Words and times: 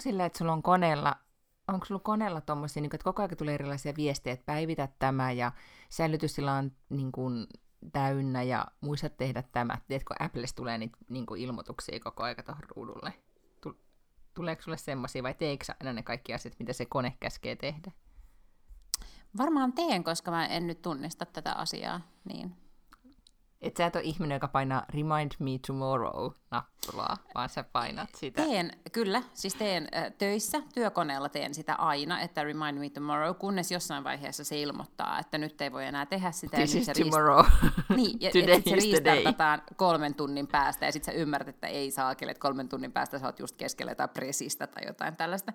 Sulla 0.00 0.10
silleen, 0.12 0.26
että 0.26 0.38
sulla 0.38 0.52
on 0.52 0.62
koneella, 0.62 1.16
onko 1.68 1.86
sulla 1.86 2.00
koneella 2.04 2.40
tommosia, 2.40 2.80
niin 2.80 2.94
että 2.94 3.04
koko 3.04 3.22
ajan 3.22 3.36
tulee 3.36 3.54
erilaisia 3.54 3.92
viestejä, 3.96 4.34
että 4.34 4.46
päivitä 4.46 4.88
tämä 4.98 5.32
ja 5.32 5.52
säilytystila 5.88 6.52
on 6.52 6.72
niin 6.88 7.12
kuin, 7.12 7.46
täynnä 7.92 8.42
ja 8.42 8.66
muista 8.80 9.08
tehdä 9.08 9.42
tämä. 9.42 9.78
Tiedätkö, 9.88 10.14
Applesta 10.20 10.56
tulee 10.56 10.78
niitä 10.78 10.98
niin 11.08 11.26
kuin, 11.26 11.40
ilmoituksia 11.40 12.00
koko 12.00 12.22
ajan 12.22 12.36
tuohon 12.44 12.62
ruudulle. 12.76 13.14
Tuleeko 14.34 14.62
sulle 14.62 14.76
semmoisia 14.76 15.22
vai 15.22 15.34
teekö 15.34 15.64
aina 15.80 15.92
ne 15.92 16.02
kaikki 16.02 16.34
asiat, 16.34 16.54
mitä 16.58 16.72
se 16.72 16.86
kone 16.86 17.16
käskee 17.20 17.56
tehdä? 17.56 17.92
Varmaan 19.36 19.72
teen, 19.72 20.04
koska 20.04 20.30
mä 20.30 20.46
en 20.46 20.66
nyt 20.66 20.82
tunnista 20.82 21.26
tätä 21.26 21.52
asiaa. 21.52 22.00
Niin 22.24 22.56
et 23.60 23.76
sä 23.76 23.86
et 23.86 23.96
ole 23.96 24.04
ihminen, 24.04 24.36
joka 24.36 24.48
painaa 24.48 24.84
Remind 24.94 25.32
Me 25.38 25.50
Tomorrow-nappulaa, 25.66 27.16
vaan 27.34 27.48
sä 27.48 27.64
painat 27.72 28.08
sitä. 28.14 28.42
Teen, 28.42 28.72
kyllä. 28.92 29.22
Siis 29.34 29.54
teen 29.54 29.88
äh, 29.96 30.12
töissä, 30.18 30.62
työkoneella 30.74 31.28
teen 31.28 31.54
sitä 31.54 31.74
aina, 31.74 32.20
että 32.20 32.44
Remind 32.44 32.78
Me 32.78 32.90
Tomorrow, 32.90 33.36
kunnes 33.36 33.72
jossain 33.72 34.04
vaiheessa 34.04 34.44
se 34.44 34.60
ilmoittaa, 34.60 35.18
että 35.18 35.38
nyt 35.38 35.60
ei 35.60 35.72
voi 35.72 35.86
enää 35.86 36.06
tehdä 36.06 36.30
sitä. 36.30 36.56
This 36.56 36.74
is 36.74 36.86
tomorrow. 36.86 37.44
Riist... 37.46 37.88
niin, 37.96 38.20
ja, 38.20 38.30
today 38.30 38.48
ja 38.48 38.54
sit 38.54 38.64
se 38.64 38.74
riistartataan 38.74 39.62
kolmen 39.76 40.14
tunnin 40.14 40.46
päästä, 40.46 40.86
ja 40.86 40.92
sitten 40.92 41.14
sä 41.14 41.20
ymmärrät, 41.20 41.48
että 41.48 41.66
ei 41.66 41.90
saa, 41.90 42.12
että 42.12 42.34
kolmen 42.38 42.68
tunnin 42.68 42.92
päästä 42.92 43.18
sä 43.18 43.26
oot 43.26 43.38
just 43.38 43.56
keskellä 43.56 43.92
jotain 43.92 44.10
presistä 44.10 44.66
tai 44.66 44.86
jotain 44.86 45.16
tällaista. 45.16 45.52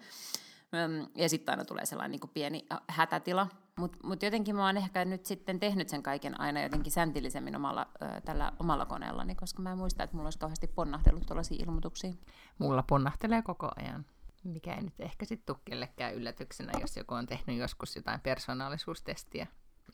Ja 1.15 1.29
sitten 1.29 1.53
aina 1.53 1.65
tulee 1.65 1.85
sellainen 1.85 2.19
niin 2.21 2.29
pieni 2.33 2.65
hätätila. 2.87 3.47
Mutta 3.77 3.97
mut 4.03 4.23
jotenkin 4.23 4.55
mä 4.55 4.65
oon 4.65 4.77
ehkä 4.77 5.05
nyt 5.05 5.25
sitten 5.25 5.59
tehnyt 5.59 5.89
sen 5.89 6.03
kaiken 6.03 6.41
aina 6.41 6.61
jotenkin 6.61 6.91
säntillisemmin 6.91 7.55
omalla, 7.55 7.87
ö, 8.01 8.21
tällä 8.21 8.51
omalla 8.59 8.85
koneellani, 8.85 9.35
koska 9.35 9.61
mä 9.61 9.71
en 9.71 9.77
muista, 9.77 10.03
että 10.03 10.15
mulla 10.15 10.27
olisi 10.27 10.39
kauheasti 10.39 10.67
ponnahdellut 10.67 11.25
tuollaisia 11.25 11.63
ilmoituksia. 11.63 12.13
Mulla 12.57 12.83
ponnahtelee 12.83 13.41
koko 13.41 13.71
ajan. 13.75 14.05
Mikä 14.43 14.73
ei 14.73 14.81
nyt 14.81 14.99
ehkä 14.99 15.25
sitten 15.25 15.45
tule 15.45 15.63
kellekään 15.65 16.15
yllätyksenä, 16.15 16.71
jos 16.81 16.97
joku 16.97 17.13
on 17.13 17.25
tehnyt 17.25 17.57
joskus 17.57 17.95
jotain 17.95 18.19
persoonallisuustestiä 18.19 19.47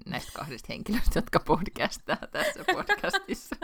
näistä 0.06 0.32
kahdesta 0.36 0.68
henkilöstä, 0.70 1.18
jotka 1.18 1.40
podcastaa 1.40 2.28
tässä 2.32 2.64
podcastissa. 2.74 3.56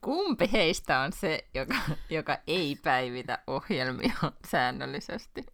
Kumpi 0.00 0.52
heistä 0.52 1.00
on 1.00 1.12
se, 1.12 1.48
joka, 1.54 1.74
joka 2.10 2.38
ei 2.46 2.76
päivitä 2.82 3.38
ohjelmia 3.46 4.14
säännöllisesti? 4.50 5.46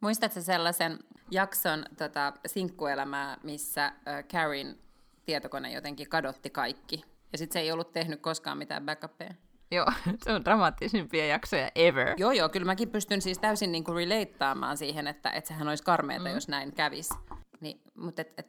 Muistatko 0.00 0.40
sellaisen 0.40 0.98
jakson 1.30 1.84
tota, 1.98 2.32
sinkkuelämää, 2.46 3.36
missä 3.42 3.86
äh, 3.86 3.94
Karin 4.32 4.78
tietokone 5.24 5.72
jotenkin 5.72 6.08
kadotti 6.08 6.50
kaikki, 6.50 7.04
ja 7.32 7.38
sitten 7.38 7.52
se 7.52 7.60
ei 7.60 7.72
ollut 7.72 7.92
tehnyt 7.92 8.20
koskaan 8.20 8.58
mitään 8.58 8.86
backupia? 8.86 9.34
Joo, 9.70 9.86
se 10.24 10.32
on 10.32 10.44
dramaattisimpia 10.44 11.26
jaksoja 11.26 11.70
ever. 11.74 12.14
Joo, 12.16 12.32
joo, 12.32 12.48
kyllä 12.48 12.66
mäkin 12.66 12.90
pystyn 12.90 13.22
siis 13.22 13.38
täysin 13.38 13.72
niinku 13.72 13.94
relataamaan 13.94 14.76
siihen, 14.76 15.06
että 15.06 15.30
et 15.30 15.46
sehän 15.46 15.68
olisi 15.68 15.84
karmeeta, 15.84 16.28
mm. 16.28 16.34
jos 16.34 16.48
näin 16.48 16.72
kävisi. 16.72 17.14
Niin, 17.60 17.80
mutta 17.94 18.22
et, 18.22 18.38
et, 18.38 18.48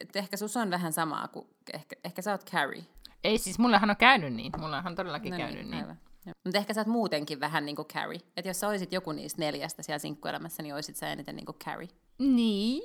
et 0.00 0.16
ehkä 0.16 0.36
sus 0.36 0.56
on 0.56 0.70
vähän 0.70 0.92
samaa 0.92 1.28
kuin, 1.28 1.46
ehkä, 1.74 1.96
ehkä 2.04 2.22
sä 2.22 2.32
oot 2.32 2.50
Carrie. 2.50 2.84
Ei 3.24 3.38
siis, 3.38 3.58
mullehan 3.58 3.90
on 3.90 3.96
käynyt 3.96 4.34
niin. 4.34 4.52
Mullahan 4.58 4.92
on 4.92 4.96
todellakin 4.96 5.30
no 5.30 5.36
käynyt 5.36 5.68
niin. 5.68 5.86
niin. 5.86 5.98
Mutta 6.44 6.58
ehkä 6.58 6.74
sä 6.74 6.80
oot 6.80 6.86
muutenkin 6.86 7.40
vähän 7.40 7.66
niin 7.66 7.76
kuin 7.76 7.88
Carrie. 7.88 8.20
Että 8.36 8.48
jos 8.48 8.60
sä 8.60 8.68
olisit 8.68 8.92
joku 8.92 9.12
niistä 9.12 9.42
neljästä 9.42 9.82
siellä 9.82 9.98
sinkkuelämässä, 9.98 10.62
niin 10.62 10.74
olisit 10.74 10.96
sä 10.96 11.12
eniten 11.12 11.36
niin 11.36 11.46
kuin 11.46 11.58
Carrie. 11.58 11.88
Niin, 12.18 12.82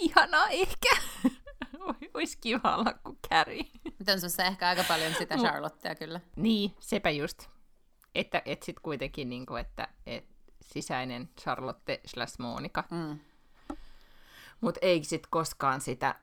ihanaa 0.00 0.48
ehkä. 0.48 0.88
Olisi 2.14 2.38
kiva 2.40 2.76
olla 2.76 2.94
kuin 3.04 3.18
Carrie. 3.30 3.64
Mutta 3.98 4.12
on 4.12 4.20
sussa 4.20 4.44
ehkä 4.44 4.68
aika 4.68 4.84
paljon 4.88 5.14
sitä 5.18 5.36
Charlottea 5.36 5.94
kyllä. 5.94 6.20
Niin, 6.36 6.74
sepä 6.80 7.10
just. 7.10 7.48
Että 8.14 8.42
et 8.44 8.62
sit 8.62 8.80
kuitenkin, 8.80 9.30
niin 9.30 9.46
kuin, 9.46 9.60
että 9.60 9.88
et 10.06 10.24
sisäinen 10.62 11.28
Charlotte 11.40 12.00
slash 12.06 12.38
Monika. 12.38 12.84
Mm. 12.90 13.18
Mutta 14.60 14.78
ei 14.82 15.04
sit 15.04 15.26
koskaan 15.30 15.80
sitä, 15.80 16.14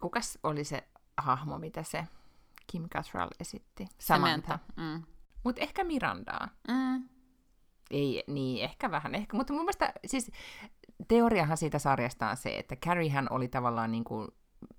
kukas 0.00 0.38
oli 0.42 0.64
se 0.64 0.84
hahmo, 1.16 1.58
mitä 1.58 1.82
se 1.82 2.04
Kim 2.66 2.88
Cattrall 2.88 3.30
esitti. 3.40 3.86
Samantha. 3.98 4.58
Mm. 4.76 5.02
Mutta 5.44 5.60
ehkä 5.60 5.84
Mirandaa. 5.84 6.48
Mm. 6.68 7.08
Ei, 7.90 8.24
niin, 8.26 8.64
ehkä 8.64 8.90
vähän. 8.90 9.14
Ehkä. 9.14 9.36
Mutta 9.36 9.52
mun 9.52 9.62
mielestä, 9.62 9.92
siis 10.06 10.30
teoriahan 11.08 11.56
siitä 11.56 11.78
sarjasta 11.78 12.30
on 12.30 12.36
se, 12.36 12.58
että 12.58 12.76
Carriehän 12.76 13.26
oli 13.30 13.48
tavallaan 13.48 13.92
niin 13.92 14.04
kuin, 14.04 14.28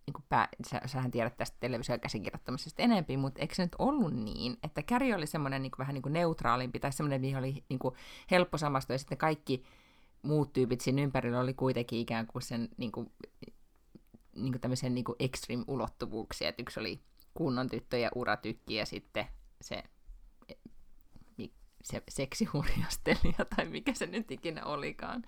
niin 0.06 0.14
kuin 0.14 0.26
pää, 0.30 0.48
sä, 0.68 0.82
sähän 0.86 1.12
tiedät 1.12 1.38
tästä 1.38 1.58
televisiokäsikirjoittamisesta 1.60 2.82
enempi, 2.82 3.18
mutta 3.18 3.42
eikö 3.42 3.56
se 3.56 3.64
nyt 3.64 3.76
ollut 3.80 4.14
niin, 4.14 4.58
että 4.64 4.82
Carrie 4.82 5.16
oli 5.16 5.28
semmoinen 5.28 5.62
niin 5.62 5.72
kuin, 5.72 5.80
vähän 5.80 5.94
niin 5.94 6.02
kuin 6.02 6.14
neutraalimpi 6.14 6.80
tai 6.80 6.92
semmoinen, 6.92 7.22
mihin 7.22 7.38
oli 7.38 7.64
niin 7.70 7.80
kuin, 7.80 7.96
helppo 8.32 8.58
samastua 8.58 8.94
ja 8.94 9.00
sitten 9.00 9.18
kaikki 9.18 9.64
muut 10.22 10.54
tyypit 10.54 10.82
siinä 10.82 11.02
ympärillä 11.02 11.40
oli 11.40 11.54
kuitenkin 11.54 12.00
ikään 12.00 12.28
kuin 12.28 12.42
sen 12.42 12.70
niin 12.78 12.92
kuin, 12.92 13.12
niin 14.36 14.52
kuin 14.52 14.62
tämmöisen 14.62 14.96
niin 14.96 15.06
kuin 15.06 15.16
extreme-ulottuvuuksia, 15.20 16.50
että 16.50 16.62
yksi 16.62 16.80
oli 16.80 17.02
kunnon 17.36 17.70
tyttö 17.70 17.98
ja 17.98 18.10
uratykki 18.16 18.76
ja 18.76 18.86
sitten 18.86 19.26
se, 19.62 19.84
se 21.86 22.04
seksihurjastelija 22.10 23.46
tai 23.56 23.66
mikä 23.66 23.94
se 23.94 24.06
nyt 24.06 24.32
ikinä 24.32 24.66
olikaan. 24.66 25.24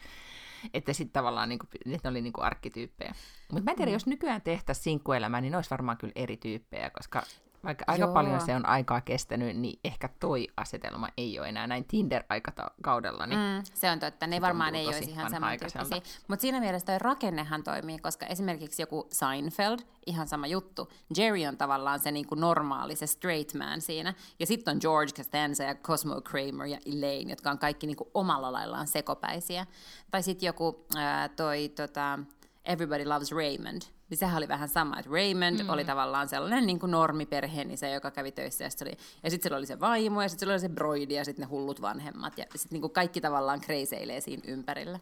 Että 0.74 0.94
sitten 0.94 1.14
tavallaan 1.14 1.50
niinku, 1.50 1.68
ne 1.86 2.00
oli 2.10 2.22
niinku 2.22 2.42
arkkityyppejä. 2.42 3.16
Mutta 3.52 3.64
mä 3.64 3.72
en 3.72 3.78
tiedä, 3.78 3.92
mm. 3.92 3.94
jos 3.94 4.08
nykyään 4.08 4.42
tehtäisiin 4.42 4.84
sinkkuelämää, 4.84 5.42
niin 5.42 5.52
ne 5.52 5.58
olisi 5.58 5.70
varmaan 5.70 5.98
kyllä 5.98 6.14
eri 6.16 6.38
tyyppejä, 6.38 6.90
koska 6.90 7.24
vaikka 7.68 7.86
aika 7.88 8.06
Joo. 8.06 8.14
paljon 8.14 8.42
se 8.42 8.56
on 8.56 8.66
aikaa 8.66 9.02
kestänyt, 9.02 9.58
niin 9.58 9.80
ehkä 9.84 10.10
toi 10.20 10.48
asetelma 10.58 11.10
ei 11.18 11.40
ole 11.40 11.50
enää 11.50 11.68
näin 11.68 11.86
Tinder-aikakaudella. 11.86 13.28
Niin 13.28 13.40
mm, 13.40 13.64
se 13.74 13.92
on 13.92 14.00
totta, 14.00 14.28
ne 14.28 14.42
varmaan 14.42 14.76
ei 14.76 14.88
olisi 14.88 15.12
ihan 15.12 15.32
samantyyppisiä. 15.32 16.02
Mutta 16.28 16.42
siinä 16.42 16.60
mielessä 16.60 16.86
toi 16.86 17.00
rakennehan 17.00 17.64
toimii, 17.64 18.00
koska 18.00 18.26
esimerkiksi 18.26 18.82
joku 18.82 19.08
Seinfeld, 19.12 19.80
ihan 20.06 20.28
sama 20.28 20.48
juttu. 20.48 20.92
Jerry 21.18 21.46
on 21.46 21.58
tavallaan 21.58 22.00
se 22.00 22.12
niinku 22.12 22.36
normaali, 22.36 22.96
se 22.96 23.08
straight 23.08 23.54
man 23.54 23.82
siinä. 23.82 24.14
Ja 24.40 24.46
sitten 24.46 24.72
on 24.72 24.78
George 24.82 25.12
Costanza 25.12 25.64
ja 25.64 25.76
Cosmo 25.76 26.22
Kramer 26.22 26.68
ja 26.68 26.78
Elaine, 26.86 27.30
jotka 27.30 27.52
on 27.52 27.60
kaikki 27.60 27.88
niinku 27.88 28.12
omalla 28.14 28.52
laillaan 28.52 28.88
sekopäisiä. 28.88 29.66
Tai 30.12 30.24
sitten 30.24 30.48
joku 30.48 30.86
ää, 30.96 31.30
toi 31.30 31.70
tota, 31.70 32.20
Everybody 32.66 33.06
Loves 33.06 33.32
Raymond, 33.32 33.82
niin 34.10 34.18
sehän 34.18 34.38
oli 34.38 34.48
vähän 34.48 34.70
sama, 34.70 35.00
että 35.00 35.12
Raymond 35.12 35.64
mm. 35.64 35.70
oli 35.70 35.86
tavallaan 35.86 36.30
sellainen 36.30 36.66
niin 36.66 36.80
kuin 36.80 36.92
normiperheenisä, 36.92 37.88
joka 37.88 38.12
kävi 38.12 38.32
töissä, 38.32 38.64
ja 38.64 38.70
sitten 38.70 38.98
sit 39.30 39.42
sillä 39.42 39.58
oli 39.58 39.66
se 39.66 39.80
vaimo, 39.80 40.22
ja 40.22 40.30
sitten 40.30 40.40
sillä 40.40 40.54
oli 40.54 40.60
se 40.60 40.70
broidi, 40.70 41.14
ja 41.14 41.26
sitten 41.26 41.44
ne 41.44 41.50
hullut 41.50 41.82
vanhemmat, 41.82 42.38
ja 42.38 42.46
sitten 42.56 42.82
niin 42.82 42.92
kaikki 42.92 43.22
tavallaan 43.22 43.62
kreiseilee 43.62 44.22
siinä 44.22 44.44
ympärillä. 44.48 45.00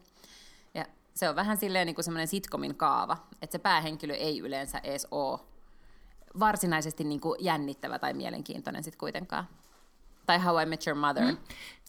Ja 0.74 0.86
se 1.14 1.30
on 1.30 1.36
vähän 1.36 1.58
silleen 1.58 1.86
niin 1.86 1.96
kuin 1.96 2.06
semmoinen 2.06 2.28
sitcomin 2.28 2.76
kaava, 2.76 3.18
että 3.42 3.52
se 3.52 3.60
päähenkilö 3.60 4.14
ei 4.14 4.40
yleensä 4.40 4.80
edes 4.84 5.08
ole 5.12 5.40
varsinaisesti 6.40 7.04
niin 7.04 7.22
kuin 7.22 7.38
jännittävä 7.44 8.00
tai 8.00 8.14
mielenkiintoinen 8.14 8.84
sitten 8.84 9.00
kuitenkaan. 9.00 9.48
Tai 10.26 10.40
How 10.40 10.62
I 10.62 10.66
Met 10.66 10.88
Your 10.88 11.00
Mother. 11.00 11.24
Mm. 11.24 11.38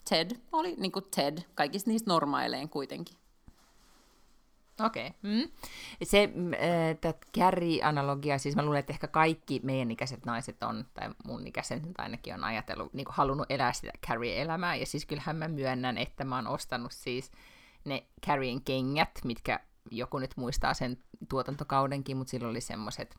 Ted 0.08 0.30
oli 0.52 0.74
niin 0.78 0.92
kuin 0.92 1.04
Ted, 1.16 1.38
kaikista 1.54 1.90
niistä 1.90 2.10
normaileen 2.10 2.68
kuitenkin. 2.68 3.16
Okei. 4.84 5.06
Okay. 5.06 5.18
Mm. 5.22 5.48
Se 6.02 6.22
äh, 7.04 7.14
Carrie-analogia, 7.38 8.38
siis 8.38 8.56
mä 8.56 8.62
luulen, 8.62 8.78
että 8.80 8.92
ehkä 8.92 9.08
kaikki 9.08 9.60
meidän 9.62 9.90
ikäiset 9.90 10.24
naiset 10.26 10.62
on, 10.62 10.84
tai 10.94 11.10
mun 11.24 11.46
ikäiset 11.46 11.82
ainakin 11.98 12.34
on 12.34 12.44
ajatellut, 12.44 12.94
niin 12.94 13.06
halunnut 13.10 13.50
elää 13.50 13.72
sitä 13.72 13.90
Carrie-elämää, 14.06 14.76
ja 14.76 14.86
siis 14.86 15.06
kyllähän 15.06 15.36
mä 15.36 15.48
myönnän, 15.48 15.98
että 15.98 16.24
mä 16.24 16.36
oon 16.36 16.46
ostanut 16.46 16.92
siis 16.92 17.32
ne 17.84 18.06
Carrien 18.26 18.62
kengät, 18.62 19.20
mitkä 19.24 19.60
joku 19.90 20.18
nyt 20.18 20.36
muistaa 20.36 20.74
sen 20.74 20.98
tuotantokaudenkin, 21.28 22.16
mutta 22.16 22.30
silloin 22.30 22.50
oli 22.50 22.60
semmoiset 22.60 23.16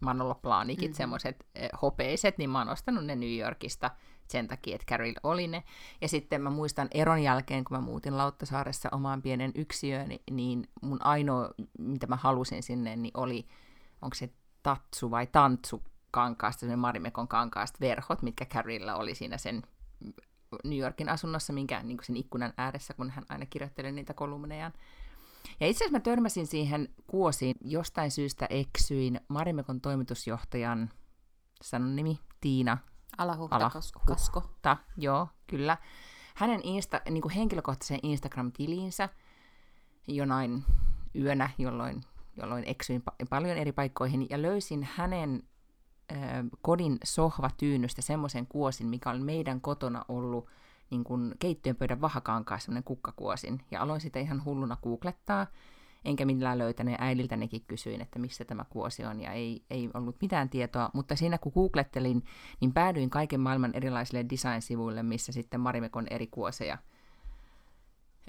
Manolo 0.00 0.34
Plaanikit, 0.34 0.82
mm-hmm. 0.82 0.96
semmoiset 0.96 1.46
eh, 1.54 1.70
hopeiset, 1.82 2.38
niin 2.38 2.50
mä 2.50 2.58
oon 2.58 2.68
ostanut 2.68 3.04
ne 3.04 3.16
New 3.16 3.38
Yorkista– 3.38 3.90
sen 4.28 4.48
takia, 4.48 4.74
että 4.74 4.86
Carol 4.90 5.12
oli 5.22 5.48
ne. 5.48 5.62
Ja 6.00 6.08
sitten 6.08 6.42
mä 6.42 6.50
muistan 6.50 6.88
eron 6.90 7.22
jälkeen, 7.22 7.64
kun 7.64 7.76
mä 7.76 7.80
muutin 7.80 8.16
Lauttasaaressa 8.16 8.88
omaan 8.92 9.22
pienen 9.22 9.52
yksiöön, 9.54 10.08
niin 10.30 10.68
mun 10.82 11.02
ainoa, 11.02 11.50
mitä 11.78 12.06
mä 12.06 12.16
halusin 12.16 12.62
sinne, 12.62 12.96
niin 12.96 13.16
oli, 13.16 13.46
onko 14.02 14.14
se 14.14 14.30
tatsu 14.62 15.10
vai 15.10 15.26
tantsu 15.26 15.82
kankaasta, 16.10 16.60
semmoinen 16.60 16.78
Marimekon 16.78 17.28
kankaasta 17.28 17.80
verhot, 17.80 18.22
mitkä 18.22 18.44
Carrilla 18.44 18.94
oli 18.94 19.14
siinä 19.14 19.38
sen 19.38 19.62
New 20.64 20.78
Yorkin 20.78 21.08
asunnossa, 21.08 21.52
minkä 21.52 21.82
niin 21.82 21.98
sen 22.02 22.16
ikkunan 22.16 22.52
ääressä, 22.56 22.94
kun 22.94 23.10
hän 23.10 23.24
aina 23.28 23.46
kirjoitteli 23.46 23.92
niitä 23.92 24.14
kolumnejaan. 24.14 24.72
Ja 25.60 25.66
itse 25.66 25.84
asiassa 25.84 25.98
mä 25.98 26.00
törmäsin 26.00 26.46
siihen 26.46 26.88
kuosiin, 27.06 27.56
jostain 27.60 28.10
syystä 28.10 28.46
eksyin 28.50 29.20
Marimekon 29.28 29.80
toimitusjohtajan, 29.80 30.90
sanon 31.62 31.96
nimi, 31.96 32.18
Tiina 32.40 32.78
Alahuhta-Kasko. 33.18 34.42
Ta, 34.62 34.76
joo, 34.96 35.28
kyllä. 35.46 35.76
Hänen 36.34 36.60
insta, 36.62 37.00
niin 37.10 37.22
kuin 37.22 37.32
henkilökohtaisen 37.32 38.00
Instagram-tiliinsä 38.02 39.08
jonain 40.06 40.64
yönä, 41.14 41.50
jolloin, 41.58 42.04
jolloin 42.36 42.64
eksyin 42.66 43.02
pa- 43.10 43.26
paljon 43.30 43.56
eri 43.56 43.72
paikkoihin, 43.72 44.26
ja 44.30 44.42
löysin 44.42 44.88
hänen 44.94 45.42
ö, 46.12 46.14
kodin 46.62 46.98
sohvatyynystä 47.04 48.02
semmoisen 48.02 48.46
kuosin, 48.46 48.86
mikä 48.86 49.10
on 49.10 49.22
meidän 49.22 49.60
kotona 49.60 50.04
ollut 50.08 50.48
niin 50.90 51.04
kuin 51.04 51.34
keittiön 51.38 51.76
pöydän 51.76 52.00
vahakankaa 52.00 52.58
semmoinen 52.58 52.84
kukkakuosin. 52.84 53.62
Ja 53.70 53.82
aloin 53.82 54.00
sitä 54.00 54.18
ihan 54.18 54.44
hulluna 54.44 54.76
googlettaa, 54.82 55.46
enkä 56.06 56.24
millään 56.24 56.58
löytänyt, 56.58 56.92
ja 56.92 56.98
äidiltänikin 57.00 57.64
kysyin, 57.66 58.00
että 58.00 58.18
missä 58.18 58.44
tämä 58.44 58.64
kuosi 58.70 59.04
on, 59.04 59.20
ja 59.20 59.32
ei, 59.32 59.64
ei 59.70 59.90
ollut 59.94 60.16
mitään 60.20 60.48
tietoa, 60.48 60.90
mutta 60.92 61.16
siinä 61.16 61.38
kun 61.38 61.52
googlettelin, 61.54 62.24
niin 62.60 62.72
päädyin 62.72 63.10
kaiken 63.10 63.40
maailman 63.40 63.74
erilaisille 63.74 64.26
design-sivuille, 64.30 65.02
missä 65.02 65.32
sitten 65.32 65.60
Marimekon 65.60 66.06
eri 66.10 66.26
kuoseja 66.26 66.78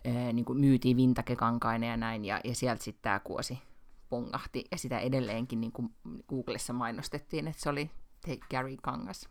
ää, 0.05 0.33
niin 0.33 0.45
kuin 0.45 0.59
myytiin 0.59 0.97
vintakekankaina 0.97 1.85
ja 1.85 1.97
näin, 1.97 2.25
ja, 2.25 2.41
ja 2.43 2.55
sieltä 2.55 2.83
sitten 2.83 3.01
tämä 3.01 3.19
kuosi 3.19 3.59
pongahti, 4.09 4.65
ja 4.71 4.77
sitä 4.77 4.99
edelleenkin 4.99 5.61
niin 5.61 5.71
kuin 5.71 5.89
Googlessa 6.29 6.73
mainostettiin, 6.73 7.47
että 7.47 7.61
se 7.61 7.69
oli 7.69 7.91
Gary 8.51 8.77
Kangas. 8.81 9.29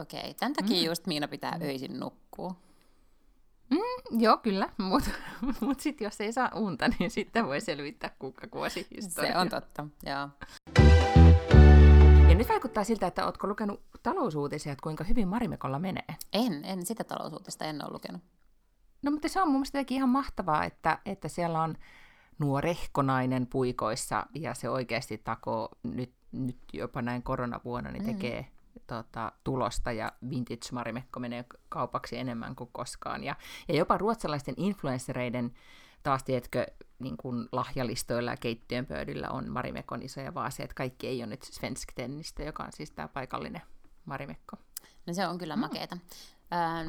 Okei, 0.00 0.34
tämän 0.34 0.52
takia 0.52 0.80
mm. 0.80 0.86
just 0.86 1.06
Miina 1.06 1.28
pitää 1.28 1.58
mm. 1.58 1.62
öisin 1.62 2.00
nukkua. 2.00 2.54
Mm, 3.70 4.20
joo, 4.20 4.36
kyllä, 4.36 4.68
mutta 4.78 5.10
mut 5.60 5.80
sitten 5.80 6.04
jos 6.04 6.20
ei 6.20 6.32
saa 6.32 6.50
unta, 6.54 6.88
niin 6.98 7.10
sitten 7.10 7.46
voi 7.46 7.60
selvittää 7.60 8.10
kukkakuosi 8.18 8.86
Se 9.00 9.36
on 9.36 9.48
totta, 9.48 9.86
joo. 10.06 10.28
Ja 12.28 12.34
nyt 12.34 12.48
vaikuttaa 12.48 12.84
siltä, 12.84 13.06
että 13.06 13.24
ootko 13.24 13.46
lukenut 13.46 13.80
talousuutisia, 14.02 14.72
että 14.72 14.82
kuinka 14.82 15.04
hyvin 15.04 15.28
Marimekolla 15.28 15.78
menee. 15.78 16.14
En, 16.32 16.64
en 16.64 16.86
sitä 16.86 17.04
talousuutista 17.04 17.64
en 17.64 17.84
ole 17.84 17.92
lukenut. 17.92 18.22
No 19.02 19.10
mutta 19.10 19.28
se 19.28 19.42
on 19.42 19.48
mun 19.48 19.56
mielestä 19.56 19.84
ihan 19.90 20.08
mahtavaa, 20.08 20.64
että, 20.64 20.98
että 21.06 21.28
siellä 21.28 21.62
on 21.62 21.74
nuorehkonainen 22.38 23.46
puikoissa 23.46 24.26
ja 24.34 24.54
se 24.54 24.68
oikeasti 24.68 25.18
takoo 25.18 25.68
nyt, 25.82 26.12
nyt 26.32 26.58
jopa 26.72 27.02
näin 27.02 27.22
koronavuonna, 27.22 27.90
niin 27.90 28.02
mm. 28.02 28.12
tekee 28.12 28.40
mm 28.40 28.53
tota, 28.86 29.32
tulosta 29.44 29.92
ja 29.92 30.12
vintage 30.30 30.68
marimekko 30.72 31.20
menee 31.20 31.44
kaupaksi 31.68 32.18
enemmän 32.18 32.56
kuin 32.56 32.70
koskaan. 32.72 33.24
Ja, 33.24 33.36
ja 33.68 33.76
jopa 33.76 33.98
ruotsalaisten 33.98 34.54
influenssereiden 34.56 35.54
taas, 36.02 36.24
tiedätkö, 36.24 36.66
niin 36.98 37.16
kuin 37.16 37.48
lahjalistoilla 37.52 38.30
ja 38.30 38.36
keittiön 38.36 38.86
pöydillä 38.86 39.30
on 39.30 39.50
marimekon 39.50 40.02
isoja 40.02 40.34
vaaseja, 40.34 40.64
että 40.64 40.74
kaikki 40.74 41.06
ei 41.06 41.20
ole 41.20 41.26
nyt 41.26 41.42
Svensk 41.42 41.92
Tennistä, 41.94 42.42
joka 42.42 42.64
on 42.64 42.72
siis 42.72 42.90
tämä 42.90 43.08
paikallinen 43.08 43.62
marimekko. 44.04 44.56
No 45.06 45.14
se 45.14 45.26
on 45.26 45.38
kyllä 45.38 45.56
mm. 45.56 45.60
makeeta. 45.60 45.96
Ähm, 46.52 46.88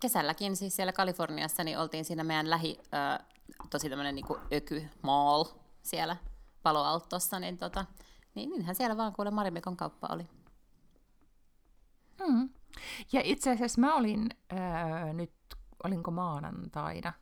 kesälläkin 0.00 0.56
siis 0.56 0.76
siellä 0.76 0.92
Kaliforniassa 0.92 1.64
niin 1.64 1.78
oltiin 1.78 2.04
siinä 2.04 2.24
meidän 2.24 2.50
lähi, 2.50 2.78
äh, 2.94 3.26
tosi 3.70 3.88
tämmöinen 3.88 4.14
niin 4.14 4.26
öky 4.52 4.88
mall 5.02 5.44
siellä 5.82 6.16
Paloaltossa, 6.62 7.40
niin, 7.40 7.58
tota, 7.58 7.84
niin 8.34 8.50
niinhän 8.50 8.74
siellä 8.74 8.96
vaan 8.96 9.12
kuule 9.12 9.30
Marimekon 9.30 9.76
kauppa 9.76 10.08
oli. 10.10 10.26
Mm. 12.28 12.48
Ja 13.12 13.20
itse 13.24 13.50
asiassa 13.50 13.80
mä 13.80 13.94
olin 13.94 14.28
äh, 14.52 15.14
nyt, 15.14 15.32
olinko 15.84 16.10
maanantaina, 16.10 17.12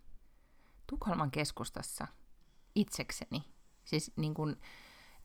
Tukholman 0.87 1.31
keskustassa 1.31 2.07
itsekseni. 2.75 3.45
Siis 3.85 4.13
niin 4.17 4.35
kuin, 4.35 4.57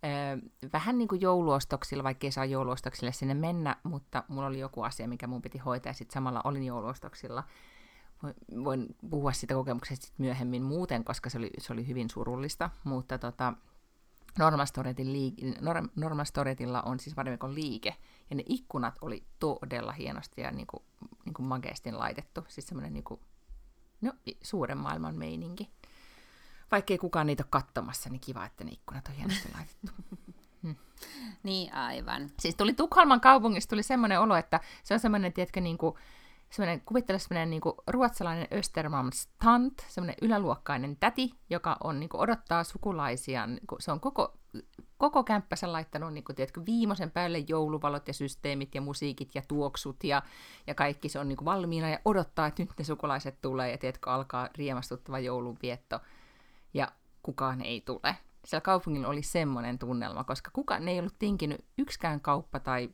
äh, 0.05 0.71
vähän 0.73 0.97
niin 0.97 1.07
kuin 1.07 1.21
jouluostoksilla, 1.21 2.03
vaikka 2.03 2.27
ei 2.27 2.31
saa 2.31 2.45
jouluostoksille 2.45 3.11
sinne 3.11 3.33
mennä, 3.33 3.75
mutta 3.83 4.23
mulla 4.27 4.47
oli 4.47 4.59
joku 4.59 4.81
asia, 4.81 5.07
mikä 5.07 5.27
mun 5.27 5.41
piti 5.41 5.57
hoitaa, 5.57 5.89
ja 5.89 5.93
sitten 5.93 6.13
samalla 6.13 6.41
olin 6.43 6.63
jouluostoksilla. 6.63 7.43
Voin 8.63 8.95
puhua 9.09 9.31
siitä 9.31 9.53
kokemuksesta 9.53 10.05
sit 10.05 10.19
myöhemmin 10.19 10.63
muuten, 10.63 11.03
koska 11.03 11.29
se 11.29 11.37
oli, 11.37 11.51
se 11.57 11.73
oli 11.73 11.87
hyvin 11.87 12.09
surullista, 12.09 12.69
mutta 12.83 13.17
tota, 13.17 13.53
Normastoretilla 15.95 16.81
on 16.81 16.99
siis 16.99 17.15
Varimekon 17.15 17.55
liike, 17.55 17.95
ja 18.29 18.35
ne 18.35 18.43
ikkunat 18.45 18.95
oli 19.01 19.23
todella 19.39 19.91
hienosti 19.91 20.41
ja 20.41 20.51
niin 20.51 20.67
kuin, 20.67 20.83
niin 21.25 21.33
kuin 21.33 21.45
makeasti 21.45 21.91
laitettu. 21.91 22.45
Siis 22.47 22.67
semmoinen 22.67 22.93
niin 22.93 23.03
kuin, 23.03 23.19
no, 24.01 24.13
suuren 24.43 24.77
maailman 24.77 25.15
meininki. 25.15 25.69
Vaikka 26.71 26.93
ei 26.93 26.97
kukaan 26.97 27.27
niitä 27.27 27.43
ole 27.43 27.47
katsomassa, 27.49 28.09
niin 28.09 28.19
kiva, 28.19 28.45
että 28.45 28.63
ne 28.63 28.71
ikkunat 28.71 29.07
on 29.07 29.15
hienosti 29.15 29.49
laitettu. 29.55 29.91
Hmm. 30.63 30.75
Niin, 31.43 31.73
aivan. 31.73 32.31
Siis 32.39 32.55
tuli 32.55 32.73
Tukholman 32.73 33.21
kaupungista 33.21 33.69
tuli 33.69 33.83
semmoinen 33.83 34.19
olo, 34.19 34.35
että 34.35 34.59
se 34.83 34.93
on 34.93 34.99
semmoinen, 34.99 35.33
tiedätkö, 35.33 35.61
niin 35.61 35.77
kuin, 35.77 35.95
semmoinen, 36.53 36.81
kuvittele 36.85 37.19
semmoinen 37.19 37.49
niin 37.49 37.61
kuin 37.61 37.75
ruotsalainen 37.87 38.47
Östermalms 38.53 39.27
tant, 39.43 39.85
semmoinen 39.87 40.15
yläluokkainen 40.21 40.97
täti, 40.97 41.31
joka 41.49 41.77
on, 41.83 41.99
niin 41.99 42.09
kuin, 42.09 42.21
odottaa 42.21 42.63
sukulaisia. 42.63 43.47
Niin 43.47 43.67
kuin, 43.67 43.81
se 43.81 43.91
on 43.91 43.99
koko, 43.99 44.37
koko 44.97 45.23
kämppänsä 45.23 45.71
laittanut 45.71 46.13
niin 46.13 46.23
kuin, 46.23 46.35
tiedätkö, 46.35 46.61
viimeisen 46.65 47.11
päälle 47.11 47.37
jouluvalot 47.47 48.07
ja 48.07 48.13
systeemit 48.13 48.75
ja 48.75 48.81
musiikit 48.81 49.35
ja 49.35 49.41
tuoksut 49.47 50.03
ja, 50.03 50.21
ja 50.67 50.75
kaikki. 50.75 51.09
Se 51.09 51.19
on 51.19 51.27
niin 51.27 51.37
kuin, 51.37 51.45
valmiina 51.45 51.89
ja 51.89 51.99
odottaa, 52.05 52.47
että 52.47 52.61
nyt 52.63 52.71
ne 52.77 52.83
sukulaiset 52.83 53.41
tulee 53.41 53.71
ja 53.71 53.77
tiedätkö, 53.77 54.09
alkaa 54.09 54.49
riemastuttava 54.57 55.19
joulunvietto. 55.19 55.99
Ja 56.73 56.87
kukaan 57.23 57.61
ei 57.61 57.81
tule. 57.81 58.15
Siellä 58.45 58.61
kaupungilla 58.61 59.07
oli 59.07 59.23
semmoinen 59.23 59.79
tunnelma, 59.79 60.23
koska 60.23 60.51
kukaan 60.53 60.87
ei 60.87 60.99
ollut 60.99 61.19
tinkinyt, 61.19 61.65
yksikään 61.77 62.21
kauppa 62.21 62.59
tai 62.59 62.89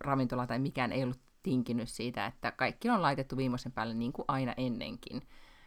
ravintola 0.00 0.46
tai 0.46 0.58
mikään 0.58 0.92
ei 0.92 1.02
ollut 1.02 1.29
tinkinyt 1.42 1.88
siitä, 1.88 2.26
että 2.26 2.50
kaikki 2.52 2.90
on 2.90 3.02
laitettu 3.02 3.36
viimeisen 3.36 3.72
päälle 3.72 3.94
niin 3.94 4.12
kuin 4.12 4.24
aina 4.28 4.54
ennenkin. 4.56 5.22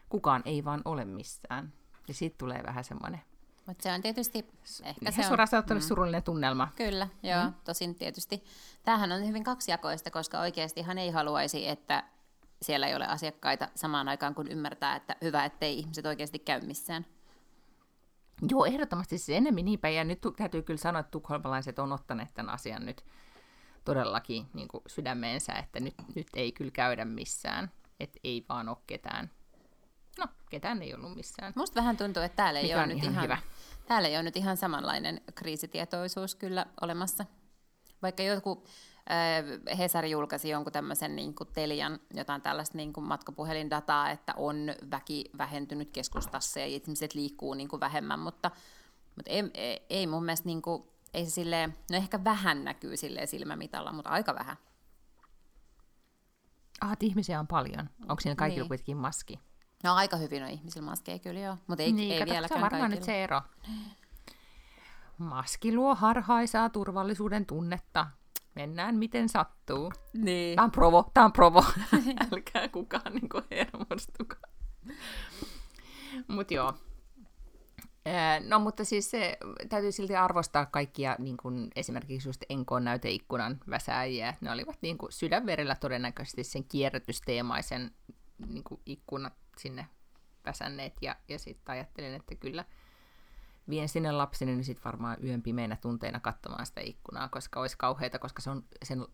Kukaan 0.10 0.42
ei 0.46 0.66
vaan 0.66 0.82
ole 0.86 1.06
missään. 1.06 1.74
Ja 2.08 2.14
siitä 2.14 2.36
tulee 2.38 2.64
vähän 2.64 2.84
semmoinen... 2.84 3.22
Mutta 3.66 3.84
se 3.84 3.94
on 3.94 4.02
tietysti... 4.02 4.38
Ehkä 4.84 5.12
se 5.12 5.22
on, 5.22 5.28
suoraan 5.28 5.48
mm. 5.74 5.80
surullinen 5.80 6.24
tunnelma. 6.24 6.68
Kyllä, 6.76 7.08
joo. 7.24 7.44
Mm. 7.44 7.54
Tosin 7.64 7.96
tietysti. 7.96 8.44
Tämähän 8.84 9.12
on 9.12 9.28
hyvin 9.28 9.44
kaksijakoista, 9.44 10.12
koska 10.12 10.40
oikeasti 10.40 10.82
hän 10.82 10.98
ei 10.98 11.12
haluaisi, 11.12 11.68
että 11.68 12.04
siellä 12.62 12.88
ei 12.88 12.96
ole 12.96 13.08
asiakkaita 13.08 13.68
samaan 13.76 14.10
aikaan, 14.10 14.36
kun 14.36 14.48
ymmärtää, 14.48 14.96
että 14.96 15.16
hyvä, 15.22 15.46
ettei 15.46 15.80
ihmiset 15.80 16.06
oikeasti 16.06 16.40
käy 16.40 16.62
missään. 16.62 17.06
Joo, 18.50 18.66
ehdottomasti 18.66 19.18
se 19.18 19.38
enemmän 19.38 19.66
niin 19.66 19.80
päin. 19.80 19.96
Ja 19.96 20.04
nyt 20.04 20.22
täytyy 20.38 20.62
kyllä 20.62 20.78
sanoa, 20.78 21.00
että 21.00 21.12
tukholmalaiset 21.12 21.80
on 21.80 21.92
ottaneet 21.92 22.34
tämän 22.34 22.54
asian 22.54 22.86
nyt 22.86 23.06
todellakin 23.84 24.46
niin 24.54 24.68
kuin 24.68 24.82
sydämeensä, 24.88 25.54
että 25.54 25.80
nyt, 25.80 25.96
nyt 26.16 26.28
ei 26.36 26.52
kyllä 26.52 26.72
käydä 26.72 27.06
missään, 27.06 27.72
että 28.00 28.20
ei 28.24 28.46
vaan 28.50 28.70
ole 28.70 28.78
ketään. 28.88 29.30
No, 30.20 30.26
ketään 30.50 30.82
ei 30.82 30.94
ollut 30.94 31.16
missään. 31.16 31.54
Musta 31.56 31.76
vähän 31.76 31.98
tuntuu, 31.98 32.24
että 32.24 32.36
täällä 32.36 32.60
ei, 32.60 32.76
ole 32.76 32.88
nyt 32.88 33.04
ihan, 33.04 33.24
hyvä. 33.24 33.38
täällä 33.88 34.08
ei 34.08 34.16
ole 34.16 34.24
nyt 34.24 34.38
ihan 34.38 34.58
samanlainen 34.58 35.22
kriisitietoisuus 35.36 36.36
kyllä 36.36 36.66
olemassa. 36.82 37.26
Vaikka 38.02 38.24
joku 38.24 38.64
äh, 39.12 39.78
Hesari 39.78 40.12
julkaisi 40.12 40.50
jonkun 40.50 40.74
tämmöisen 40.74 41.16
niin 41.16 41.36
kuin 41.36 41.50
Telian 41.54 42.00
jotain 42.14 42.42
tällaista 42.42 42.78
niin 42.78 42.94
kuin 42.94 43.08
matkapuhelindataa, 43.08 44.10
että 44.10 44.34
on 44.38 44.58
väki 44.92 45.26
vähentynyt 45.38 45.90
keskustassa 45.92 46.60
ja 46.60 46.66
ihmiset 46.66 47.14
liikkuu 47.14 47.54
niin 47.54 47.68
kuin 47.68 47.80
vähemmän, 47.80 48.20
mutta, 48.20 48.52
mutta 49.16 49.32
ei, 49.32 49.44
ei, 49.54 49.86
ei 49.90 50.08
mun 50.08 50.26
mielestä 50.26 50.48
niin 50.48 50.62
kuin, 50.62 50.84
ei 51.14 51.26
se 51.26 51.32
silleen, 51.32 51.78
no 51.92 51.98
ehkä 51.98 52.24
vähän 52.24 52.64
näkyy 52.64 52.98
silleen 52.98 53.28
silmämitalla, 53.28 53.94
mutta 53.94 54.10
aika 54.10 54.36
vähän. 54.36 54.58
Ah, 56.82 56.98
ihmisiä 57.00 57.40
on 57.40 57.48
paljon. 57.48 57.90
Onko 58.02 58.22
siinä 58.22 58.36
kaikilla 58.36 58.62
niin. 58.62 58.68
kuitenkin 58.68 58.98
maski? 58.98 59.40
No 59.84 59.96
aika 59.96 60.18
hyvin 60.18 60.44
on 60.44 60.50
ihmisillä 60.50 60.86
maskeja 60.86 61.20
kyllä 61.20 61.40
joo, 61.40 61.58
mutta 61.68 61.84
ei, 61.84 61.92
niin, 61.92 62.12
ei 62.12 62.20
kato, 62.20 62.32
vieläkään 62.32 62.48
Se 62.48 62.56
on 62.56 62.62
varmaan 62.62 62.82
kaikilla. 62.82 63.00
nyt 63.00 63.06
se 63.06 63.24
ero. 63.24 63.42
Maski 65.18 65.76
luo 65.76 65.96
harhaisaa 65.96 66.70
turvallisuuden 66.70 67.46
tunnetta. 67.46 68.08
Mennään 68.56 68.96
miten 68.96 69.30
sattuu. 69.30 69.94
Niin. 70.14 70.56
Tämä 70.56 70.64
on 70.64 70.72
provo, 70.72 71.12
tämä 71.14 71.26
on 71.26 71.34
provo. 71.34 71.66
Älkää 72.32 72.68
kukaan 72.68 73.14
niin 73.14 73.30
hermostukaan. 73.52 74.54
Mutta 76.28 76.54
joo, 76.54 76.74
No 78.48 78.60
mutta 78.60 78.86
siis 78.86 79.12
se 79.12 79.38
täytyy 79.70 79.92
silti 79.92 80.16
arvostaa 80.16 80.66
kaikkia 80.66 81.16
niin 81.20 81.38
kuin 81.38 81.72
esimerkiksi 81.76 82.30
just 82.30 82.44
Enkoon 82.50 82.84
näyteikkunan 82.84 83.60
väsääjiä. 83.70 84.34
Ne 84.42 84.52
olivat 84.52 84.78
niin 84.82 84.98
kuin 84.98 85.12
sydänverellä 85.12 85.76
todennäköisesti 85.76 86.44
sen 86.44 86.64
kierrätysteemaisen 86.64 87.92
niin 88.48 88.64
kuin 88.64 88.82
ikkunat 88.86 89.34
sinne 89.58 89.88
väsänneet. 90.46 90.94
Ja, 91.02 91.16
ja 91.30 91.40
sitten 91.40 91.74
ajattelin, 91.74 92.14
että 92.14 92.36
kyllä 92.36 92.66
vien 93.70 93.90
sinne 93.90 94.12
lapseni 94.12 94.56
niin 94.56 94.64
sitten 94.64 94.84
varmaan 94.86 95.18
yön 95.26 95.42
pimeinä 95.42 95.76
tunteina 95.76 96.20
katsomaan 96.20 96.66
sitä 96.66 96.82
ikkunaa, 96.82 97.30
koska 97.30 97.60
olisi 97.60 97.78
kauheita, 97.78 98.20
koska 98.20 98.42
se 98.42 98.50
on 98.50 98.64
sen 98.84 99.08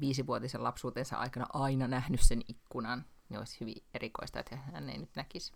viisivuotisen 0.00 0.64
lapsuutensa 0.64 1.16
aikana 1.16 1.46
aina 1.52 1.88
nähnyt 1.88 2.20
sen 2.20 2.42
ikkunan, 2.48 3.04
niin 3.28 3.38
olisi 3.38 3.60
hyvin 3.60 3.84
erikoista, 3.94 4.40
että 4.40 4.56
hän 4.56 4.90
ei 4.90 4.98
nyt 4.98 5.16
näkisi. 5.16 5.52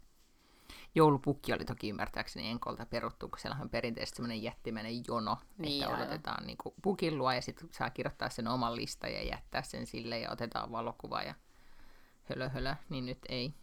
Joulupukki 0.94 1.52
oli 1.52 1.64
toki 1.64 1.88
ymmärtääkseni 1.88 2.50
enkolta 2.50 2.86
peruttu, 2.86 3.28
kun 3.28 3.38
siellä 3.38 3.58
on 3.60 3.70
perinteisesti 3.70 4.16
semmoinen 4.16 4.42
jättimäinen 4.42 5.02
jono, 5.08 5.36
niin, 5.58 5.82
että 5.82 5.96
odotetaan 5.96 6.46
niin 6.46 6.58
kuin 6.58 6.74
pukin 6.82 7.18
luo 7.18 7.32
ja 7.32 7.42
sitten 7.42 7.68
saa 7.72 7.90
kirjoittaa 7.90 8.30
sen 8.30 8.48
oman 8.48 8.76
listan 8.76 9.12
ja 9.12 9.22
jättää 9.22 9.62
sen 9.62 9.86
sille 9.86 10.18
ja 10.18 10.30
otetaan 10.30 10.72
valokuva 10.72 11.22
ja 11.22 11.34
hölö 12.24 12.48
hölö, 12.48 12.74
niin 12.88 13.06
nyt 13.06 13.18
ei. 13.28 13.54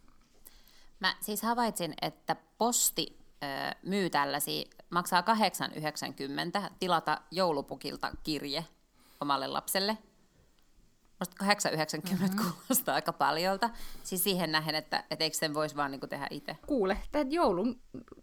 Mä 1.00 1.16
siis 1.20 1.42
havaitsin, 1.42 1.94
että 2.02 2.36
posti 2.58 3.18
ö, 3.42 3.46
myy 3.82 4.10
tällaisia, 4.10 4.64
maksaa 4.90 5.20
8,90 5.20 6.70
tilata 6.80 7.20
joulupukilta 7.30 8.12
kirje 8.24 8.64
omalle 9.20 9.46
lapselle– 9.46 9.98
Musta 11.22 11.44
8,90 11.44 12.12
mm-hmm. 12.12 12.36
kuulostaa 12.36 12.94
aika 12.94 13.12
paljolta. 13.12 13.70
Siis 14.02 14.24
siihen 14.24 14.52
nähen, 14.52 14.74
että 14.74 15.04
et 15.10 15.22
eikö 15.22 15.36
sen 15.36 15.54
voisi 15.54 15.76
vaan 15.76 15.90
niinku 15.90 16.06
tehdä 16.06 16.26
itse. 16.30 16.56
Kuule, 16.66 16.98
että 17.04 17.18
joulun 17.30 17.80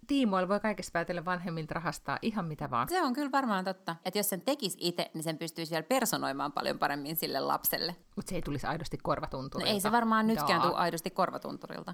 tiimoilla 0.08 0.50
voi 0.50 0.60
kaikessa 0.60 0.92
päätellä 0.94 1.26
vanhemmilta 1.26 1.74
rahastaa 1.74 2.20
ihan 2.22 2.46
mitä 2.46 2.70
vaan. 2.70 2.90
Se 2.90 3.04
on 3.04 3.14
kyllä 3.14 3.32
varmaan 3.32 3.66
totta. 3.66 3.96
Että 4.06 4.20
jos 4.20 4.30
sen 4.30 4.42
tekisi 4.42 4.78
itse, 4.82 5.12
niin 5.14 5.24
sen 5.24 5.38
pystyisi 5.38 5.72
vielä 5.72 5.84
personoimaan 5.84 6.52
paljon 6.52 6.80
paremmin 6.80 7.16
sille 7.16 7.40
lapselle. 7.40 7.96
Mutta 8.16 8.30
se 8.30 8.36
ei 8.36 8.42
tulisi 8.42 8.68
aidosti 8.68 8.98
korvatunturilta. 8.98 9.72
No 9.72 9.74
ei 9.74 9.82
se 9.82 9.92
varmaan 9.92 10.28
nytkään 10.28 10.62
tule 10.62 10.76
aidosti 10.76 11.10
korvatunturilta. 11.10 11.94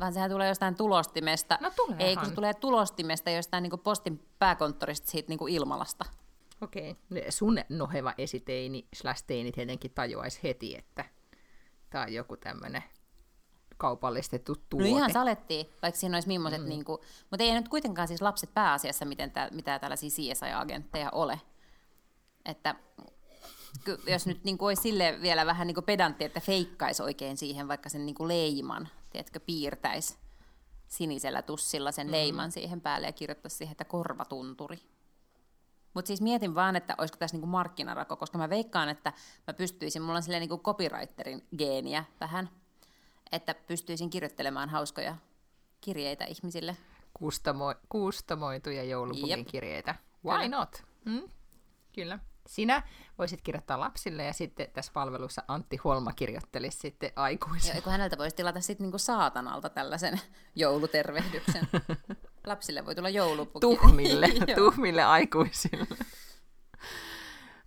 Vaan 0.00 0.12
sehän 0.12 0.30
tulee 0.30 0.48
jostain 0.48 0.74
tulostimesta. 0.74 1.58
No 1.60 1.70
tuleehan. 1.76 2.00
Ei, 2.00 2.16
kun 2.16 2.26
se 2.26 2.34
tulee 2.34 2.54
tulostimesta 2.54 3.30
jostain 3.30 3.62
niinku 3.62 3.78
postin 3.78 4.28
pääkonttorista 4.38 5.10
siitä 5.10 5.28
niinku 5.28 5.46
Ilmalasta. 5.46 6.04
Okei. 6.60 6.90
Okay. 6.90 7.30
Sun 7.30 7.58
noheva 7.68 8.14
esiteini 8.18 8.88
slash 8.94 9.24
teini 9.26 9.52
tietenkin 9.52 9.90
tajuaisi 9.94 10.40
heti, 10.42 10.76
että 10.76 11.04
tämä 11.90 12.04
on 12.04 12.12
joku 12.12 12.36
tämmöinen 12.36 12.84
kaupallistettu 13.76 14.56
tuote. 14.70 14.88
No 14.90 14.96
ihan 14.96 15.12
salettiin, 15.12 15.66
vaikka 15.82 16.00
siinä 16.00 16.16
olisi 16.16 16.28
millaiset, 16.28 16.62
mm. 16.62 16.68
niin 16.68 16.84
kuin, 16.84 17.00
mutta 17.30 17.44
ei 17.44 17.54
nyt 17.54 17.68
kuitenkaan 17.68 18.08
siis 18.08 18.22
lapset 18.22 18.54
pääasiassa 18.54 19.04
miten 19.04 19.30
tää, 19.30 19.48
mitä 19.52 19.78
tällaisia 19.78 20.10
CSI-agentteja 20.10 21.10
ole. 21.12 21.40
Että 22.44 22.74
jos 24.06 24.26
nyt 24.26 24.44
niin 24.44 24.58
kuin 24.58 24.66
olisi 24.66 24.82
sille 24.82 25.18
vielä 25.22 25.46
vähän 25.46 25.66
niin 25.66 25.74
kuin 25.74 25.84
pedantti, 25.84 26.24
että 26.24 26.40
feikkaisi 26.40 27.02
oikein 27.02 27.36
siihen 27.36 27.68
vaikka 27.68 27.88
sen 27.88 28.06
niin 28.06 28.14
kuin 28.14 28.28
leiman, 28.28 28.88
tiedätkö, 29.10 29.40
piirtäisi 29.40 30.16
sinisellä 30.88 31.42
tussilla 31.42 31.92
sen 31.92 32.06
mm. 32.06 32.12
leiman 32.12 32.52
siihen 32.52 32.80
päälle 32.80 33.06
ja 33.06 33.12
kirjoittaisi 33.12 33.56
siihen, 33.56 33.72
että 33.72 33.84
korvatunturi. 33.84 34.78
Mutta 35.94 36.06
siis 36.06 36.20
mietin 36.20 36.54
vaan, 36.54 36.76
että 36.76 36.94
olisiko 36.98 37.18
tässä 37.18 37.34
niinku 37.34 37.46
markkinarako, 37.46 38.16
koska 38.16 38.38
mä 38.38 38.50
veikkaan, 38.50 38.88
että 38.88 39.12
mä 39.46 39.54
pystyisin, 39.54 40.02
mulla 40.02 40.16
on 40.16 40.22
silleen 40.22 40.40
niinku 40.40 40.58
copywriterin 40.58 41.46
geeniä 41.58 42.04
vähän, 42.20 42.48
että 43.32 43.54
pystyisin 43.54 44.10
kirjoittelemaan 44.10 44.68
hauskoja 44.68 45.16
kirjeitä 45.80 46.24
ihmisille. 46.24 46.76
Kustamo- 47.18 47.86
kustamoituja 47.88 48.84
joulupukin 48.84 49.38
yep. 49.38 49.48
kirjeitä. 49.48 49.94
Why 50.24 50.36
Kyllä. 50.36 50.56
not? 50.56 50.82
Hmm? 51.04 51.28
Kyllä. 51.92 52.18
Sinä 52.46 52.82
voisit 53.18 53.42
kirjoittaa 53.42 53.80
lapsille 53.80 54.24
ja 54.24 54.32
sitten 54.32 54.70
tässä 54.72 54.92
palvelussa 54.94 55.42
Antti 55.48 55.76
Holma 55.76 56.12
kirjoittelisi 56.12 56.78
sitten 56.78 57.12
aikuisille. 57.16 57.74
Joo, 57.74 57.82
kun 57.82 57.92
häneltä 57.92 58.18
voisi 58.18 58.36
tilata 58.36 58.60
sitten 58.60 58.84
niinku 58.84 58.98
saatanalta 58.98 59.68
tällaisen 59.68 60.20
joulutervehdyksen. 60.54 61.68
Lapsille 62.46 62.86
voi 62.86 62.94
tulla 62.94 63.08
joulupuki. 63.08 63.60
Tuhmille, 63.60 64.28
tuhmille 64.56 65.02
aikuisille. 65.02 65.86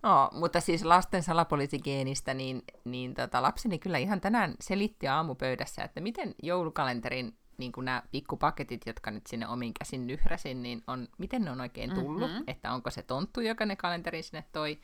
No, 0.02 0.30
mutta 0.32 0.60
siis 0.60 0.84
lasten 0.84 1.22
salapoliisigeenistä, 1.22 2.34
niin, 2.34 2.62
niin 2.84 3.14
tota, 3.14 3.42
lapseni 3.42 3.78
kyllä 3.78 3.98
ihan 3.98 4.20
tänään 4.20 4.54
selitti 4.60 5.08
aamupöydässä, 5.08 5.82
että 5.82 6.00
miten 6.00 6.34
joulukalenterin 6.42 7.38
niin 7.58 7.72
kuin 7.72 7.84
nämä 7.84 8.02
pikkupaketit, 8.10 8.86
jotka 8.86 9.10
nyt 9.10 9.26
sinne 9.26 9.48
omin 9.48 9.74
käsin 9.74 10.06
nyhräsin, 10.06 10.62
niin 10.62 10.82
on, 10.86 11.08
miten 11.18 11.42
ne 11.42 11.50
on 11.50 11.60
oikein 11.60 11.94
tullut, 11.94 12.30
mm-hmm. 12.30 12.44
että 12.46 12.72
onko 12.72 12.90
se 12.90 13.02
tonttu, 13.02 13.40
joka 13.40 13.66
ne 13.66 13.76
kalenteriin 13.76 14.24
sinne 14.24 14.44
toi, 14.52 14.78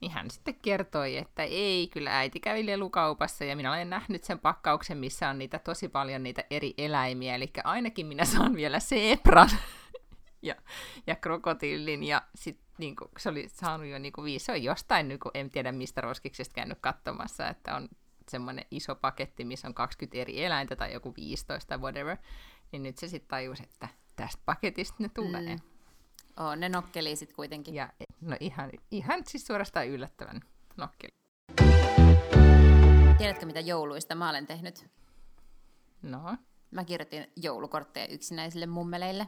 niin 0.00 0.12
hän 0.12 0.30
sitten 0.30 0.54
kertoi, 0.54 1.16
että 1.16 1.42
ei, 1.42 1.88
kyllä 1.88 2.18
äiti 2.18 2.40
kävi 2.40 2.66
lelukaupassa 2.66 3.44
ja 3.44 3.56
minä 3.56 3.72
olen 3.72 3.90
nähnyt 3.90 4.24
sen 4.24 4.38
pakkauksen, 4.38 4.98
missä 4.98 5.28
on 5.28 5.38
niitä 5.38 5.58
tosi 5.58 5.88
paljon 5.88 6.22
niitä 6.22 6.44
eri 6.50 6.74
eläimiä, 6.78 7.34
eli 7.34 7.50
ainakin 7.64 8.06
minä 8.06 8.24
saan 8.24 8.54
vielä 8.54 8.80
zebran 8.80 9.50
ja, 10.42 10.54
ja 11.06 11.16
krokotiilin 11.16 12.04
ja 12.04 12.22
sitten 12.34 12.66
niin 12.78 12.96
kuin, 12.96 13.10
se 13.18 13.28
oli 13.28 13.48
saanut 13.48 13.86
jo 13.86 13.98
niin 13.98 14.12
kuin 14.12 14.24
viisi, 14.24 14.44
se 14.44 14.52
on 14.52 14.62
jostain, 14.62 15.08
niin 15.08 15.20
kuin, 15.20 15.30
en 15.34 15.50
tiedä 15.50 15.72
mistä 15.72 16.00
roskiksesta 16.00 16.54
käynyt 16.54 16.78
katsomassa, 16.80 17.48
että 17.48 17.76
on 17.76 17.88
semmoinen 18.28 18.64
iso 18.70 18.94
paketti, 18.94 19.44
missä 19.44 19.68
on 19.68 19.74
20 19.74 20.18
eri 20.18 20.44
eläintä 20.44 20.76
tai 20.76 20.92
joku 20.92 21.14
15 21.16 21.68
tai 21.68 21.78
whatever, 21.78 22.16
niin 22.72 22.82
nyt 22.82 22.98
se 22.98 23.08
sitten 23.08 23.28
tajusi, 23.28 23.62
että 23.62 23.88
tästä 24.16 24.42
paketista 24.44 24.96
ne 24.98 25.08
tulee. 25.08 25.56
Mm. 25.56 25.75
Oh, 26.40 26.56
ne 26.56 26.68
nokkeli 26.68 27.16
sitten 27.16 27.36
kuitenkin. 27.36 27.74
Ja, 27.74 27.92
no 28.20 28.36
ihan, 28.40 28.70
ihan 28.90 29.22
siis 29.26 29.46
suorastaan 29.46 29.86
yllättävän 29.86 30.40
nokkeli. 30.76 31.10
Tiedätkö, 33.18 33.46
mitä 33.46 33.60
jouluista 33.60 34.14
mä 34.14 34.30
olen 34.30 34.46
tehnyt? 34.46 34.86
No? 36.02 36.36
Mä 36.70 36.84
kirjoitin 36.84 37.26
joulukortteja 37.36 38.06
yksinäisille 38.06 38.66
mummeleille 38.66 39.26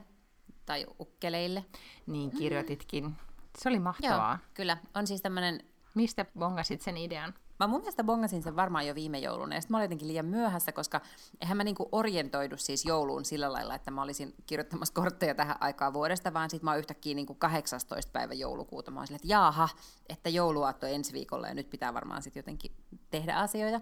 tai 0.65 0.85
ukkeleille. 0.99 1.65
Niin 2.07 2.31
kirjoititkin. 2.31 3.15
Se 3.57 3.69
oli 3.69 3.79
mahtavaa. 3.79 4.31
Joo, 4.31 4.49
kyllä. 4.53 4.77
On 4.95 5.07
siis 5.07 5.21
tämmöinen... 5.21 5.63
Mistä 5.95 6.25
bongasit 6.39 6.81
sen 6.81 6.97
idean? 6.97 7.33
Mä 7.59 7.67
mun 7.67 7.79
mielestä 7.79 8.03
bongasin 8.03 8.43
sen 8.43 8.55
varmaan 8.55 8.87
jo 8.87 8.95
viime 8.95 9.19
jouluna, 9.19 9.55
ja 9.55 9.61
sitten 9.61 9.73
mä 9.73 9.77
olin 9.77 9.85
jotenkin 9.85 10.07
liian 10.07 10.25
myöhässä, 10.25 10.71
koska 10.71 11.01
eihän 11.41 11.57
mä 11.57 11.63
niinku 11.63 11.89
orientoidu 11.91 12.57
siis 12.57 12.85
jouluun 12.85 13.25
sillä 13.25 13.53
lailla, 13.53 13.75
että 13.75 13.91
mä 13.91 14.01
olisin 14.01 14.35
kirjoittamassa 14.45 14.93
kortteja 14.93 15.35
tähän 15.35 15.57
aikaan 15.59 15.93
vuodesta, 15.93 16.33
vaan 16.33 16.49
sitten 16.49 16.65
mä 16.65 16.71
oon 16.71 16.79
yhtäkkiä 16.79 17.15
niinku 17.15 17.35
18. 17.35 18.11
päivä 18.11 18.33
joulukuuta. 18.33 18.91
Mä 18.91 18.99
oon 18.99 19.07
silleen, 19.07 19.19
että 19.23 19.33
jaaha, 19.33 19.69
että 20.09 20.29
jouluaatto 20.29 20.85
ensi 20.85 21.13
viikolla, 21.13 21.47
ja 21.47 21.53
nyt 21.53 21.69
pitää 21.69 21.93
varmaan 21.93 22.21
sitten 22.21 22.41
jotenkin 22.41 22.71
tehdä 23.11 23.35
asioita. 23.35 23.81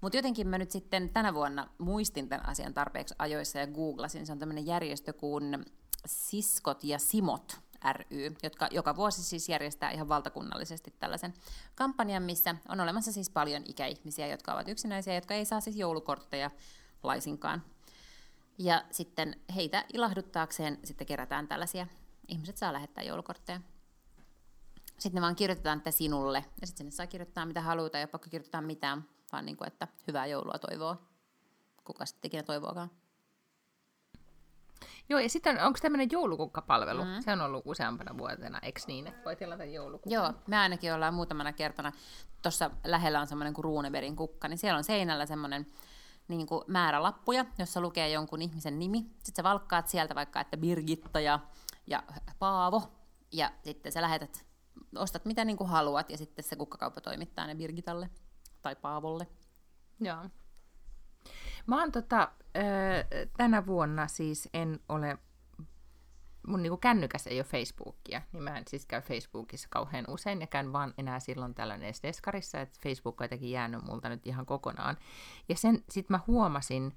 Mutta 0.00 0.18
jotenkin 0.18 0.48
mä 0.48 0.58
nyt 0.58 0.70
sitten 0.70 1.08
tänä 1.08 1.34
vuonna 1.34 1.68
muistin 1.78 2.28
tämän 2.28 2.48
asian 2.48 2.74
tarpeeksi 2.74 3.14
ajoissa 3.18 3.58
ja 3.58 3.66
googlasin. 3.66 4.26
Se 4.26 4.32
on 4.32 4.38
tämmöinen 4.38 4.66
järjestö 4.66 5.12
kuin 5.12 5.64
Siskot 6.06 6.84
ja 6.84 6.98
Simot 6.98 7.60
ry, 7.92 8.34
jotka 8.42 8.68
joka 8.70 8.96
vuosi 8.96 9.22
siis 9.22 9.48
järjestää 9.48 9.90
ihan 9.90 10.08
valtakunnallisesti 10.08 10.94
tällaisen 10.98 11.34
kampanjan, 11.74 12.22
missä 12.22 12.54
on 12.68 12.80
olemassa 12.80 13.12
siis 13.12 13.30
paljon 13.30 13.62
ikäihmisiä, 13.66 14.26
jotka 14.26 14.52
ovat 14.52 14.68
yksinäisiä, 14.68 15.14
jotka 15.14 15.34
ei 15.34 15.44
saa 15.44 15.60
siis 15.60 15.76
joulukortteja 15.76 16.50
laisinkaan. 17.02 17.62
Ja 18.58 18.84
sitten 18.90 19.40
heitä 19.54 19.84
ilahduttaakseen 19.92 20.78
sitten 20.84 21.06
kerätään 21.06 21.48
tällaisia, 21.48 21.86
ihmiset 22.28 22.56
saa 22.56 22.72
lähettää 22.72 23.04
joulukortteja. 23.04 23.60
Sitten 24.98 25.14
ne 25.14 25.20
vaan 25.20 25.36
kirjoitetaan, 25.36 25.78
että 25.78 25.90
sinulle, 25.90 26.44
ja 26.60 26.66
sitten 26.66 26.78
sinne 26.78 26.90
saa 26.90 27.06
kirjoittaa 27.06 27.46
mitä 27.46 27.60
haluaa, 27.60 27.90
tai 27.90 28.06
pakko 28.06 28.28
kirjoittaa 28.30 28.60
mitään, 28.60 29.04
vaan 29.32 29.46
niin 29.46 29.56
kuin, 29.56 29.68
että 29.68 29.88
hyvää 30.06 30.26
joulua 30.26 30.58
toivoo, 30.58 30.96
kuka 31.84 32.06
sitten 32.06 32.28
ikinä 32.28 32.42
toivookaan. 32.42 32.90
Joo, 35.08 35.20
ja 35.20 35.28
sitten 35.28 35.62
onko 35.62 35.78
tämmöinen 35.82 36.08
joulukukkapalvelu? 36.12 37.04
Mm. 37.04 37.20
Se 37.20 37.32
on 37.32 37.40
ollut 37.40 37.62
useampana 37.66 38.18
vuotena, 38.18 38.58
eikö 38.62 38.80
niin, 38.86 39.06
että 39.06 39.24
voi 39.24 39.36
tilata 39.36 39.64
joulukukan? 39.64 40.12
Joo, 40.12 40.32
me 40.46 40.58
ainakin 40.58 40.94
ollaan 40.94 41.14
muutamana 41.14 41.52
kertana, 41.52 41.92
tuossa 42.42 42.70
lähellä 42.84 43.20
on 43.20 43.26
semmoinen 43.26 43.54
kuin 43.54 43.64
Ruuneberin 43.64 44.16
kukka, 44.16 44.48
niin 44.48 44.58
siellä 44.58 44.78
on 44.78 44.84
seinällä 44.84 45.26
semmoinen 45.26 45.66
niin 46.28 46.46
kuin 46.46 46.64
määrälappuja, 46.66 47.44
jossa 47.58 47.80
lukee 47.80 48.10
jonkun 48.10 48.42
ihmisen 48.42 48.78
nimi. 48.78 48.98
Sitten 48.98 49.36
sä 49.36 49.42
valkkaat 49.42 49.88
sieltä 49.88 50.14
vaikka, 50.14 50.40
että 50.40 50.56
Birgitta 50.56 51.20
ja, 51.20 51.40
ja 51.86 52.02
Paavo, 52.38 52.82
ja 53.32 53.50
sitten 53.64 53.92
sä 53.92 54.02
lähetät, 54.02 54.46
ostat 54.96 55.24
mitä 55.24 55.44
niin 55.44 55.56
kuin 55.56 55.70
haluat, 55.70 56.10
ja 56.10 56.18
sitten 56.18 56.44
se 56.44 56.56
kukkakauppa 56.56 57.00
toimittaa 57.00 57.46
ne 57.46 57.54
Birgitalle 57.54 58.10
tai 58.62 58.76
Paavolle. 58.76 59.26
Joo. 60.00 60.24
Mä 61.66 61.80
oon 61.80 61.92
tota, 61.92 62.28
tänä 63.36 63.66
vuonna 63.66 64.08
siis 64.08 64.48
en 64.54 64.80
ole, 64.88 65.18
mun 66.46 66.62
niinku 66.62 66.76
kännykässä 66.76 67.30
ei 67.30 67.38
ole 67.38 67.44
Facebookia, 67.44 68.22
niin 68.32 68.42
mä 68.42 68.58
en 68.58 68.64
siis 68.68 68.86
käy 68.86 69.00
Facebookissa 69.00 69.68
kauhean 69.70 70.04
usein 70.08 70.40
ja 70.40 70.46
käyn 70.46 70.72
vaan 70.72 70.94
enää 70.98 71.20
silloin 71.20 71.54
tällainen 71.54 71.94
Deskarissa, 72.02 72.60
että 72.60 72.78
Facebook 72.82 73.20
on 73.20 73.24
jotenkin 73.24 73.50
jäänyt 73.50 73.82
multa 73.82 74.08
nyt 74.08 74.26
ihan 74.26 74.46
kokonaan. 74.46 74.96
Ja 75.48 75.56
sen 75.56 75.82
sit 75.90 76.10
mä 76.10 76.20
huomasin, 76.26 76.92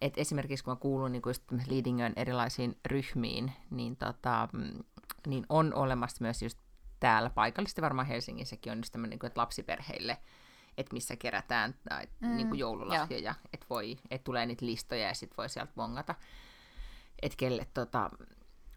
että 0.00 0.20
esimerkiksi 0.20 0.64
kun 0.64 0.72
mä 0.72 0.76
kuulun 0.76 1.12
niin 1.12 1.22
Leadingön 1.68 2.12
erilaisiin 2.16 2.78
ryhmiin, 2.86 3.52
niin, 3.70 3.96
tota, 3.96 4.48
niin 5.26 5.46
on 5.48 5.74
olemassa 5.74 6.24
myös 6.24 6.42
just 6.42 6.58
täällä 7.00 7.30
paikallisesti, 7.30 7.82
varmaan 7.82 8.08
Helsingissäkin 8.08 8.72
on 8.72 8.78
just 8.78 8.92
tämmöinen, 8.92 9.18
niin 9.18 9.26
että 9.26 9.40
lapsiperheille– 9.40 10.18
että 10.78 10.94
missä 10.94 11.16
kerätään 11.16 11.74
tai 11.88 12.06
mm, 12.20 12.36
niin 12.36 12.48
kuin 12.48 12.58
joululahjoja, 12.58 13.34
että 13.52 13.66
voi, 13.70 13.98
että 14.10 14.24
tulee 14.24 14.46
niitä 14.46 14.66
listoja 14.66 15.06
ja 15.06 15.14
sitten 15.14 15.36
voi 15.36 15.48
sieltä 15.48 15.72
vongata, 15.76 16.14
että 17.22 17.36
kelle 17.36 17.66
tota, 17.74 18.10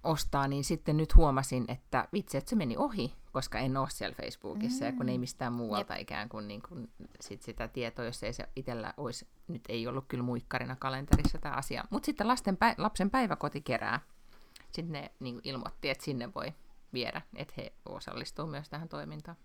ostaa, 0.05 0.47
niin 0.47 0.63
sitten 0.63 0.97
nyt 0.97 1.15
huomasin, 1.15 1.65
että 1.67 2.07
vitsi, 2.13 2.37
että 2.37 2.49
se 2.49 2.55
meni 2.55 2.77
ohi, 2.77 3.13
koska 3.31 3.59
en 3.59 3.77
ole 3.77 3.89
siellä 3.89 4.15
Facebookissa, 4.15 4.85
mm. 4.85 4.91
ja 4.91 4.97
kun 4.97 5.09
ei 5.09 5.17
mistään 5.17 5.53
muualta 5.53 5.93
Jep. 5.93 6.01
ikään 6.01 6.29
kuin, 6.29 6.47
niin 6.47 6.61
kuin 6.69 6.91
sit 7.21 7.41
sitä 7.41 7.67
tietoa, 7.67 8.05
jos 8.05 8.23
ei 8.23 8.33
se 8.33 8.49
itsellä 8.55 8.93
olisi, 8.97 9.27
nyt 9.47 9.63
ei 9.69 9.87
ollut 9.87 10.05
kyllä 10.07 10.23
muikkarina 10.23 10.75
kalenterissa 10.75 11.37
tämä 11.37 11.55
asia. 11.55 11.83
Mutta 11.89 12.05
sitten 12.05 12.27
lasten 12.27 12.55
pä- 12.55 12.75
lapsen 12.77 13.09
päiväkoti 13.09 13.61
kerää. 13.61 13.99
Sitten 14.71 14.91
ne 14.91 15.11
niin 15.19 15.41
ilmoitti, 15.43 15.89
että 15.89 16.03
sinne 16.03 16.33
voi 16.33 16.53
viedä, 16.93 17.21
että 17.35 17.53
he 17.57 17.73
osallistuu 17.85 18.47
myös 18.47 18.69
tähän 18.69 18.89
toimintaan. 18.89 19.37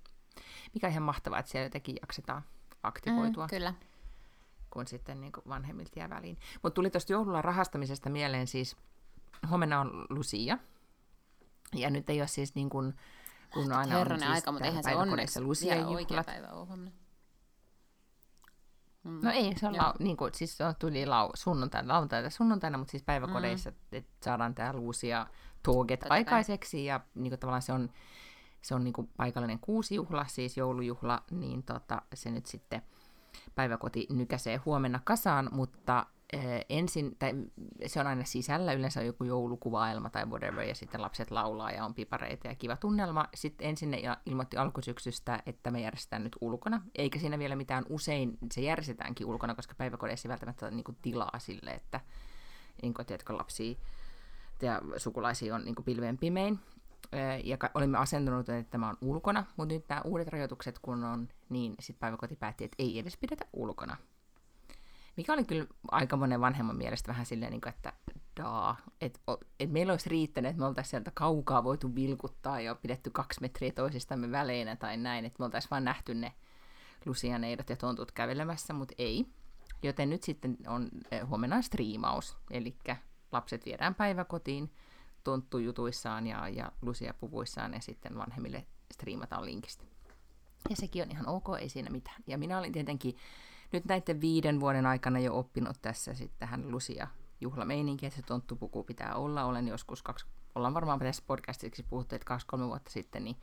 Mikä 0.74 0.86
on 0.86 0.90
ihan 0.90 1.02
mahtavaa, 1.02 1.38
että 1.38 1.50
siellä 1.52 1.66
jotenkin 1.66 1.96
jaksetaan 2.00 2.42
aktivoitua. 2.82 3.44
Mm, 3.44 3.50
kyllä. 3.50 3.74
Kun 4.70 4.86
sitten 4.86 5.20
niin 5.20 5.32
kuin 5.32 5.44
vanhemmilta 5.48 5.98
jää 5.98 6.10
väliin. 6.10 6.38
Mutta 6.62 6.74
tuli 6.74 6.90
tuosta 6.90 7.12
joululla 7.12 7.42
rahastamisesta 7.42 8.10
mieleen 8.10 8.46
siis, 8.46 8.76
huomenna 9.48 9.80
on 9.80 10.06
Lucia. 10.10 10.58
Ja 11.74 11.90
nyt 11.90 12.10
ei 12.10 12.20
ole 12.20 12.28
siis 12.28 12.54
niin 12.54 12.70
kuin, 12.70 12.94
kun 13.52 13.72
aina 13.72 13.98
Herranen 13.98 14.28
on 14.28 14.34
siis 14.34 14.42
aika, 14.42 14.52
mutta 14.52 14.66
eihän 14.66 14.84
se 14.84 14.96
onneksi 14.96 15.40
Lucia 15.40 15.74
vielä 15.74 15.88
oikea 15.88 16.24
päivä 16.24 16.48
ole 16.48 16.66
huomenna. 16.66 17.00
Mm. 19.04 19.20
No 19.22 19.30
ei, 19.30 19.58
se 19.58 19.66
on, 19.66 19.76
lau, 19.76 19.92
niin 19.98 20.16
kuin, 20.16 20.34
siis 20.34 20.56
se 20.56 20.64
tuli 20.78 21.06
lau, 21.06 21.30
sunnuntaina, 21.34 21.92
lauantaina 21.92 22.30
sunnuntaina, 22.30 22.78
mutta 22.78 22.90
siis 22.90 23.02
päiväkodeissa, 23.02 23.70
mm. 23.70 23.76
että 23.92 24.10
saadaan 24.24 24.54
tämä 24.54 24.72
Lucia 24.72 25.26
Toget 25.62 26.04
aikaiseksi, 26.08 26.84
ja 26.84 27.00
niin 27.14 27.30
kuin, 27.30 27.40
tavallaan 27.40 27.62
se 27.62 27.72
on, 27.72 27.90
se 28.62 28.74
on 28.74 28.84
niin 28.84 28.92
kuin, 28.92 29.10
paikallinen 29.16 29.58
kuusijuhla, 29.58 30.24
siis 30.28 30.56
joulujuhla, 30.56 31.22
niin 31.30 31.62
tota, 31.62 32.02
se 32.14 32.30
nyt 32.30 32.46
sitten 32.46 32.82
päiväkoti 33.54 34.06
nykäsee 34.10 34.56
huomenna 34.56 35.00
kasaan, 35.04 35.48
mutta 35.52 36.06
eh, 36.32 36.64
ensin, 36.68 37.16
tai 37.18 37.32
se 37.86 38.00
on 38.00 38.06
aina 38.06 38.24
sisällä, 38.24 38.72
yleensä 38.72 39.00
on 39.00 39.06
joku 39.06 39.24
joulukuvaelma 39.24 40.10
tai 40.10 40.26
whatever, 40.26 40.68
ja 40.68 40.74
sitten 40.74 41.02
lapset 41.02 41.30
laulaa 41.30 41.70
ja 41.70 41.84
on 41.84 41.94
pipareita 41.94 42.48
ja 42.48 42.54
kiva 42.54 42.76
tunnelma. 42.76 43.28
Sitten 43.34 43.68
ensin 43.68 43.90
ne 43.90 44.02
ilmoitti 44.26 44.56
alkusyksystä, 44.56 45.42
että 45.46 45.70
me 45.70 45.80
järjestetään 45.80 46.24
nyt 46.24 46.36
ulkona, 46.40 46.82
eikä 46.94 47.18
siinä 47.18 47.38
vielä 47.38 47.56
mitään 47.56 47.84
usein, 47.88 48.38
se 48.52 48.60
järjestetäänkin 48.60 49.26
ulkona, 49.26 49.54
koska 49.54 49.74
päiväkodeissa 49.78 50.28
ei 50.28 50.30
välttämättä 50.30 50.66
ole 50.66 50.74
niin 50.74 50.98
tilaa 51.02 51.38
sille, 51.38 51.70
että 51.70 52.00
niin 52.82 52.94
kuin, 52.94 53.06
tiedätkö, 53.06 53.36
lapsia 53.36 53.74
ja 54.62 54.80
sukulaisia 54.96 55.54
on 55.54 55.64
niin 55.64 55.74
kuin 55.74 55.84
pilveen 55.84 56.18
pimein. 56.18 56.58
Eh, 57.12 57.44
ja 57.44 57.56
olimme 57.74 57.98
asentunut, 57.98 58.48
että 58.48 58.70
tämä 58.70 58.88
on 58.88 58.96
ulkona, 59.00 59.44
mutta 59.56 59.74
nyt 59.74 59.88
nämä 59.88 60.00
uudet 60.04 60.28
rajoitukset, 60.28 60.78
kun 60.78 61.04
on, 61.04 61.28
niin 61.48 61.74
sitten 61.80 62.00
päiväkoti 62.00 62.36
päätti, 62.36 62.64
että 62.64 62.76
ei 62.78 62.98
edes 62.98 63.16
pidetä 63.16 63.44
ulkona. 63.52 63.96
Mikä 65.16 65.32
oli 65.32 65.44
kyllä 65.44 65.66
aika 65.90 66.16
monen 66.16 66.40
vanhemman 66.40 66.76
mielestä 66.76 67.08
vähän 67.08 67.26
silleen, 67.26 67.52
niin 67.52 67.68
että 67.68 67.92
daa, 68.36 68.76
että 69.00 69.20
et 69.60 69.70
meillä 69.70 69.92
olisi 69.92 70.08
riittänyt, 70.08 70.50
että 70.50 70.60
me 70.60 70.66
oltaisiin 70.66 70.90
sieltä 70.90 71.10
kaukaa 71.14 71.64
voitu 71.64 71.94
vilkuttaa 71.94 72.60
ja 72.60 72.74
pidetty 72.74 73.10
kaksi 73.10 73.40
metriä 73.40 73.72
toisistamme 73.72 74.30
väleinä 74.30 74.76
tai 74.76 74.96
näin, 74.96 75.24
että 75.24 75.36
me 75.38 75.44
oltaisiin 75.44 75.70
vain 75.70 75.84
nähty 75.84 76.14
ne 76.14 76.32
lusianeidot 77.06 77.70
ja 77.70 77.76
tontut 77.76 78.12
kävelemässä, 78.12 78.72
mutta 78.72 78.94
ei. 78.98 79.26
Joten 79.82 80.10
nyt 80.10 80.22
sitten 80.22 80.56
on 80.66 80.88
eh, 81.10 81.28
huomenna 81.28 81.62
striimaus, 81.62 82.36
eli 82.50 82.76
lapset 83.32 83.64
viedään 83.64 83.94
päiväkotiin 83.94 84.70
tonttujutuissaan 85.24 86.26
ja, 86.26 86.48
ja 86.48 86.72
lusia-puvuissaan 86.82 87.74
ja 87.74 87.80
sitten 87.80 88.16
vanhemmille 88.16 88.66
striimataan 88.94 89.44
linkistä. 89.44 89.84
Ja 90.70 90.76
sekin 90.76 91.02
on 91.02 91.10
ihan 91.10 91.28
ok, 91.28 91.46
ei 91.60 91.68
siinä 91.68 91.90
mitään. 91.90 92.22
Ja 92.26 92.38
minä 92.38 92.58
olin 92.58 92.72
tietenkin 92.72 93.16
nyt 93.72 93.84
näiden 93.84 94.20
viiden 94.20 94.60
vuoden 94.60 94.86
aikana 94.86 95.18
jo 95.18 95.38
oppinut 95.38 95.76
tässä 95.82 96.14
sitten 96.14 96.38
tähän 96.38 96.70
Lucia 96.70 97.08
juhlameininki, 97.40 98.06
että 98.06 98.16
se 98.16 98.22
tonttupuku 98.26 98.84
pitää 98.84 99.14
olla. 99.14 99.44
Olen 99.44 99.68
joskus, 99.68 100.02
kaksi, 100.02 100.26
ollaan 100.54 100.74
varmaan 100.74 100.98
tässä 100.98 101.22
podcastiksi 101.26 101.82
puhuttu, 101.82 102.14
että 102.14 102.26
kaksi-kolme 102.26 102.66
vuotta 102.66 102.90
sitten, 102.90 103.24
niin 103.24 103.36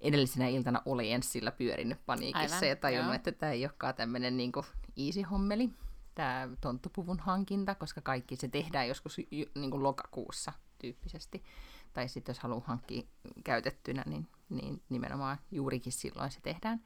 edellisenä 0.00 0.48
iltana 0.48 0.82
oli 0.84 1.12
enssillä 1.12 1.52
pyörinyt 1.52 2.06
paniikissa 2.06 2.56
Aivan, 2.56 2.68
ja 2.68 2.76
tajunnut, 2.76 3.06
joo. 3.06 3.14
että 3.14 3.32
tämä 3.32 3.52
ei 3.52 3.64
olekaan 3.64 3.94
tämmöinen 3.94 4.36
niin 4.36 4.52
easy 4.96 5.22
hommeli, 5.22 5.70
tämä 6.14 6.48
tonttupuvun 6.60 7.18
hankinta, 7.18 7.74
koska 7.74 8.00
kaikki 8.00 8.36
se 8.36 8.48
tehdään 8.48 8.88
joskus 8.88 9.16
niin 9.54 9.70
kuin 9.70 9.82
lokakuussa 9.82 10.52
tyyppisesti. 10.78 11.44
Tai 11.92 12.08
sitten 12.08 12.32
jos 12.32 12.38
haluaa 12.38 12.64
hankkia 12.66 13.02
käytettynä, 13.44 14.02
niin, 14.06 14.28
niin 14.48 14.82
nimenomaan 14.88 15.38
juurikin 15.50 15.92
silloin 15.92 16.30
se 16.30 16.40
tehdään. 16.40 16.80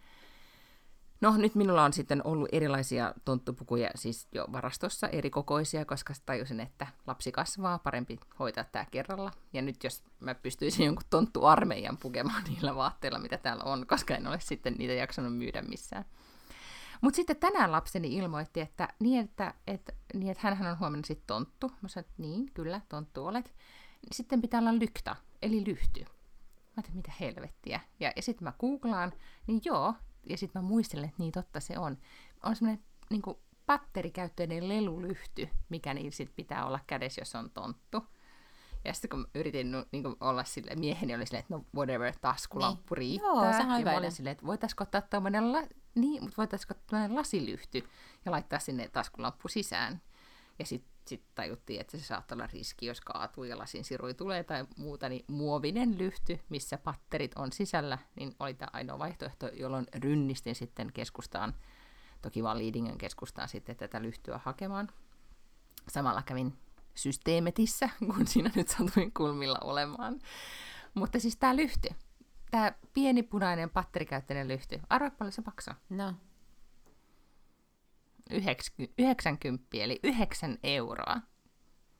No 1.22 1.36
nyt 1.36 1.54
minulla 1.54 1.84
on 1.84 1.92
sitten 1.92 2.26
ollut 2.26 2.48
erilaisia 2.52 3.14
tonttupukuja 3.24 3.90
siis 3.94 4.28
jo 4.32 4.46
varastossa 4.52 5.08
eri 5.08 5.30
kokoisia, 5.30 5.84
koska 5.84 6.14
tajusin, 6.26 6.60
että 6.60 6.86
lapsi 7.06 7.32
kasvaa, 7.32 7.78
parempi 7.78 8.18
hoitaa 8.38 8.64
tämä 8.64 8.84
kerralla. 8.90 9.32
Ja 9.52 9.62
nyt 9.62 9.84
jos 9.84 10.04
mä 10.20 10.34
pystyisin 10.34 10.86
jonkun 10.86 11.04
tonttuarmeijan 11.10 11.96
pukemaan 11.96 12.44
niillä 12.44 12.76
vaatteilla, 12.76 13.18
mitä 13.18 13.38
täällä 13.38 13.64
on, 13.64 13.86
koska 13.86 14.14
en 14.14 14.26
ole 14.26 14.40
sitten 14.40 14.74
niitä 14.78 14.92
jaksanut 14.92 15.36
myydä 15.36 15.62
missään. 15.62 16.04
Mutta 17.00 17.16
sitten 17.16 17.36
tänään 17.36 17.72
lapseni 17.72 18.16
ilmoitti, 18.16 18.60
että 18.60 18.88
niin, 18.98 19.24
että, 19.24 19.54
että, 19.66 19.92
niin, 20.14 20.30
että 20.30 20.42
hänhän 20.42 20.72
on 20.72 20.78
huomenna 20.78 21.06
sitten 21.06 21.26
tonttu. 21.26 21.72
Mä 21.82 21.88
sanoin, 21.88 22.08
että 22.08 22.22
niin, 22.22 22.52
kyllä, 22.54 22.80
tonttu 22.88 23.26
olet. 23.26 23.54
Sitten 24.12 24.40
pitää 24.40 24.60
olla 24.60 24.78
lykta, 24.78 25.16
eli 25.42 25.64
lyhty. 25.66 26.00
Mä 26.00 26.76
ajattelin, 26.76 26.96
mitä 26.96 27.12
helvettiä. 27.20 27.80
Ja, 28.00 28.12
ja 28.16 28.22
sitten 28.22 28.44
mä 28.44 28.52
googlaan, 28.60 29.12
niin 29.46 29.60
joo, 29.64 29.94
ja 30.28 30.38
sitten 30.38 30.62
mä 30.62 30.68
muistelen, 30.68 31.04
että 31.04 31.16
niin 31.18 31.32
totta 31.32 31.60
se 31.60 31.78
on. 31.78 31.98
On 32.42 32.56
semmoinen 32.56 32.84
niin 33.10 33.22
patterikäyttöinen 33.66 34.68
lelulyhty, 34.68 35.48
mikä 35.68 35.94
niin 35.94 36.12
sit 36.12 36.32
pitää 36.36 36.66
olla 36.66 36.80
kädessä, 36.86 37.20
jos 37.20 37.34
on 37.34 37.50
tonttu. 37.50 38.06
Ja 38.84 38.92
sitten 38.92 39.10
kun 39.10 39.26
yritin 39.34 39.72
niin 39.92 40.02
kuin 40.02 40.16
olla 40.20 40.44
sille, 40.44 40.74
mieheni 40.74 41.14
oli 41.14 41.26
silleen, 41.26 41.40
että 41.40 41.54
no 41.54 41.64
whatever, 41.76 42.14
taskulamppu 42.20 42.94
niin. 42.94 42.98
riittää. 42.98 43.28
Joo, 43.28 43.52
sehän 43.52 43.70
on 43.70 43.80
ja 43.80 43.84
mä 43.84 43.96
olin 43.96 44.12
silleen, 44.12 44.32
että 44.32 44.46
voitaisiko 44.46 44.82
ottaa 44.82 45.00
tämmöinen, 45.00 45.52
la- 45.52 45.68
niin, 45.94 46.22
mutta 46.22 46.36
voitaisiko 46.36 46.74
tämmöinen 46.86 47.16
lasilyhty 47.16 47.88
ja 48.24 48.32
laittaa 48.32 48.58
sinne 48.58 48.88
taskulamppu 48.88 49.48
sisään. 49.48 50.02
Ja 50.58 50.66
sitten 50.66 50.91
sit 51.08 51.22
tajuttiin, 51.34 51.80
että 51.80 51.98
se 51.98 52.04
saattaa 52.04 52.36
olla 52.36 52.46
riski, 52.46 52.86
jos 52.86 53.00
kaatuu 53.00 53.44
ja 53.44 53.58
lasin 53.58 53.84
sirui 53.84 54.14
tulee 54.14 54.44
tai 54.44 54.64
muuta, 54.76 55.08
niin 55.08 55.24
muovinen 55.28 55.98
lyhty, 55.98 56.40
missä 56.48 56.78
patterit 56.78 57.34
on 57.36 57.52
sisällä, 57.52 57.98
niin 58.16 58.34
oli 58.38 58.54
tämä 58.54 58.68
ainoa 58.72 58.98
vaihtoehto, 58.98 59.48
jolloin 59.48 59.86
rynnistin 59.94 60.54
sitten 60.54 60.92
keskustaan, 60.92 61.54
toki 62.22 62.42
vaan 62.42 62.58
Liidingen 62.58 62.98
keskustaan 62.98 63.48
sitten 63.48 63.76
tätä 63.76 64.02
lyhtyä 64.02 64.40
hakemaan. 64.44 64.88
Samalla 65.88 66.22
kävin 66.22 66.58
systeemetissä, 66.94 67.88
kun 68.14 68.26
siinä 68.26 68.50
nyt 68.54 68.68
satuin 68.68 69.12
kulmilla 69.14 69.58
olemaan. 69.60 70.20
Mutta 70.94 71.20
siis 71.20 71.36
tämä 71.36 71.56
lyhty, 71.56 71.88
tämä 72.50 72.72
pieni 72.94 73.22
punainen 73.22 73.70
patterikäyttöinen 73.70 74.48
lyhty, 74.48 74.80
arvoa 74.88 75.10
paljon 75.10 75.32
se 75.32 75.42
maksaa? 75.46 75.74
No. 75.90 76.14
90, 78.30 79.66
eli 79.72 80.00
9 80.02 80.58
euroa. 80.62 81.20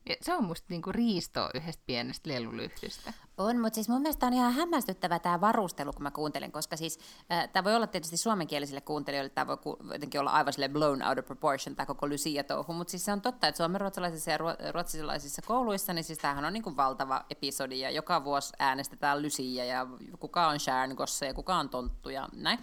Ja 0.08 0.16
se 0.22 0.34
on 0.34 0.44
musta 0.44 0.66
niinku 0.68 0.92
riistoa 0.92 1.50
yhdestä 1.54 1.82
pienestä 1.86 2.30
lelulyhdystä. 2.30 3.12
On, 3.38 3.60
mutta 3.60 3.74
siis 3.74 3.88
mun 3.88 4.02
mielestä 4.02 4.26
on 4.26 4.32
ihan 4.32 4.52
hämmästyttävä 4.52 5.18
tämä 5.18 5.40
varustelu, 5.40 5.92
kun 5.92 6.02
mä 6.02 6.10
kuuntelen, 6.10 6.52
koska 6.52 6.76
siis 6.76 6.98
äh, 7.32 7.48
tämä 7.48 7.64
voi 7.64 7.74
olla 7.74 7.86
tietysti 7.86 8.16
suomenkielisille 8.16 8.80
kuuntelijoille, 8.80 9.30
tämä 9.30 9.46
voi 9.46 9.56
ku, 9.56 9.76
jotenkin 9.92 10.20
olla 10.20 10.30
aivan 10.30 10.52
sille 10.52 10.68
blown 10.68 11.02
out 11.02 11.18
of 11.18 11.26
proportion, 11.26 11.76
tämä 11.76 11.86
koko 11.86 12.06
Lucia-touhu, 12.06 12.72
mutta 12.72 12.90
siis 12.90 13.04
se 13.04 13.12
on 13.12 13.20
totta, 13.20 13.48
että 13.48 13.56
suomenruotsalaisissa 13.56 14.30
ja 14.30 14.38
ruotsalaisissa 14.72 15.42
kouluissa, 15.42 15.92
niin 15.92 16.04
siis 16.04 16.18
tämähän 16.18 16.44
on 16.44 16.52
niinku 16.52 16.76
valtava 16.76 17.24
episodi, 17.30 17.80
ja 17.80 17.90
joka 17.90 18.24
vuosi 18.24 18.52
äänestetään 18.58 19.22
Lucia, 19.22 19.64
ja 19.64 19.86
kuka 20.18 20.48
on 20.48 20.60
Sharon 20.60 20.96
ja 21.26 21.34
kuka 21.34 21.56
on 21.56 21.68
Tonttu, 21.68 22.08
ja 22.08 22.28
näin. 22.32 22.58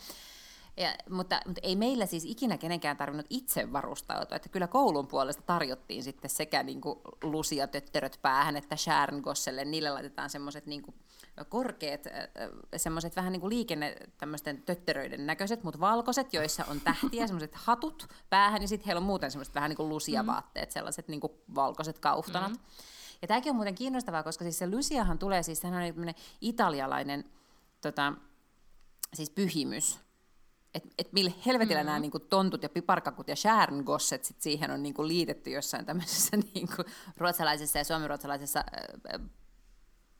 Ja, 0.80 0.96
mutta, 1.10 1.42
mutta 1.46 1.60
ei 1.64 1.76
meillä 1.76 2.06
siis 2.06 2.26
ikinä 2.26 2.58
kenenkään 2.58 2.98
tarvinnut 2.98 3.26
itse 3.30 3.74
varustautua, 3.74 4.36
että 4.36 4.50
kyllä 4.50 4.68
koulun 4.68 5.08
puolesta 5.08 5.42
tarjottiin 5.42 6.04
sitten 6.04 6.30
sekä 6.30 6.64
niin 6.64 6.82
kuin 6.82 7.00
lusia 7.24 7.68
tötteröt 7.68 8.20
päähän 8.22 8.58
että 8.58 8.76
Schärngosselle, 8.76 9.66
niille 9.66 9.90
laitetaan 9.90 10.30
semmoiset 10.30 10.66
niin 10.66 10.84
korkeat, 11.50 12.02
semmoiset 12.78 13.16
vähän 13.16 13.32
niin 13.32 13.42
kuin 13.42 13.50
liikenne 13.50 13.96
tämmöisten 14.18 14.64
tötteröiden 14.64 15.28
näköiset, 15.28 15.64
mutta 15.64 15.80
valkoiset, 15.80 16.34
joissa 16.34 16.66
on 16.68 16.82
tähtiä, 16.82 17.28
semmoiset 17.28 17.56
hatut 17.56 18.08
päähän, 18.30 18.62
ja 18.62 18.68
sitten 18.68 18.86
heillä 18.86 19.00
on 19.00 19.06
muuten 19.06 19.32
semmoiset 19.32 19.56
vähän 19.56 19.70
niin 19.70 19.78
kuin 19.78 19.90
lusia-vaatteet, 19.90 20.72
sellaiset 20.72 21.08
niin 21.08 21.22
kuin 21.22 21.34
valkoiset 21.56 22.00
kauhtanat. 22.00 22.52
Mm-hmm. 22.52 23.20
Ja 23.22 23.28
tämäkin 23.28 23.50
on 23.50 23.56
muuten 23.56 23.76
kiinnostavaa, 23.76 24.24
koska 24.24 24.44
siis 24.44 24.58
se 24.60 24.70
Luciahan 24.70 25.20
tulee, 25.20 25.44
siis 25.44 25.60
sehän 25.60 25.94
on 25.98 26.14
italialainen 26.42 27.26
tota, 27.82 28.14
siis 29.14 29.30
pyhimys, 29.30 30.00
että 30.74 30.90
et 30.98 31.14
millä 31.14 31.32
helvetillä 31.46 31.80
mm-hmm. 31.80 31.86
nämä 31.86 32.00
niin 32.00 32.12
kuin, 32.12 32.24
tontut 32.30 32.64
ja 32.64 32.70
piparkakut 32.70 33.28
ja 33.28 33.36
schärngosset 33.36 34.24
sit 34.24 34.42
siihen 34.42 34.72
on 34.72 34.84
niin 34.84 34.94
kuin, 34.94 35.08
liitetty 35.08 35.50
jossain 35.50 35.86
tämmöisessä 35.86 36.38
niin 36.54 36.68
kuin, 36.76 36.86
ruotsalaisessa 37.18 37.78
ja 37.78 37.84
suomenruotsalaisessa 37.84 38.64
äh, 39.14 39.22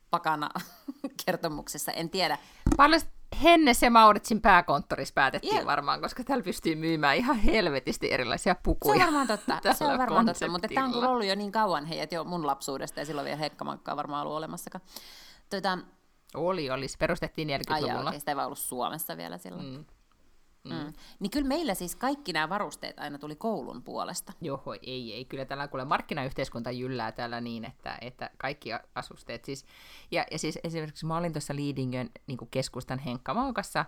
pakana 0.10 0.50
kertomuksessa, 1.26 1.92
en 1.92 2.10
tiedä. 2.10 2.38
Paljon 2.78 3.02
Hennes 3.44 3.82
ja 3.82 3.92
Mauritsin 3.92 4.42
pääkonttorissa 4.42 5.14
päätettiin 5.14 5.54
yeah. 5.54 5.66
varmaan, 5.66 6.02
koska 6.02 6.24
täällä 6.24 6.44
pystyy 6.44 6.76
myymään 6.76 7.18
ihan 7.18 7.38
helvetisti 7.38 8.12
erilaisia 8.12 8.56
pukuja. 8.64 8.96
Se 8.96 9.02
on 9.02 9.06
varmaan 9.06 9.28
totta, 9.28 9.74
se 9.74 9.86
on 9.86 9.98
varmaan 9.98 10.26
totta 10.26 10.48
mutta 10.48 10.68
tämä 10.74 10.88
on 10.88 11.08
ollut 11.08 11.26
jo 11.26 11.36
niin 11.36 11.52
kauan 11.52 11.86
heidät 11.86 12.12
jo 12.12 12.24
mun 12.24 12.48
lapsuudesta 12.48 13.00
ja 13.00 13.06
silloin 13.06 13.26
vielä 13.26 13.38
hekkamankkaa 13.38 13.96
varmaan 13.96 14.22
ollut 14.22 14.38
olemassakaan. 14.38 14.82
Tota, 15.50 15.78
Oli, 16.34 16.70
oli. 16.70 16.88
Se 16.88 16.98
perustettiin 16.98 17.48
40-luvulla. 17.48 18.00
Ai 18.00 18.08
okay. 18.08 18.20
sitä 18.20 18.32
ei 18.32 18.36
vaan 18.36 18.46
ollut 18.46 18.60
Suomessa 18.60 19.18
vielä 19.18 19.38
silloin. 19.38 19.66
Mm. 19.66 19.86
Mm. 20.64 20.74
Mm. 20.74 20.94
Niin 21.20 21.32
kyllä 21.32 21.48
meillä 21.48 21.74
siis 21.74 21.96
kaikki 21.96 22.34
nämä 22.34 22.50
varusteet 22.50 23.00
aina 23.00 23.18
tuli 23.18 23.36
koulun 23.36 23.84
puolesta. 23.84 24.34
Joo, 24.42 24.64
ei, 24.82 25.14
ei. 25.14 25.26
Kyllä 25.26 25.46
tällä 25.46 25.68
kuule 25.68 25.86
markkinayhteiskunta 25.86 26.72
jyllää 26.72 27.12
täällä 27.12 27.42
niin, 27.42 27.66
että, 27.66 27.98
että 28.02 28.30
kaikki 28.38 28.70
asusteet 28.96 29.46
siis... 29.46 29.66
Ja, 30.12 30.26
ja 30.32 30.40
siis 30.40 30.60
esimerkiksi 30.64 31.06
mä 31.06 31.18
olin 31.18 31.34
tuossa 31.34 31.56
Liidingön 31.56 32.10
niin 32.28 32.38
keskustan 32.52 33.00
Henkka 33.00 33.34
Maukassa, 33.34 33.86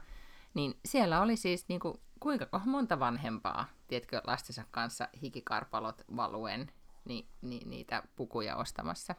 niin 0.53 0.79
siellä 0.85 1.21
oli 1.21 1.35
siis 1.35 1.65
niin 1.67 1.79
kuin, 1.79 1.93
kuinka 2.19 2.47
monta 2.65 2.99
vanhempaa, 2.99 3.65
tiedätkö, 3.87 4.21
lastensa 4.27 4.63
kanssa 4.71 5.07
hikikarpalot 5.21 6.01
valuen, 6.15 6.71
niin, 7.05 7.27
niin, 7.41 7.69
niitä 7.69 8.03
pukuja 8.15 8.55
ostamassa. 8.55 9.15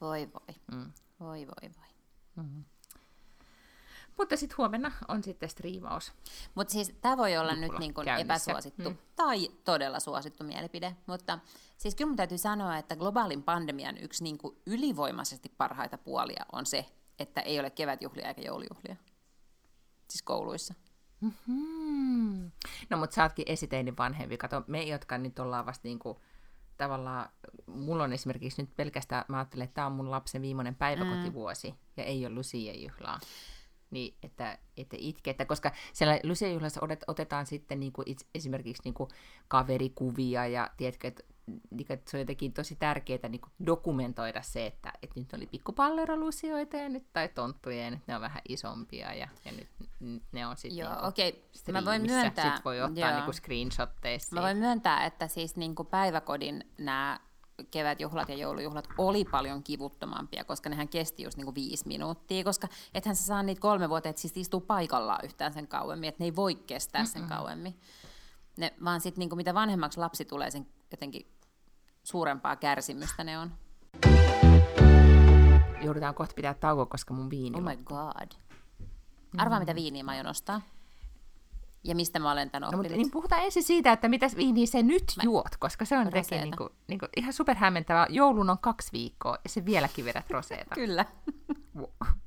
Voi 0.00 0.28
voi. 0.32 0.54
Mm. 0.72 0.92
Voi 1.20 1.46
voi 1.46 1.70
voi. 1.76 1.88
Mm-hmm. 2.36 2.64
Mutta 4.18 4.36
sitten 4.36 4.56
huomenna 4.56 4.92
on 5.08 5.24
sitten 5.24 5.48
striimaus. 5.48 6.12
Mutta 6.54 6.72
siis 6.72 6.94
tämä 7.00 7.16
voi 7.16 7.36
olla 7.36 7.54
nyt 7.54 7.78
niin 7.78 7.94
kuin 7.94 8.08
epäsuosittu 8.08 8.90
mm. 8.90 8.96
tai 9.16 9.48
todella 9.64 10.00
suosittu 10.00 10.44
mielipide, 10.44 10.96
mutta 11.06 11.38
siis 11.76 11.94
kyllä 11.94 12.08
mun 12.08 12.16
täytyy 12.16 12.38
sanoa, 12.38 12.78
että 12.78 12.96
globaalin 12.96 13.42
pandemian 13.42 13.98
yksi 13.98 14.24
niin 14.24 14.38
kuin 14.38 14.56
ylivoimaisesti 14.66 15.52
parhaita 15.58 15.98
puolia 15.98 16.46
on 16.52 16.66
se, 16.66 16.86
että 17.18 17.40
ei 17.40 17.60
ole 17.60 17.70
kevätjuhlia 17.70 18.28
eikä 18.28 18.42
joulujuhlia. 18.42 18.96
Siis 20.08 20.22
kouluissa. 20.22 20.74
Mm-hmm. 21.20 22.50
No 22.90 22.96
mutta 22.96 23.14
sä 23.14 23.22
ootkin 23.22 23.44
esiteinin 23.48 23.96
vanhempi. 23.96 24.36
Kato, 24.36 24.64
me, 24.66 24.82
jotka 24.82 25.18
nyt 25.18 25.38
ollaan 25.38 25.66
vasta 25.66 25.88
niin 25.88 25.98
kuin, 25.98 26.18
tavallaan, 26.76 27.30
mulla 27.66 28.04
on 28.04 28.12
esimerkiksi 28.12 28.62
nyt 28.62 28.76
pelkästään, 28.76 29.24
mä 29.28 29.38
ajattelen, 29.38 29.64
että 29.64 29.74
tämä 29.74 29.86
on 29.86 29.92
mun 29.92 30.10
lapsen 30.10 30.42
viimeinen 30.42 30.74
päiväkotivuosi, 30.74 31.70
mm. 31.70 31.76
ja 31.96 32.04
ei 32.04 32.26
ole 32.26 32.34
Lucia 32.34 32.74
juhlaa 32.74 33.20
niin 33.96 34.14
että, 34.22 34.58
että 34.76 34.96
itke, 34.98 35.30
että 35.30 35.44
koska 35.44 35.72
siellä 35.92 36.20
Lucia-juhlassa 36.24 36.80
otetaan 37.06 37.46
sitten 37.46 37.80
niin 37.80 37.92
kuin 37.92 38.08
itse, 38.08 38.26
esimerkiksi 38.34 38.82
niin 38.84 38.94
kuin 38.94 39.10
kaverikuvia 39.48 40.46
ja 40.46 40.70
tiedätkö, 40.76 41.08
että, 41.08 41.22
niin 41.70 41.86
että 41.88 42.10
se 42.10 42.16
on 42.16 42.20
jotenkin 42.20 42.52
tosi 42.52 42.76
tärkeää 42.76 43.28
niin 43.28 43.40
dokumentoida 43.66 44.42
se, 44.42 44.66
että, 44.66 44.92
että 45.02 45.20
nyt 45.20 45.32
oli 45.32 45.46
pikkupallerolusioita 45.46 46.76
ja 46.76 46.88
nyt 46.88 47.12
tai 47.12 47.28
tonttuja 47.28 47.84
ja 47.84 47.90
nyt 47.90 48.06
ne 48.06 48.14
on 48.14 48.20
vähän 48.20 48.42
isompia 48.48 49.14
ja, 49.14 49.28
ja 49.44 49.52
nyt 49.52 49.68
ne 50.32 50.46
on 50.46 50.56
sitten 50.56 50.78
Joo, 50.78 50.94
niin 50.94 51.04
okei. 51.04 51.28
Okay. 51.28 51.72
Mä 51.72 51.84
voin 51.84 52.02
myöntää, 52.02 52.44
Sitten 52.44 52.64
voi 52.64 52.80
ottaa 52.80 53.24
niin 53.24 53.34
screenshotteista. 53.34 54.34
Mä 54.34 54.42
voin 54.42 54.56
myöntää, 54.56 55.04
että 55.04 55.28
siis 55.28 55.56
niin 55.56 55.74
kuin 55.74 55.88
päiväkodin 55.88 56.64
nämä 56.78 57.20
kevätjuhlat 57.70 58.28
ja 58.28 58.34
joulujuhlat 58.34 58.88
oli 58.98 59.24
paljon 59.24 59.62
kivuttomampia, 59.62 60.44
koska 60.44 60.68
nehän 60.70 60.88
kesti 60.88 61.22
just 61.22 61.36
niinku 61.36 61.54
viisi 61.54 61.88
minuuttia, 61.88 62.44
koska 62.44 62.68
ethän 62.94 63.16
sä 63.16 63.24
saa 63.24 63.42
niitä 63.42 63.60
kolme 63.60 63.88
vuotta, 63.88 64.08
että 64.08 64.22
siis 64.22 64.36
istuu 64.36 64.60
paikallaan 64.60 65.24
yhtään 65.24 65.52
sen 65.52 65.68
kauemmin, 65.68 66.08
että 66.08 66.22
ne 66.22 66.24
ei 66.24 66.36
voi 66.36 66.54
kestää 66.54 67.04
sen 67.04 67.22
Mm-mm. 67.22 67.28
kauemmin. 67.28 67.80
Ne, 68.56 68.74
vaan 68.84 69.00
sitten 69.00 69.20
niinku 69.20 69.36
mitä 69.36 69.54
vanhemmaksi 69.54 70.00
lapsi 70.00 70.24
tulee, 70.24 70.50
sen 70.50 70.66
jotenkin 70.90 71.26
suurempaa 72.02 72.56
kärsimystä 72.56 73.24
ne 73.24 73.38
on. 73.38 73.52
Joudutaan 75.82 76.14
kohta 76.14 76.34
pitää 76.34 76.54
tauko, 76.54 76.86
koska 76.86 77.14
mun 77.14 77.30
viini 77.30 77.58
Oh 77.58 77.64
my 77.64 77.76
god. 77.76 78.30
Arvaa, 79.38 79.58
mm. 79.58 79.62
mitä 79.62 79.74
viiniä 79.74 80.04
mä 80.04 80.10
aion 80.10 80.26
ostaa 80.26 80.60
ja 81.86 81.94
mistä 81.94 82.18
mä 82.18 82.32
olen 82.32 82.50
tämän 82.50 82.68
oppinut. 82.68 82.84
No, 82.84 82.88
mutta, 82.88 82.96
niin 82.96 83.10
puhutaan 83.10 83.42
ensin 83.42 83.62
siitä, 83.62 83.92
että 83.92 84.08
mitä 84.08 84.26
viiniä 84.36 84.66
se 84.66 84.82
nyt 84.82 85.04
mä... 85.16 85.22
juot, 85.24 85.56
koska 85.58 85.84
se 85.84 85.98
on 85.98 86.10
teki 86.10 86.34
niin 86.34 86.56
kuin, 86.56 86.68
niin 86.88 86.98
kuin, 86.98 87.08
ihan 87.16 87.32
superhämmentävää. 87.32 88.06
Joulun 88.10 88.50
on 88.50 88.58
kaksi 88.58 88.92
viikkoa 88.92 89.38
ja 89.44 89.50
se 89.50 89.64
vieläkin 89.64 90.04
vedät 90.04 90.30
roseeta. 90.30 90.74
Kyllä. 90.84 91.04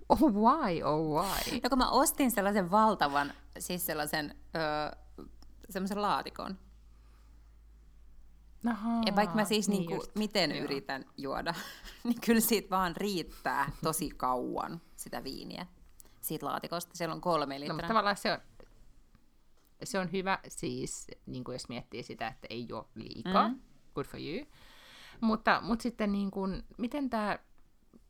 Oh 0.10 0.22
why, 0.22 0.84
oh 0.84 1.24
why? 1.24 1.60
No 1.64 1.70
kun 1.70 1.78
mä 1.78 1.90
ostin 1.90 2.32
sellaisen 2.32 2.72
valtavan, 2.72 3.34
siis 3.60 3.86
sellaisen, 3.86 4.36
öö, 4.56 5.26
semmoisen 5.70 6.02
laatikon. 6.02 6.58
Ahaa, 8.70 9.02
ja 9.06 9.16
vaikka 9.16 9.36
mä 9.36 9.46
siis 9.46 9.70
niin 9.70 9.88
niinku, 9.88 10.06
miten 10.16 10.52
joo. 10.52 10.64
yritän 10.64 11.06
juoda, 11.18 11.54
niin 12.04 12.22
kyllä 12.26 12.40
siitä 12.40 12.70
vaan 12.70 12.96
riittää 12.96 13.72
tosi 13.84 14.10
kauan 14.10 14.82
sitä 14.96 15.24
viiniä 15.24 15.66
siitä 16.22 16.46
laatikosta. 16.46 16.98
Siellä 16.98 17.16
on 17.16 17.22
kolme 17.22 17.60
litraa. 17.60 17.74
No, 17.74 17.74
mutta 17.74 17.88
tavallaan 17.88 18.18
se 18.18 18.32
on, 18.32 18.40
se 19.84 20.00
on 20.00 20.12
hyvä 20.12 20.40
siis, 20.48 21.08
niin 21.26 21.44
kuin 21.44 21.56
jos 21.56 21.70
miettii 21.70 22.04
sitä, 22.04 22.28
että 22.28 22.48
ei 22.50 22.68
ole 22.72 22.86
liikaa, 22.96 23.48
mm. 23.48 23.60
good 23.96 24.06
for 24.06 24.20
you. 24.20 24.46
Mutta, 25.22 25.62
mutta 25.64 25.84
sitten 25.84 26.12
niin 26.12 26.32
kuin, 26.32 26.64
miten 26.78 27.10
tämä 27.10 27.40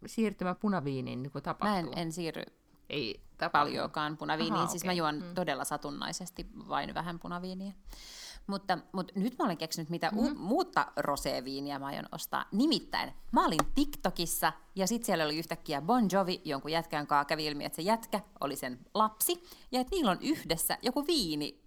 siirtymä 0.06 0.56
punaviiniin 0.56 1.24
niin 1.24 1.32
tapahtuu? 1.32 1.70
Mä 1.70 1.80
en, 1.80 1.90
en 1.96 2.12
siirry 2.12 2.44
ei 2.90 3.22
paljonkaan 3.52 4.18
punaviiniin, 4.18 4.54
Aha, 4.54 4.68
siis 4.68 4.84
okay. 4.84 4.90
mä 4.90 4.94
juon 4.94 5.16
mm. 5.16 5.34
todella 5.36 5.64
satunnaisesti 5.64 6.48
vain 6.70 6.94
vähän 6.94 7.20
punaviiniä. 7.20 7.74
Mutta, 8.48 8.78
mutta 8.92 9.14
nyt 9.16 9.38
mä 9.38 9.46
olen 9.46 9.58
keksinyt, 9.58 9.90
mitä 9.90 10.10
mm-hmm. 10.12 10.32
u- 10.32 10.36
muutta 10.36 10.92
roseviiniä 10.98 11.80
mä 11.80 11.86
aion 11.86 12.06
ostaa. 12.12 12.46
Nimittäin 12.52 13.14
mä 13.32 13.46
olin 13.46 13.60
TikTokissa 13.76 14.54
ja 14.76 14.88
sitten 14.88 15.06
siellä 15.06 15.26
oli 15.26 15.38
yhtäkkiä 15.38 15.82
Bon 15.82 16.08
Jovi, 16.12 16.42
jonkun 16.46 16.72
jätkän 16.72 17.08
kanssa 17.08 17.26
kävi 17.26 17.46
ilmi, 17.46 17.66
että 17.66 17.76
se 17.76 17.82
jätkä 17.82 18.20
oli 18.40 18.56
sen 18.56 18.80
lapsi. 18.94 19.44
Ja 19.72 19.82
että 19.82 19.96
niillä 19.96 20.12
on 20.12 20.18
yhdessä 20.22 20.78
joku 20.82 21.08
viini 21.08 21.59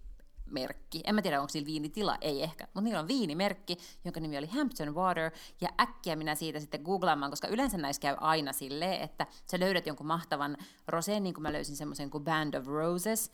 merkki. 0.53 1.01
En 1.03 1.15
mä 1.15 1.21
tiedä, 1.21 1.41
onko 1.41 1.49
sillä 1.49 1.65
viinitila, 1.65 2.17
ei 2.21 2.43
ehkä, 2.43 2.63
mutta 2.65 2.81
niillä 2.81 2.99
on 2.99 3.07
viinimerkki, 3.07 3.77
jonka 4.05 4.19
nimi 4.19 4.37
oli 4.37 4.47
Hampton 4.47 4.95
Water, 4.95 5.31
ja 5.61 5.69
äkkiä 5.81 6.15
minä 6.15 6.35
siitä 6.35 6.59
sitten 6.59 6.81
googlaamaan, 6.81 7.31
koska 7.31 7.47
yleensä 7.47 7.77
näissä 7.77 8.01
käy 8.01 8.15
aina 8.19 8.53
silleen, 8.53 9.01
että 9.01 9.27
sä 9.51 9.59
löydät 9.59 9.87
jonkun 9.87 10.07
mahtavan 10.07 10.57
roseen, 10.87 11.23
niin 11.23 11.33
kuin 11.33 11.41
mä 11.41 11.53
löysin 11.53 11.75
semmoisen 11.75 12.09
kuin 12.09 12.23
Band 12.23 12.53
of 12.53 12.67
Roses, 12.67 13.31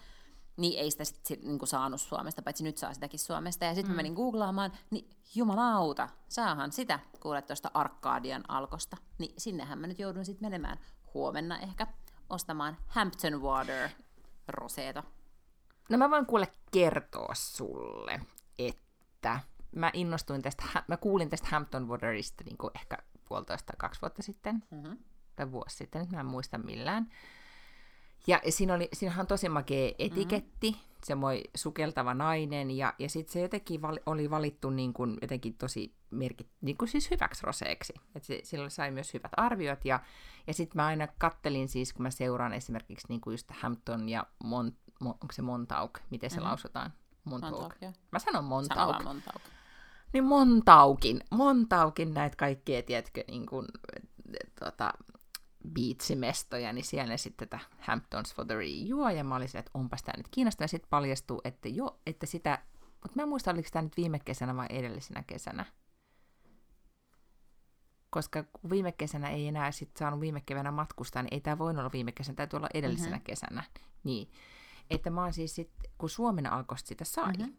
niin 0.57 0.79
ei 0.79 0.91
sitä 0.91 1.03
sitten 1.03 1.37
niin 1.43 1.67
saanut 1.67 2.01
Suomesta, 2.01 2.41
paitsi 2.41 2.63
nyt 2.63 2.77
saa 2.77 2.93
sitäkin 2.93 3.19
Suomesta. 3.19 3.65
Ja 3.65 3.75
sitten 3.75 3.91
mm. 3.91 3.93
mä 3.93 3.95
menin 3.95 4.13
googlaamaan, 4.13 4.71
niin 4.89 5.09
jumalauta, 5.35 6.09
saahan 6.27 6.71
sitä 6.71 6.99
kuulet 7.19 7.47
tuosta 7.47 7.71
Arkadian 7.73 8.43
alkosta. 8.47 8.97
Niin 9.17 9.33
sinnehän 9.37 9.79
mä 9.79 9.87
nyt 9.87 9.99
joudun 9.99 10.25
sitten 10.25 10.45
menemään 10.45 10.79
huomenna 11.13 11.59
ehkä 11.59 11.87
ostamaan 12.29 12.77
Hampton 12.87 13.41
Water 13.41 13.89
roseeta. 14.47 15.03
No 15.89 15.97
mä 15.97 16.09
voin 16.09 16.25
kuule 16.25 16.47
kertoa 16.71 17.33
sulle, 17.35 18.21
että 18.59 19.39
mä 19.75 19.91
innostuin 19.93 20.41
tästä, 20.41 20.63
mä 20.87 20.97
kuulin 20.97 21.29
tästä 21.29 21.47
Hampton 21.47 21.87
Waterista 21.87 22.43
niin 22.43 22.57
kuin 22.57 22.71
ehkä 22.75 22.97
puolitoista, 23.27 23.73
kaksi 23.77 24.01
vuotta 24.01 24.23
sitten, 24.23 24.63
mm-hmm. 24.71 24.97
tai 25.35 25.51
vuosi 25.51 25.75
sitten, 25.75 26.01
nyt 26.01 26.11
mä 26.11 26.19
en 26.19 26.25
muista 26.25 26.57
millään. 26.57 27.09
Ja 28.27 28.41
siinä 28.49 28.73
oli, 28.73 28.89
siinähän 28.93 29.23
on 29.23 29.27
tosi 29.27 29.49
makea 29.49 29.91
etiketti, 29.99 30.71
mm-hmm. 30.71 30.95
semmoinen 31.03 31.43
sukeltava 31.55 32.13
nainen, 32.13 32.71
ja, 32.71 32.93
ja 32.99 33.09
sitten 33.09 33.33
se 33.33 33.41
jotenkin 33.41 33.81
val, 33.81 33.99
oli 34.05 34.29
valittu 34.29 34.69
niin 34.69 34.93
kuin 34.93 35.17
jotenkin 35.21 35.53
tosi 35.53 35.95
merkit, 36.11 36.49
niin 36.61 36.77
kuin 36.77 36.89
siis 36.89 37.11
hyväksi 37.11 37.45
roseeksi. 37.45 37.93
Et 38.15 38.23
se, 38.23 38.39
sillä 38.43 38.69
sai 38.69 38.91
myös 38.91 39.13
hyvät 39.13 39.31
arviot, 39.37 39.85
ja, 39.85 39.99
ja 40.47 40.53
sitten 40.53 40.81
mä 40.81 40.85
aina 40.85 41.07
kattelin 41.07 41.67
siis, 41.67 41.93
kun 41.93 42.03
mä 42.03 42.11
seuraan 42.11 42.53
esimerkiksi 42.53 43.07
niin 43.09 43.21
kuin 43.21 43.33
just 43.33 43.51
Hampton 43.51 44.09
ja 44.09 44.25
Mont, 44.43 44.75
onko 45.05 45.31
se 45.31 45.41
Montauk, 45.41 45.99
miten 46.09 46.29
se 46.29 46.35
mm-hmm. 46.35 46.47
lausutaan? 46.47 46.93
Montauk. 47.23 47.53
Montauk 47.53 47.95
Mä 48.11 48.19
sanon 48.19 48.43
Montauk. 48.43 49.03
Montauk. 49.03 49.41
Niin 50.13 50.23
Montaukin, 50.23 51.21
Montaukin 51.31 52.13
näitä 52.13 52.35
kaikkia, 52.35 52.83
tiedätkö, 52.83 53.23
niin 53.27 53.45
kuin, 53.45 53.67
tota, 54.59 54.93
biitsimestoja, 55.73 56.73
niin 56.73 56.85
siellä 56.85 57.17
sitten 57.17 57.49
tätä 57.49 57.65
Hamptons 57.79 58.33
for 58.35 58.45
the 58.45 58.55
Re 58.55 58.65
juo, 58.65 59.09
ja 59.09 59.23
mä 59.23 59.35
olisin, 59.35 59.59
että 59.59 59.71
onpas 59.73 60.03
tämä 60.03 60.17
nyt 60.17 60.27
kiinnostavaa, 60.31 60.63
ja 60.63 60.67
sitten 60.67 60.89
paljastuu, 60.89 61.41
että 61.43 61.69
jo, 61.69 61.99
että 62.05 62.25
sitä, 62.25 62.59
mutta 62.73 63.15
mä 63.15 63.21
en 63.21 63.29
muista, 63.29 63.51
oliko 63.51 63.69
tämä 63.71 63.83
nyt 63.83 63.97
viime 63.97 64.19
kesänä 64.19 64.55
vai 64.55 64.67
edellisenä 64.69 65.23
kesänä, 65.27 65.65
koska 68.09 68.43
viime 68.69 68.91
kesänä 68.91 69.29
ei 69.29 69.47
enää 69.47 69.71
sit 69.71 69.97
saanut 69.97 70.19
viime 70.19 70.41
keväänä 70.45 70.71
matkustaa, 70.71 71.23
niin 71.23 71.33
ei 71.33 71.41
tämä 71.41 71.57
voinut 71.57 71.79
olla 71.79 71.91
viime 71.93 72.11
kesänä, 72.11 72.35
täytyy 72.35 72.57
olla 72.57 72.69
edellisenä 72.73 73.09
mm-hmm. 73.09 73.23
kesänä, 73.23 73.63
niin 74.03 74.31
että 74.89 75.09
mä 75.09 75.23
oon 75.23 75.33
siis 75.33 75.55
sit, 75.55 75.71
kun 75.97 76.09
Suomen 76.09 76.51
alkosta 76.51 76.87
sitä 76.87 77.05
sai, 77.05 77.33
mm-hmm. 77.33 77.53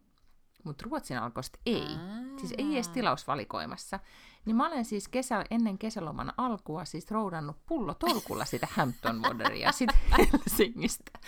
mutta 0.65 0.85
Ruotsin 0.87 1.19
alkosta 1.19 1.59
ei, 1.67 1.87
Aa. 1.87 2.39
siis 2.39 2.55
ei 2.59 2.75
edes 2.75 2.89
tilausvalikoimassa, 2.89 4.01
niin 4.45 4.57
mä 4.57 4.67
olen 4.67 4.85
siis 4.85 5.09
kesä, 5.09 5.45
ennen 5.51 5.79
kesäloman 5.79 6.33
alkua 6.37 6.85
siis 6.85 7.11
roudannut 7.11 7.57
pullo 7.67 7.95
tolkulla 7.95 8.45
sitä 8.45 8.69
Hampton 8.77 9.23
Wateria 9.23 9.73
sit 9.73 9.91
Helsingistä, 10.19 11.19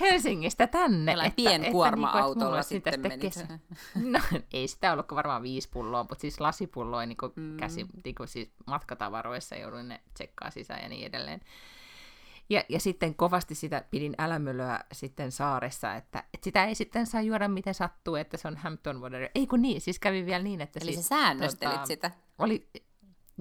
Helsingistä 0.00 0.66
tänne. 0.66 1.12
Tällä 1.12 1.30
pienkuorma-autolla 1.36 2.56
niin 2.56 2.64
sitten 2.64 3.00
menit. 3.00 3.20
Kesä... 3.20 3.58
No 3.94 4.20
ei 4.52 4.68
sitä 4.68 4.92
ollut 4.92 5.14
varmaan 5.14 5.42
viisi 5.42 5.68
pulloa, 5.68 6.02
mutta 6.02 6.20
siis 6.20 6.40
lasipulloa 6.40 7.06
niin 7.06 7.18
mm. 7.36 7.56
käsi, 7.56 7.86
niin 8.04 8.14
siis 8.24 8.50
matkatavaroissa 8.66 9.56
jouduin 9.56 9.88
ne 9.88 10.00
tsekkaa 10.14 10.50
sisään 10.50 10.82
ja 10.82 10.88
niin 10.88 11.06
edelleen. 11.06 11.40
Ja, 12.50 12.64
ja 12.68 12.80
sitten 12.80 13.14
kovasti 13.14 13.54
sitä 13.54 13.84
pidin 13.90 14.14
älämölöä 14.18 14.80
sitten 14.92 15.32
saaressa, 15.32 15.94
että, 15.94 16.24
että 16.34 16.44
sitä 16.44 16.64
ei 16.64 16.74
sitten 16.74 17.06
saa 17.06 17.20
juoda 17.20 17.48
miten 17.48 17.74
sattuu, 17.74 18.14
että 18.14 18.36
se 18.36 18.48
on 18.48 18.56
Hampton 18.56 19.00
Water. 19.00 19.28
Ei 19.34 19.46
kun 19.46 19.62
niin, 19.62 19.80
siis 19.80 19.98
kävi 19.98 20.26
vielä 20.26 20.42
niin, 20.42 20.60
että... 20.60 20.80
Eli 20.82 20.92
siis, 20.92 21.08
sä 21.08 21.08
säännöstelit 21.08 21.74
tota, 21.74 21.86
sitä? 21.86 22.10
Oli, 22.38 22.68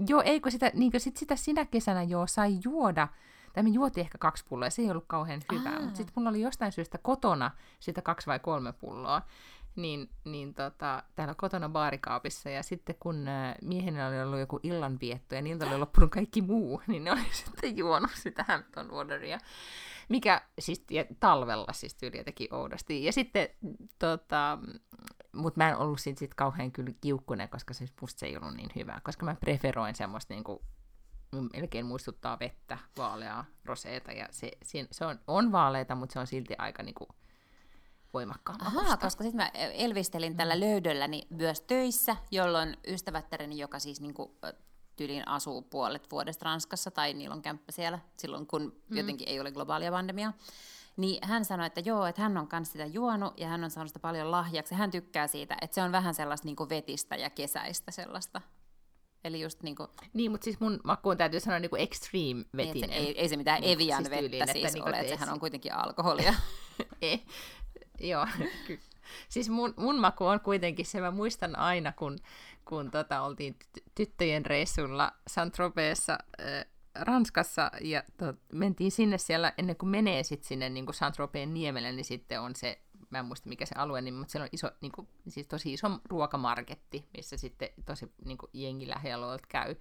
joo, 0.07 0.21
eikö 0.25 0.51
sitä, 0.51 0.71
niin 0.73 0.91
sit 0.97 1.17
sitä 1.17 1.35
sinä 1.35 1.65
kesänä 1.65 2.03
jo 2.03 2.27
sai 2.27 2.59
juoda 2.63 3.07
tai 3.53 3.63
me 3.63 3.69
juotiin 3.69 4.01
ehkä 4.01 4.17
kaksi 4.17 4.45
pulloa, 4.49 4.65
ja 4.65 4.71
se 4.71 4.81
ei 4.81 4.91
ollut 4.91 5.05
kauhean 5.07 5.41
hyvää, 5.51 5.79
mutta 5.79 5.97
sitten 5.97 6.13
mulla 6.15 6.29
oli 6.29 6.41
jostain 6.41 6.71
syystä 6.71 6.97
kotona 6.97 7.51
sitä 7.79 8.01
kaksi 8.01 8.27
vai 8.27 8.39
kolme 8.39 8.73
pulloa, 8.73 9.21
niin, 9.75 10.09
niin 10.25 10.53
tota, 10.53 11.03
täällä 11.15 11.33
kotona 11.37 11.69
baarikaapissa, 11.69 12.49
ja 12.49 12.63
sitten 12.63 12.95
kun 12.99 13.27
äh, 13.27 13.55
mieheni 13.61 14.03
oli 14.03 14.21
ollut 14.21 14.39
joku 14.39 14.59
illanvietto, 14.63 15.35
ja 15.35 15.41
niiltä 15.41 15.67
oli 15.67 15.77
loppunut 15.77 16.11
kaikki 16.11 16.41
muu, 16.41 16.81
niin 16.87 17.03
ne 17.03 17.11
oli 17.11 17.25
sitten 17.31 17.77
juonut 17.77 18.11
sitä 18.15 18.45
Hampton 18.47 18.91
Wateria, 18.91 19.37
mikä 20.09 20.41
siis 20.59 20.85
ja 20.91 21.05
talvella 21.19 21.73
siis 21.73 21.95
tyyliä 21.95 22.23
teki 22.23 22.47
oudosti. 22.51 23.03
Ja 23.03 23.13
sitten, 23.13 23.49
tota, 23.99 24.57
mutta 25.35 25.57
mä 25.57 25.69
en 25.69 25.77
ollut 25.77 25.99
siitä 25.99 26.19
sit 26.19 26.33
kauhean 26.33 26.71
kyllä 26.71 26.91
kiukkunen, 27.01 27.49
koska 27.49 27.73
siis 27.73 27.93
musta 28.01 28.19
se 28.19 28.25
ei 28.25 28.37
ollut 28.37 28.55
niin 28.55 28.69
hyvä, 28.75 29.01
koska 29.03 29.25
mä 29.25 29.35
preferoin 29.35 29.95
semmoista 29.95 30.33
niinku, 30.33 30.65
melkein 31.53 31.85
muistuttaa 31.85 32.39
vettä, 32.39 32.77
vaaleaa, 32.97 33.45
roseeta, 33.65 34.11
ja 34.11 34.27
se, 34.31 34.51
se 34.91 35.05
on, 35.05 35.19
on 35.27 35.51
vaaleita, 35.51 35.95
mutta 35.95 36.13
se 36.13 36.19
on 36.19 36.27
silti 36.27 36.55
aika 36.57 36.83
niinku, 36.83 37.07
voimakkaan 38.13 38.67
Ahaa, 38.67 38.97
koska 38.97 39.23
sitten 39.23 39.41
mä 39.41 39.51
elvistelin 39.53 40.37
tällä 40.37 40.59
löydölläni 40.59 41.21
myös 41.29 41.61
töissä, 41.61 42.15
jolloin 42.31 42.77
ystävättäreni, 42.87 43.57
joka 43.57 43.79
siis 43.79 44.01
niinku, 44.01 44.37
tyyliin 44.95 45.27
asuu 45.27 45.61
puolet 45.61 46.11
vuodesta 46.11 46.45
Ranskassa, 46.45 46.91
tai 46.91 47.13
niillä 47.13 47.35
on 47.35 47.41
kämppä 47.41 47.71
siellä, 47.71 47.99
silloin 48.17 48.47
kun 48.47 48.81
mm. 48.89 48.97
jotenkin 48.97 49.29
ei 49.29 49.39
ole 49.39 49.51
globaalia 49.51 49.91
pandemiaa, 49.91 50.33
niin 50.97 51.27
hän 51.27 51.45
sanoi, 51.45 51.67
että 51.67 51.81
joo, 51.85 52.05
että 52.05 52.21
hän 52.21 52.37
on 52.37 52.47
myös 52.51 52.71
sitä 52.71 52.85
juonut 52.85 53.39
ja 53.39 53.47
hän 53.47 53.63
on 53.63 53.71
saanut 53.71 53.89
sitä 53.89 53.99
paljon 53.99 54.31
lahjaksi. 54.31 54.75
Hän 54.75 54.91
tykkää 54.91 55.27
siitä, 55.27 55.57
että 55.61 55.75
se 55.75 55.81
on 55.81 55.91
vähän 55.91 56.13
sellaista 56.13 56.45
niin 56.45 56.69
vetistä 56.69 57.15
ja 57.15 57.29
kesäistä 57.29 57.91
sellaista. 57.91 58.41
Eli 59.23 59.41
just 59.41 59.63
niin 59.63 59.75
kuin... 59.75 59.87
Niin, 60.13 60.31
mutta 60.31 60.45
siis 60.45 60.59
mun 60.59 60.79
makuun 60.83 61.17
täytyy 61.17 61.39
sanoa 61.39 61.59
niin 61.59 61.69
kuin 61.69 61.81
extreme 61.81 62.45
vetinen. 62.57 62.89
Niin, 62.89 63.07
ei, 63.07 63.19
ei 63.19 63.29
se 63.29 63.37
mitään 63.37 63.61
niin, 63.61 63.73
Evian 63.73 63.97
siis 63.97 64.09
vettä 64.09 64.21
tyyliin, 64.21 64.47
siis 64.47 64.65
että, 64.65 64.73
niin 64.73 64.87
ole, 64.87 64.99
että 64.99 65.09
sehän 65.09 65.29
on 65.29 65.39
kuitenkin 65.39 65.73
alkoholia. 65.73 66.33
ei, 67.01 67.25
joo, 68.03 68.27
Siis 69.29 69.49
mun, 69.49 69.73
mun 69.77 69.99
maku 69.99 70.25
on 70.25 70.39
kuitenkin 70.39 70.85
se, 70.85 71.01
mä 71.01 71.11
muistan 71.11 71.55
aina, 71.55 71.91
kun, 71.91 72.17
kun 72.65 72.91
tota, 72.91 73.21
oltiin 73.21 73.55
tyttöjen 73.95 74.45
reissulla 74.45 75.11
Saint-Tropezissa 75.29 76.17
äh, 76.41 76.65
Ranskassa 76.95 77.71
ja 77.81 78.03
to, 78.17 78.33
mentiin 78.53 78.91
sinne 78.91 79.17
siellä, 79.17 79.53
ennen 79.57 79.75
kuin 79.75 79.89
menee 79.89 80.23
sit 80.23 80.43
sinne 80.43 80.69
niin 80.69 80.85
kuin 80.85 80.95
Saint-Tropeen 80.95 81.53
niemelle, 81.53 81.91
niin 81.91 82.05
sitten 82.05 82.41
on 82.41 82.55
se, 82.55 82.81
mä 83.09 83.19
en 83.19 83.25
muista 83.25 83.49
mikä 83.49 83.65
se 83.65 83.75
alue, 83.77 84.01
niin, 84.01 84.13
mutta 84.13 84.31
siellä 84.31 84.43
on 84.43 84.49
iso, 84.51 84.71
niin 84.81 84.91
kuin, 84.91 85.07
siis 85.27 85.47
tosi 85.47 85.73
iso 85.73 85.87
ruokamarketti, 86.09 87.07
missä 87.17 87.37
sitten 87.37 87.69
tosi 87.85 88.11
niin 88.25 88.37
kuin 88.37 88.49
jengi 88.53 88.87
lähellä 88.87 89.37
käy. 89.47 89.75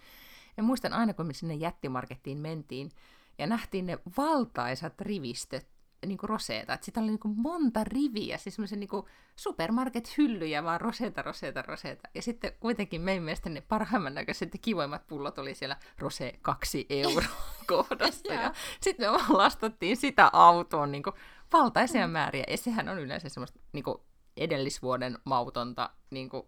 Ja 0.56 0.62
muistan 0.62 0.92
aina, 0.92 1.14
kun 1.14 1.26
me 1.26 1.32
sinne 1.32 1.54
jättimarkettiin 1.54 2.38
mentiin, 2.38 2.90
ja 3.38 3.46
nähtiin 3.46 3.86
ne 3.86 3.98
valtaisat 4.16 5.00
rivistöt 5.00 5.66
niin 6.06 6.18
kuin 6.18 6.30
roseeta. 6.30 6.74
Että 6.74 6.84
sitä 6.84 7.00
oli 7.00 7.08
niin 7.08 7.18
kuin 7.18 7.34
monta 7.36 7.84
riviä, 7.84 8.38
siis 8.38 8.54
semmoisia 8.54 8.78
niin 8.78 8.88
supermarket-hyllyjä, 9.36 10.64
vaan 10.64 10.80
roseeta, 10.80 11.22
roseeta, 11.22 11.62
roseeta. 11.62 12.08
Ja 12.14 12.22
sitten 12.22 12.52
kuitenkin 12.60 13.00
meidän 13.00 13.22
mielestä 13.22 13.48
ne 13.50 13.60
parhaimman 13.60 14.14
näköiset 14.14 14.54
ja 14.54 14.58
kivoimmat 14.62 15.06
pullot 15.06 15.38
oli 15.38 15.54
siellä 15.54 15.76
rose 15.98 16.32
2 16.42 16.86
euroa 16.90 17.24
kohdassa. 17.66 18.32
ja 18.32 18.52
sitten 18.80 19.06
me 19.06 19.12
vaan 19.12 19.38
lastattiin 19.38 19.96
sitä 19.96 20.30
autoon 20.32 20.92
niin 20.92 21.02
kuin 21.02 21.16
valtaisia 21.52 22.06
mm. 22.06 22.12
määriä. 22.12 22.44
Ja 22.48 22.56
sehän 22.56 22.88
on 22.88 22.98
yleensä 22.98 23.28
semmoista 23.28 23.60
niin 23.72 23.84
kuin 23.84 23.98
edellisvuoden 24.36 25.18
mautonta, 25.24 25.90
niin 26.10 26.28
kuin 26.28 26.42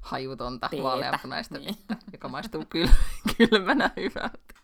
hajutonta, 0.00 0.70
vaaleanpunaista 0.82 1.58
niin. 1.58 1.76
joka 2.12 2.28
maistuu 2.28 2.62
kyl- 2.62 2.94
kylmänä 3.36 3.90
hyvältä. 3.96 4.54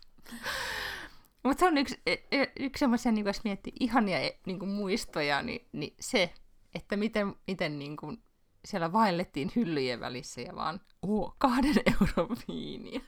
Mutta 1.47 1.59
se 1.59 1.65
on 1.65 1.77
yksi, 1.77 2.01
e, 2.05 2.11
e, 2.31 2.51
yksi 2.59 2.79
semmoisia, 2.79 3.11
niin 3.11 3.25
jos 3.25 3.43
miettii 3.43 3.73
ihania 3.79 4.19
e, 4.19 4.39
niin 4.45 4.59
kuin 4.59 4.69
muistoja, 4.69 5.41
niin, 5.41 5.67
niin 5.71 5.95
se, 5.99 6.33
että 6.75 6.97
miten, 6.97 7.35
miten 7.47 7.79
niin 7.79 7.97
kuin 7.97 8.23
siellä 8.65 8.93
vaellettiin 8.93 9.51
hyllyjen 9.55 9.99
välissä 9.99 10.41
ja 10.41 10.55
vaan 10.55 10.81
oh, 11.01 11.35
kahden 11.37 11.75
euron 11.91 12.37
viiniä. 12.47 13.01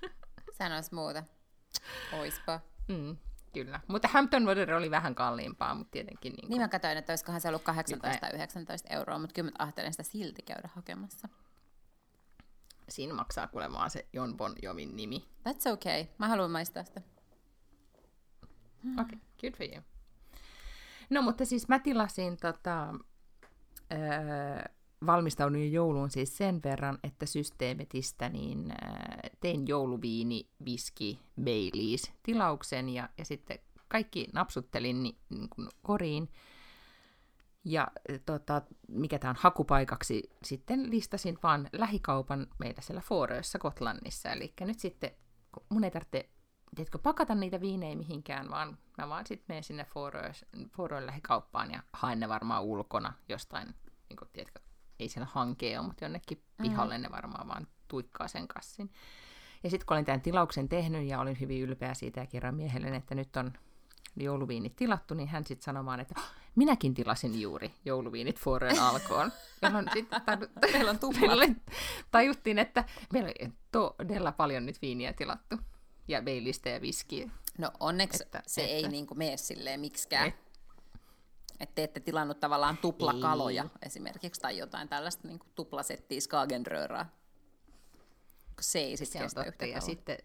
Sanois 0.58 0.91
muuta. 0.91 1.23
Oispa. 2.13 2.60
Mm, 2.88 3.17
kyllä. 3.54 3.80
Mutta 3.88 4.08
Hampton 4.08 4.45
Water 4.45 4.73
oli 4.73 4.91
vähän 4.91 5.15
kalliimpaa, 5.15 5.75
mutta 5.75 5.91
tietenkin... 5.91 6.34
Niin, 6.34 6.41
kuin... 6.41 6.49
niin 6.49 6.62
mä 6.62 6.67
katsoin, 6.67 6.97
että 6.97 7.12
olisikohan 7.12 7.41
se 7.41 7.47
ollut 7.47 7.63
18 7.63 8.21
tai 8.21 8.36
19 8.36 8.93
euroa, 8.93 9.19
mutta 9.19 9.34
kyllä 9.34 9.52
mä 9.52 9.65
ajattelen 9.65 9.93
sitä 9.93 10.04
silti 10.04 10.41
käydä 10.41 10.69
hakemassa. 10.75 11.30
Siinä 12.89 13.13
maksaa 13.13 13.47
kuulemaan 13.47 13.89
se 13.89 14.08
Jon 14.13 14.38
Bon 14.38 14.56
Jovin 14.62 14.95
nimi. 14.95 15.25
That's 15.49 15.71
okay. 15.71 16.06
Mä 16.17 16.28
haluan 16.28 16.52
maistaa 16.52 16.84
sitä. 16.84 17.02
Okei, 18.79 19.01
okay, 19.01 19.19
good 19.41 19.53
for 19.53 19.75
you. 19.75 19.83
No 21.09 21.21
mutta 21.21 21.45
siis 21.45 21.67
mä 21.67 21.79
tilasin 21.79 22.37
tota, 22.37 22.93
öö, 23.91 23.99
valmistauduin 25.05 25.71
jouluun 25.71 26.09
siis 26.09 26.37
sen 26.37 26.59
verran, 26.63 26.99
että 27.03 27.25
systeemetistä 27.25 28.29
niin 28.29 28.71
öö, 28.71 29.29
tein 29.39 29.67
jouluviini, 29.67 30.49
viski, 30.65 31.19
Baileys 31.43 32.11
tilauksen 32.23 32.89
ja, 32.89 33.09
ja 33.17 33.25
sitten 33.25 33.59
kaikki 33.87 34.27
napsuttelin 34.33 35.03
niin, 35.03 35.17
niin 35.29 35.49
kuin 35.49 35.69
koriin. 35.81 36.29
Ja 37.65 37.87
tota, 38.25 38.61
mikä 38.87 39.19
tämä 39.19 39.29
on 39.29 39.37
hakupaikaksi, 39.39 40.23
sitten 40.43 40.91
listasin 40.91 41.37
vaan 41.43 41.69
lähikaupan 41.71 42.47
meillä 42.59 42.81
siellä 42.81 43.01
Foorössä 43.01 43.59
Kotlannissa. 43.59 44.31
Eli 44.31 44.53
nyt 44.61 44.79
sitten 44.79 45.11
mun 45.69 45.83
ei 45.83 45.91
tarvitse 45.91 46.29
tiedätkö, 46.75 46.97
pakata 46.97 47.36
niitä 47.36 47.62
viinejä 47.62 47.95
mihinkään, 47.95 48.49
vaan 48.49 48.77
mä 48.97 49.10
vaan 49.10 49.25
sitten 49.25 49.45
menen 49.47 49.63
sinne 49.63 49.86
Foroille 50.71 51.05
lähikauppaan 51.05 51.71
ja 51.71 51.84
haen 51.93 52.19
ne 52.19 52.29
varmaan 52.29 52.63
ulkona 52.63 53.13
jostain, 53.29 53.75
niin 54.10 54.17
kuin, 54.17 54.29
tiedätkö, 54.34 54.60
ei 54.99 55.10
siellä 55.10 55.29
hankea 55.32 55.79
ole, 55.79 55.88
mutta 55.88 56.05
jonnekin 56.05 56.43
pihalle 56.62 56.97
mm. 56.97 57.01
ne 57.01 57.12
varmaan 57.12 57.47
vaan 57.47 57.67
tuikkaa 57.88 58.27
sen 58.27 58.47
kassin. 58.47 58.91
Ja 59.63 59.69
sitten 59.69 59.86
kun 59.86 59.95
olin 59.95 60.05
tämän 60.05 60.21
tilauksen 60.21 60.69
tehnyt 60.69 61.08
ja 61.08 61.19
olin 61.19 61.39
hyvin 61.39 61.62
ylpeä 61.62 61.93
siitä 61.93 62.19
ja 62.19 62.25
kerran 62.25 62.55
miehelle, 62.55 62.88
että 62.88 63.15
nyt 63.15 63.38
on 63.38 63.53
jouluviinit 64.15 64.75
tilattu, 64.75 65.13
niin 65.13 65.29
hän 65.29 65.45
sitten 65.45 65.63
sanomaan, 65.63 65.99
että 65.99 66.13
oh, 66.17 66.25
minäkin 66.55 66.93
tilasin 66.93 67.41
juuri 67.41 67.73
jouluviinit 67.86 68.39
Forojen 68.39 68.82
alkoon. 68.89 69.32
Jolloin 69.62 69.89
sitten 69.93 70.21
tajuttiin, 72.12 72.60
että 72.60 72.84
meillä 73.13 73.32
on 73.43 73.53
todella 73.71 74.32
paljon 74.32 74.65
nyt 74.65 74.82
viiniä 74.82 75.13
tilattu 75.13 75.55
ja 76.09 76.21
beilistä 76.21 76.69
ja 76.69 76.81
viskiä. 76.81 77.29
No 77.57 77.71
onneksi 77.79 78.23
että, 78.23 78.43
se 78.47 78.61
että... 78.61 78.75
ei 78.75 78.87
niinku 78.87 79.15
mene 79.15 79.37
silleen 79.37 79.79
miksikään. 79.79 80.27
Et... 80.27 80.35
Että 81.59 81.75
te 81.75 81.83
ette 81.83 81.99
tilannut 81.99 82.39
tavallaan 82.39 82.77
tuplakaloja 82.77 83.63
ei. 83.63 83.69
esimerkiksi 83.81 84.41
tai 84.41 84.57
jotain 84.57 84.89
tällaista 84.89 85.27
niinku 85.27 85.45
tuplasettiä 85.55 86.19
Skagenrööraa. 86.19 87.09
Se 88.61 88.79
ei 88.79 88.97
sitten 88.97 89.21
kestä 89.21 89.43
yhtä 89.43 89.65
Ja 89.65 89.81
sitten, 89.81 90.17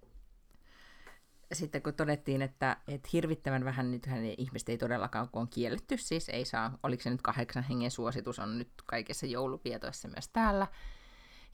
sitten 1.52 1.82
kun 1.82 1.94
todettiin, 1.94 2.42
että, 2.42 2.76
että 2.88 3.08
hirvittävän 3.12 3.64
vähän, 3.64 3.90
nythän 3.90 4.24
ihmiset 4.38 4.68
ei 4.68 4.78
todellakaan, 4.78 5.28
kun 5.28 5.42
on 5.42 5.48
kielletty, 5.48 5.96
siis 5.96 6.28
ei 6.28 6.44
saa, 6.44 6.78
oliko 6.82 7.02
se 7.02 7.10
nyt 7.10 7.22
kahdeksan 7.22 7.62
hengen 7.62 7.90
suositus, 7.90 8.38
on 8.38 8.58
nyt 8.58 8.70
kaikessa 8.86 9.26
joulupietoissa 9.26 10.08
myös 10.08 10.28
täällä, 10.28 10.66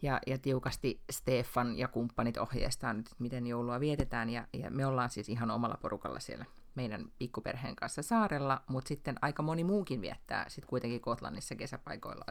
ja, 0.03 0.21
ja 0.27 0.39
tiukasti 0.39 1.03
Stefan 1.13 1.79
ja 1.79 1.89
kumppanit 1.89 2.37
ohjeistaa 2.37 2.93
nyt, 2.93 3.11
miten 3.19 3.47
joulua 3.47 3.81
vietetään, 3.81 4.31
ja, 4.31 4.47
ja 4.53 4.71
me 4.71 4.87
ollaan 4.87 5.11
siis 5.11 5.29
ihan 5.29 5.51
omalla 5.51 5.79
porukalla 5.83 6.21
siellä 6.21 6.45
meidän 6.75 7.13
pikkuperheen 7.19 7.77
kanssa 7.77 8.03
saarella, 8.03 8.63
mutta 8.69 8.89
sitten 8.89 9.17
aika 9.23 9.43
moni 9.43 9.65
muukin 9.65 10.01
viettää 10.01 10.49
sitten 10.49 10.69
kuitenkin 10.69 11.01
Kotlannissa 11.01 11.55
kesäpaikoilla 11.55 12.25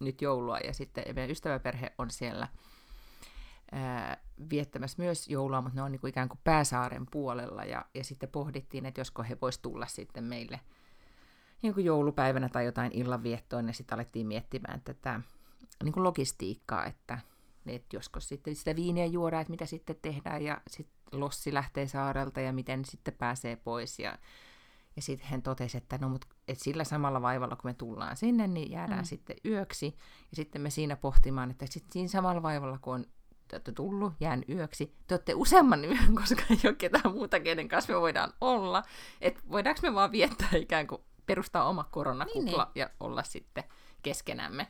nyt 0.00 0.22
joulua, 0.22 0.58
ja 0.58 0.74
sitten 0.74 1.04
meidän 1.06 1.30
ystäväperhe 1.30 1.92
on 1.98 2.10
siellä 2.10 2.48
ää, 3.72 4.16
viettämässä 4.50 5.02
myös 5.02 5.28
joulua, 5.28 5.60
mutta 5.60 5.76
ne 5.76 5.82
on 5.82 5.92
niin 5.92 6.00
kuin 6.00 6.08
ikään 6.08 6.28
kuin 6.28 6.40
pääsaaren 6.44 7.06
puolella, 7.10 7.64
ja, 7.64 7.84
ja 7.94 8.04
sitten 8.04 8.28
pohdittiin, 8.28 8.86
että 8.86 9.00
josko 9.00 9.22
he 9.22 9.38
vois 9.42 9.58
tulla 9.58 9.86
sitten 9.86 10.24
meille 10.24 10.60
niin 11.62 11.84
joulupäivänä 11.84 12.48
tai 12.48 12.64
jotain 12.64 12.92
illanviettoon, 12.92 13.66
ja 13.66 13.72
sitten 13.72 13.94
alettiin 13.94 14.26
miettimään 14.26 14.80
tätä 14.80 15.20
niin 15.84 15.92
kuin 15.92 16.04
logistiikkaa, 16.04 16.86
että, 16.86 17.18
että 17.66 17.96
joskus 17.96 18.28
sitten 18.28 18.56
sitä 18.56 18.76
viiniä 18.76 19.06
juodaan, 19.06 19.40
että 19.40 19.50
mitä 19.50 19.66
sitten 19.66 19.96
tehdään, 20.02 20.42
ja 20.42 20.60
sitten 20.70 21.20
lossi 21.20 21.54
lähtee 21.54 21.86
saarelta, 21.86 22.40
ja 22.40 22.52
miten 22.52 22.84
sitten 22.84 23.14
pääsee 23.14 23.56
pois, 23.56 23.98
ja, 23.98 24.18
ja 24.96 25.02
sitten 25.02 25.28
hän 25.28 25.42
totesi, 25.42 25.76
että, 25.76 25.98
no, 25.98 26.08
mut, 26.08 26.24
että 26.48 26.64
sillä 26.64 26.84
samalla 26.84 27.22
vaivalla, 27.22 27.56
kun 27.56 27.70
me 27.70 27.74
tullaan 27.74 28.16
sinne, 28.16 28.46
niin 28.46 28.70
jäädään 28.70 29.00
mm. 29.00 29.04
sitten 29.04 29.36
yöksi, 29.44 29.96
ja 30.30 30.36
sitten 30.36 30.62
me 30.62 30.70
siinä 30.70 30.96
pohtimaan, 30.96 31.50
että 31.50 31.66
sitten 31.70 31.92
siinä 31.92 32.08
samalla 32.08 32.42
vaivalla, 32.42 32.78
kun 32.78 32.94
on 32.94 33.04
te 33.48 33.56
olette 33.56 33.72
tullut, 33.72 34.12
jään 34.20 34.44
yöksi, 34.48 34.94
te 35.06 35.14
olette 35.14 35.34
useamman 35.34 35.84
yön, 35.84 36.14
koska 36.20 36.42
ei 36.50 36.60
ole 36.64 36.74
ketään 36.74 37.14
muuta, 37.14 37.40
kenen 37.40 37.68
kanssa 37.68 37.92
me 37.92 38.00
voidaan 38.00 38.32
olla. 38.40 38.82
Että 39.20 39.40
voidaanko 39.50 39.80
me 39.82 39.94
vaan 39.94 40.12
viettää 40.12 40.48
ikään 40.56 40.86
kuin 40.86 41.02
perustaa 41.26 41.68
oma 41.68 41.84
koronakupla 41.84 42.42
niin, 42.42 42.72
niin. 42.74 42.80
ja 42.80 42.90
olla 43.00 43.22
sitten 43.22 43.64
keskenämme. 44.02 44.66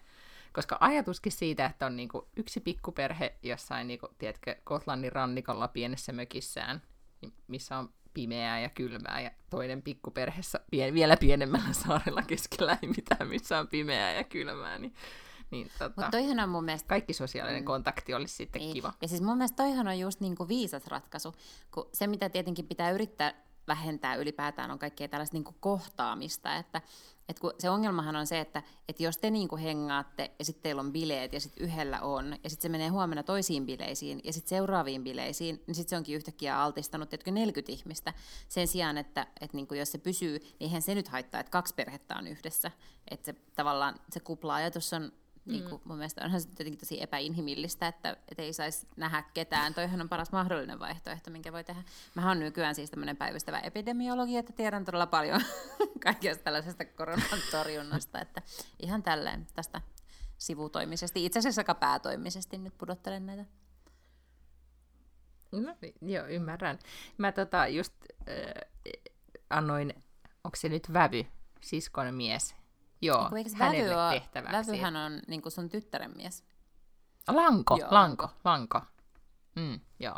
Koska 0.59 0.77
ajatuskin 0.81 1.33
siitä, 1.33 1.66
että 1.66 1.87
on 1.87 1.97
niinku 1.97 2.29
yksi 2.37 2.61
pikkuperhe 2.61 3.35
jossain, 3.42 3.88
niinku, 3.88 4.09
tiedätkö, 4.18 4.57
Kotlannin 4.64 5.12
rannikolla 5.12 5.68
pienessä 5.68 6.12
mökissään, 6.12 6.83
niin 7.21 7.33
missä 7.49 7.79
on 7.79 7.92
pimeää 8.14 8.61
ja 8.61 8.68
kylmää 8.68 9.21
ja 9.21 9.31
toinen 9.51 9.83
pikkuperheessä 9.83 10.61
pien, 10.71 10.94
vielä 10.94 11.16
pienemmällä 11.16 11.73
saarella 11.73 12.23
keskellä 12.23 12.79
ei 12.83 12.88
mitään, 12.88 13.29
missä 13.29 13.59
on 13.59 13.68
pimeää 13.68 14.12
ja 14.12 14.25
kylmää, 14.25 14.79
niin 14.79 14.94
niin, 15.51 15.71
tota, 15.79 16.03
Mut 16.03 16.11
toihan 16.11 16.40
on 16.40 16.49
mun 16.49 16.64
mielestä... 16.64 16.88
Kaikki 16.88 17.12
sosiaalinen 17.12 17.62
mm. 17.62 17.66
kontakti 17.66 18.14
olisi 18.14 18.35
sitten 18.35 18.61
niin. 18.61 18.75
kiva. 18.75 18.92
Ja 19.03 19.09
siis 19.09 19.21
mun 19.21 19.37
mielestä 19.37 19.57
toihan 19.57 19.88
on 19.88 19.99
just 19.99 20.21
niinku 20.21 20.49
viisas 20.49 20.87
ratkaisu, 20.87 21.35
kun 21.71 21.88
se 21.92 22.07
mitä 22.07 22.29
tietenkin 22.29 22.66
pitää 22.66 22.90
yrittää 22.90 23.35
vähentää 23.68 24.14
ylipäätään 24.14 24.71
on 24.71 24.79
kaikkea 24.79 25.09
tällaista 25.09 25.37
niinku 25.37 25.55
kohtaamista, 25.61 26.57
että 26.57 26.83
et 27.28 27.38
kun 27.38 27.52
se 27.58 27.70
ongelmahan 27.70 28.16
on 28.16 28.26
se, 28.26 28.40
että 28.40 28.62
et 28.88 29.00
jos 29.00 29.18
te 29.18 29.30
niinku 29.30 29.56
hengaatte 29.56 30.30
ja 30.38 30.44
sitten 30.44 30.62
teillä 30.62 30.80
on 30.80 30.92
bileet 30.92 31.32
ja 31.32 31.40
sitten 31.40 31.64
yhdellä 31.64 32.00
on 32.00 32.36
ja 32.44 32.50
sitten 32.50 32.62
se 32.62 32.68
menee 32.68 32.88
huomenna 32.88 33.22
toisiin 33.22 33.66
bileisiin 33.66 34.20
ja 34.24 34.32
sitten 34.32 34.48
seuraaviin 34.48 35.04
bileisiin, 35.04 35.62
niin 35.66 35.74
sitten 35.74 35.90
se 35.90 35.96
onkin 35.96 36.16
yhtäkkiä 36.16 36.62
altistanut 36.62 37.08
teetkö 37.08 37.30
40 37.30 37.72
ihmistä 37.72 38.14
sen 38.48 38.68
sijaan, 38.68 38.98
että 38.98 39.26
et 39.40 39.52
niinku 39.52 39.74
jos 39.74 39.92
se 39.92 39.98
pysyy, 39.98 40.38
niin 40.38 40.54
eihän 40.60 40.82
se 40.82 40.94
nyt 40.94 41.08
haittaa, 41.08 41.40
että 41.40 41.50
kaksi 41.50 41.74
perhettä 41.74 42.16
on 42.16 42.26
yhdessä. 42.26 42.70
Että 43.10 43.26
se 43.26 43.34
tavallaan 43.56 43.94
se 44.10 44.20
kupla-ajatus 44.20 44.92
on 44.92 45.12
niin 45.48 45.68
kuin, 45.68 45.82
mun 45.84 45.96
mielestä 45.96 46.24
onhan 46.24 46.40
se 46.40 46.48
jotenkin 46.48 46.78
tosi 46.78 47.02
epäinhimillistä, 47.02 47.88
että, 47.88 48.16
että 48.28 48.42
ei 48.42 48.52
saisi 48.52 48.87
nähdä 48.96 49.22
ketään. 49.34 49.74
Toihan 49.74 50.00
on 50.00 50.08
paras 50.08 50.32
mahdollinen 50.32 50.78
vaihtoehto, 50.78 51.30
minkä 51.30 51.52
voi 51.52 51.64
tehdä. 51.64 51.82
Mä 52.14 52.28
oon 52.28 52.40
nykyään 52.40 52.74
siis 52.74 52.90
tämmöinen 52.90 53.16
päivystävä 53.16 53.58
epidemiologi, 53.58 54.37
että 54.37 54.52
tiedän 54.52 54.84
todella 54.84 55.06
paljon 55.06 55.40
kaikesta 56.04 56.44
tällaisesta 56.44 56.84
koronan 56.84 57.38
torjunnasta, 57.50 58.20
että 58.20 58.42
ihan 58.80 59.02
tälleen 59.02 59.46
tästä 59.54 59.80
sivutoimisesti, 60.38 61.24
itse 61.24 61.38
asiassa 61.38 61.61
aika 61.61 61.74
päätoimisesti 61.74 62.58
nyt 62.58 62.78
pudottelen 62.78 63.26
näitä. 63.26 63.44
No, 65.52 65.76
joo, 66.02 66.26
ymmärrän. 66.26 66.78
Mä 67.18 67.32
tota 67.32 67.66
just 67.66 67.94
äh, 68.28 68.96
annoin, 69.50 69.94
onko 70.44 70.56
se 70.56 70.68
nyt 70.68 70.92
vävy, 70.92 71.26
siskon 71.61 72.14
mies, 72.14 72.54
Joo, 73.00 73.30
eikö 73.37 73.50
hänelle 73.56 73.96
vävy 73.96 74.18
tehtäväksi. 74.18 74.70
Vävyhän 74.70 74.96
on 74.96 75.20
niin 75.26 75.42
kuin 75.42 75.52
sun 75.52 75.68
tyttären 75.68 76.16
mies. 76.16 76.44
Lanko, 77.28 77.76
joo. 77.76 77.88
lanko, 77.90 78.28
lanko. 78.44 78.80
Mm, 79.56 79.80
joo. 80.00 80.16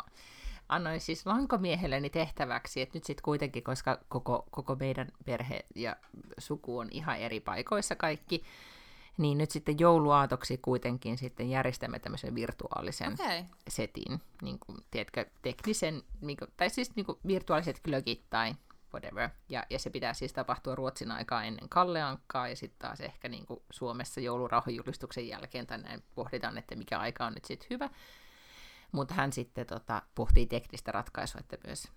Annoin 0.69 1.01
siis 1.01 1.25
lankomiehelleni 1.25 2.09
tehtäväksi, 2.09 2.81
että 2.81 2.97
nyt 2.97 3.03
sitten 3.03 3.23
kuitenkin, 3.23 3.63
koska 3.63 3.99
koko, 4.07 4.45
koko 4.51 4.75
meidän 4.75 5.07
perhe 5.25 5.65
ja 5.75 5.95
suku 6.37 6.77
on 6.77 6.87
ihan 6.91 7.17
eri 7.17 7.39
paikoissa 7.39 7.95
kaikki, 7.95 8.43
niin 9.17 9.37
nyt 9.37 9.51
sitten 9.51 9.79
jouluaatoksi 9.79 10.57
kuitenkin 10.57 11.17
sitten 11.17 11.49
järjestämme 11.49 11.99
tämmöisen 11.99 12.35
virtuaalisen 12.35 13.13
okay. 13.13 13.43
setin, 13.67 14.21
niin 14.41 14.59
kuin, 14.59 14.77
tiedätkö, 14.91 15.25
teknisen, 15.41 16.03
niin 16.21 16.37
kuin, 16.37 16.51
tai 16.57 16.69
siis 16.69 16.95
niin 16.95 17.05
kuin 17.05 17.17
virtuaaliset 17.27 17.81
glögit 17.83 18.29
tai 18.29 18.55
whatever. 18.93 19.29
Ja, 19.49 19.65
ja 19.69 19.79
se 19.79 19.89
pitää 19.89 20.13
siis 20.13 20.33
tapahtua 20.33 20.75
Ruotsin 20.75 21.11
aikaa 21.11 21.43
ennen 21.43 21.69
Kalleankkaa, 21.69 22.47
ja 22.47 22.55
sitten 22.55 22.79
taas 22.79 23.01
ehkä 23.01 23.29
niin 23.29 23.45
kuin 23.45 23.59
Suomessa 23.69 24.19
joulurauhanjulistuksen 24.19 25.27
jälkeen, 25.27 25.67
tai 25.67 25.77
näin 25.77 26.03
pohditaan, 26.15 26.57
että 26.57 26.75
mikä 26.75 26.99
aika 26.99 27.25
on 27.25 27.33
nyt 27.33 27.45
sitten 27.45 27.67
hyvä. 27.69 27.89
Mutta 28.91 29.13
hän 29.13 29.33
sitten 29.33 29.65
tota, 29.65 30.01
pohtii 30.15 30.45
teknistä 30.45 30.91
ratkaisua, 30.91 31.39
että 31.39 31.57
myös 31.67 31.87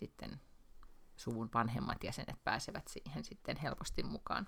sitten 0.00 0.40
suvun 1.16 1.50
vanhemmat 1.54 2.04
jäsenet 2.04 2.44
pääsevät 2.44 2.88
siihen 2.88 3.24
sitten 3.24 3.56
helposti 3.56 4.02
mukaan. 4.02 4.46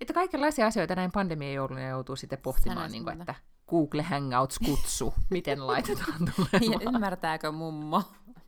Että 0.00 0.12
kaikenlaisia 0.12 0.66
asioita 0.66 0.94
näin 0.94 1.12
pandemian 1.12 1.54
jouluna 1.54 1.88
joutuu 1.88 2.16
sitten 2.16 2.38
pohtimaan, 2.38 2.92
niin 2.92 3.04
kuin, 3.04 3.20
että 3.20 3.34
Google 3.68 4.02
Hangouts 4.02 4.58
kutsu, 4.58 5.14
miten 5.30 5.66
laitetaan 5.66 6.18
tulemaan. 6.36 6.82
Ja 6.82 6.90
ymmärtääkö 6.90 7.52
mummo, 7.52 8.02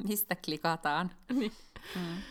mistä 0.04 0.36
klikataan. 0.44 1.10
niin. 1.38 1.52
Mm. 1.96 2.22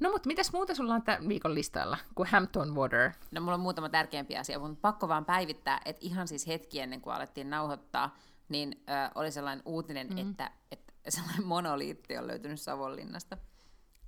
No 0.00 0.10
mutta 0.10 0.26
mitäs 0.26 0.52
muuta 0.52 0.74
sulla 0.74 0.94
on 0.94 1.02
tämän 1.02 1.28
viikon 1.28 1.54
listalla 1.54 1.98
kuin 2.14 2.28
Hampton 2.28 2.74
Water? 2.74 3.10
No 3.30 3.40
mulla 3.40 3.54
on 3.54 3.60
muutama 3.60 3.88
tärkeämpi 3.88 4.36
asia, 4.36 4.58
mutta 4.58 4.78
pakko 4.80 5.08
vaan 5.08 5.24
päivittää, 5.24 5.80
että 5.84 6.00
ihan 6.04 6.28
siis 6.28 6.46
hetki 6.46 6.80
ennen 6.80 7.00
kuin 7.00 7.14
alettiin 7.14 7.50
nauhoittaa, 7.50 8.16
niin 8.48 8.82
ö, 8.88 8.92
oli 9.14 9.30
sellainen 9.30 9.62
uutinen, 9.66 10.08
mm. 10.08 10.18
että, 10.18 10.50
että 10.70 10.92
sellainen 11.08 11.46
monoliitti 11.46 12.18
on 12.18 12.26
löytynyt 12.26 12.60
Savonlinnasta. 12.60 13.36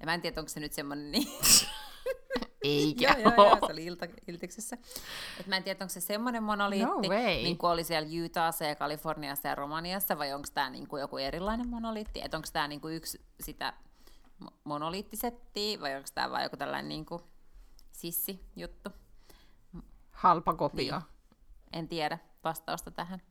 Ja 0.00 0.06
mä 0.06 0.14
en 0.14 0.20
tiedä, 0.20 0.40
onko 0.40 0.48
se 0.48 0.60
nyt 0.60 0.72
semmoinen 0.72 1.12
niin... 1.12 1.28
Eikä 2.64 3.16
joo, 3.18 3.32
joo, 3.36 3.46
joo, 3.46 3.58
se 3.66 3.72
oli 3.72 3.84
ilta, 3.84 4.06
iltiksessä. 4.28 4.78
Et 5.40 5.46
mä 5.46 5.56
en 5.56 5.62
tiedä, 5.62 5.84
onko 5.84 5.92
se 5.92 6.00
semmoinen 6.00 6.42
monoliitti, 6.42 7.08
no 7.08 7.14
niin 7.42 7.58
kuin 7.58 7.70
oli 7.70 7.84
siellä 7.84 8.08
Utahssa 8.24 8.64
ja 8.64 8.74
Kaliforniassa 8.76 9.48
ja 9.48 9.54
Romaniassa, 9.54 10.18
vai 10.18 10.32
onko 10.32 10.48
tämä 10.54 10.70
niin 10.70 10.88
kuin 10.88 11.00
joku 11.00 11.16
erilainen 11.16 11.68
monoliitti? 11.68 12.20
Että 12.24 12.36
onko 12.36 12.48
tämä 12.52 12.68
niin 12.68 12.80
kuin 12.80 12.94
yksi 12.94 13.20
sitä 13.40 13.72
monoliittisettiä, 14.64 15.80
vai 15.80 15.96
onko 15.96 16.08
tämä 16.14 16.30
vain 16.30 16.42
joku 16.42 16.56
tällainen 16.56 16.88
niin 16.88 17.06
kuin 17.06 17.22
sissi-juttu? 17.92 18.90
Halpa 20.10 20.54
kopio. 20.54 20.98
Niin. 20.98 21.08
En 21.72 21.88
tiedä 21.88 22.18
vastausta 22.44 22.90
tähän. 22.90 23.22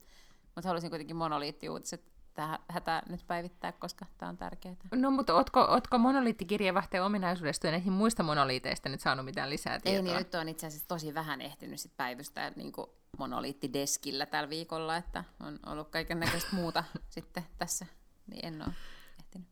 Mutta 0.55 0.69
haluaisin 0.69 0.89
kuitenkin 0.89 1.15
monoliittiuutiset 1.15 2.12
tähän 2.33 2.59
hätä 2.69 3.01
nyt 3.09 3.27
päivittää, 3.27 3.71
koska 3.71 4.05
tämä 4.17 4.29
on 4.29 4.37
tärkeää. 4.37 4.75
No 4.95 5.11
mutta 5.11 5.33
ootko, 5.33 5.61
ootko 5.61 5.97
monoliittikirjeenvaihtajan 5.97 7.05
ominaisuudesta 7.05 7.67
ja 7.67 7.71
näihin 7.71 7.93
muista 7.93 8.23
monoliiteista 8.23 8.89
nyt 8.89 9.01
saanut 9.01 9.25
mitään 9.25 9.49
lisää 9.49 9.79
tietoa? 9.79 9.97
Ei, 9.97 10.01
niin 10.01 10.17
nyt 10.17 10.35
on 10.35 10.49
itse 10.49 10.67
asiassa 10.67 10.87
tosi 10.87 11.13
vähän 11.13 11.41
ehtinyt 11.41 11.79
sit 11.79 11.97
päivystää 11.97 12.51
niin 12.55 12.73
monoliittideskillä 13.17 14.25
tällä 14.25 14.49
viikolla, 14.49 14.97
että 14.97 15.23
on 15.39 15.59
ollut 15.65 15.89
kaiken 15.89 16.19
näköistä 16.19 16.55
muuta 16.61 16.83
sitten 17.09 17.43
tässä, 17.57 17.85
niin 18.27 18.45
en 18.45 18.61
ole 18.61 18.73
ehtinyt. 19.19 19.47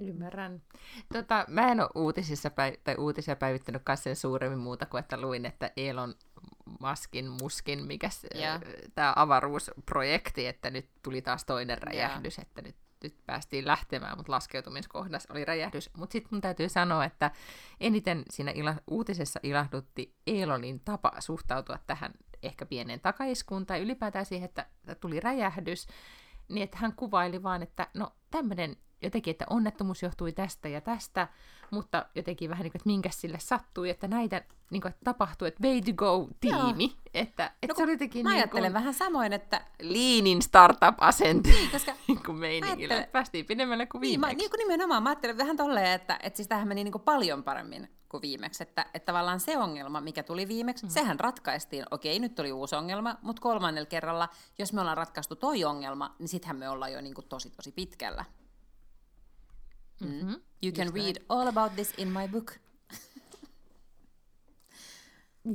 Ymmärrän. 0.00 0.62
Tota, 1.12 1.44
mä 1.48 1.72
en 1.72 1.80
ole 1.80 1.88
uutisissa 1.94 2.48
päiv- 2.48 2.80
tai 2.84 2.94
uutisia 2.98 3.36
päivittänyt 3.36 3.82
sen 3.94 4.16
suuremmin 4.16 4.58
muuta 4.58 4.86
kuin, 4.86 4.98
että 5.00 5.20
luin, 5.20 5.46
että 5.46 5.70
Elon 5.76 6.14
maskin, 6.80 7.30
muskin, 7.42 7.86
mikä 7.86 8.10
yeah. 8.34 8.60
tämä 8.94 9.12
avaruusprojekti, 9.16 10.46
että 10.46 10.70
nyt 10.70 10.88
tuli 11.02 11.22
taas 11.22 11.44
toinen 11.44 11.82
räjähdys, 11.82 12.38
yeah. 12.38 12.46
että 12.48 12.62
nyt, 12.62 12.76
nyt 13.02 13.14
päästiin 13.26 13.66
lähtemään, 13.66 14.16
mutta 14.16 14.32
laskeutumiskohdassa 14.32 15.32
oli 15.32 15.44
räjähdys. 15.44 15.90
Mutta 15.96 16.12
sitten 16.12 16.28
mun 16.30 16.40
täytyy 16.40 16.68
sanoa, 16.68 17.04
että 17.04 17.30
eniten 17.80 18.22
siinä 18.30 18.50
ila- 18.50 18.82
uutisessa 18.86 19.40
ilahdutti 19.42 20.14
Elonin 20.26 20.80
tapa 20.80 21.12
suhtautua 21.18 21.78
tähän 21.86 22.12
ehkä 22.42 22.66
pieneen 22.66 23.00
takaiskuun 23.00 23.66
tai 23.66 23.80
ylipäätään 23.80 24.26
siihen, 24.26 24.48
että 24.48 24.66
tuli 25.00 25.20
räjähdys, 25.20 25.86
niin 26.48 26.62
että 26.62 26.78
hän 26.78 26.92
kuvaili 26.92 27.42
vaan, 27.42 27.62
että 27.62 27.86
no 27.94 28.12
tämmöinen 28.30 28.76
jotenkin, 29.02 29.30
että 29.30 29.44
onnettomuus 29.50 30.02
johtui 30.02 30.32
tästä 30.32 30.68
ja 30.68 30.80
tästä, 30.80 31.28
mutta 31.70 32.06
jotenkin 32.14 32.50
vähän 32.50 32.62
niin 32.62 32.72
kuin, 32.72 32.78
että 32.78 32.88
minkä 32.88 33.10
sille 33.12 33.38
sattui, 33.40 33.90
että 33.90 34.08
näitä 34.08 34.42
niin 34.70 34.82
kuin, 34.82 34.94
tapahtui, 35.04 35.48
että 35.48 35.62
way 35.64 35.80
to 35.80 35.92
go-tiimi. 35.92 36.84
Joo. 36.84 37.00
Että, 37.14 37.52
että 37.62 37.74
no, 37.74 37.76
se 37.76 37.82
oli 37.82 37.92
jotenkin 37.92 38.22
mä 38.22 38.34
niin 38.34 38.50
kuin, 38.50 38.72
vähän 38.72 38.94
samoin, 38.94 39.32
että... 39.32 39.64
Liinin 39.80 40.42
startup-asente 40.42 41.48
niin, 41.48 41.70
koska 41.70 41.92
niin 42.08 42.22
kuin 42.26 42.38
meiningillä. 42.38 42.94
Ajattelen... 42.94 43.12
Päästiin 43.12 43.46
pidemmälle 43.46 43.86
kuin 43.86 44.00
viimeksi. 44.00 44.26
Niin, 44.26 44.36
mä, 44.36 44.42
niin 44.42 44.50
kuin 44.50 44.58
nimenomaan. 44.58 45.02
Mä 45.02 45.08
ajattelen 45.08 45.38
vähän 45.38 45.56
tolleen, 45.56 45.92
että, 45.92 46.18
että 46.22 46.36
siis 46.36 46.48
tämähän 46.48 46.68
meni 46.68 46.84
niin 46.84 46.92
kuin 46.92 47.02
paljon 47.02 47.42
paremmin 47.42 47.88
kuin 48.08 48.22
viimeksi. 48.22 48.62
Että, 48.62 48.86
että 48.94 49.06
tavallaan 49.06 49.40
se 49.40 49.58
ongelma, 49.58 50.00
mikä 50.00 50.22
tuli 50.22 50.48
viimeksi, 50.48 50.86
mm. 50.86 50.90
sehän 50.90 51.20
ratkaistiin. 51.20 51.84
Okei, 51.90 52.18
nyt 52.18 52.34
tuli 52.34 52.52
uusi 52.52 52.76
ongelma, 52.76 53.16
mutta 53.22 53.42
kolmannella 53.42 53.86
kerralla, 53.86 54.28
jos 54.58 54.72
me 54.72 54.80
ollaan 54.80 54.96
ratkaistu 54.96 55.36
toi 55.36 55.64
ongelma, 55.64 56.14
niin 56.18 56.28
sittenhän 56.28 56.56
me 56.56 56.68
ollaan 56.68 56.92
jo 56.92 57.00
niin 57.00 57.14
kuin 57.14 57.28
tosi 57.28 57.50
tosi 57.50 57.72
pitkällä. 57.72 58.24
Mm-hmm. 60.00 60.34
You 60.62 60.72
can 60.72 60.86
Just 60.86 60.96
read 60.96 61.16
all 61.28 61.48
about 61.48 61.74
this 61.74 61.94
in 61.98 62.08
my 62.08 62.28
book. 62.28 62.52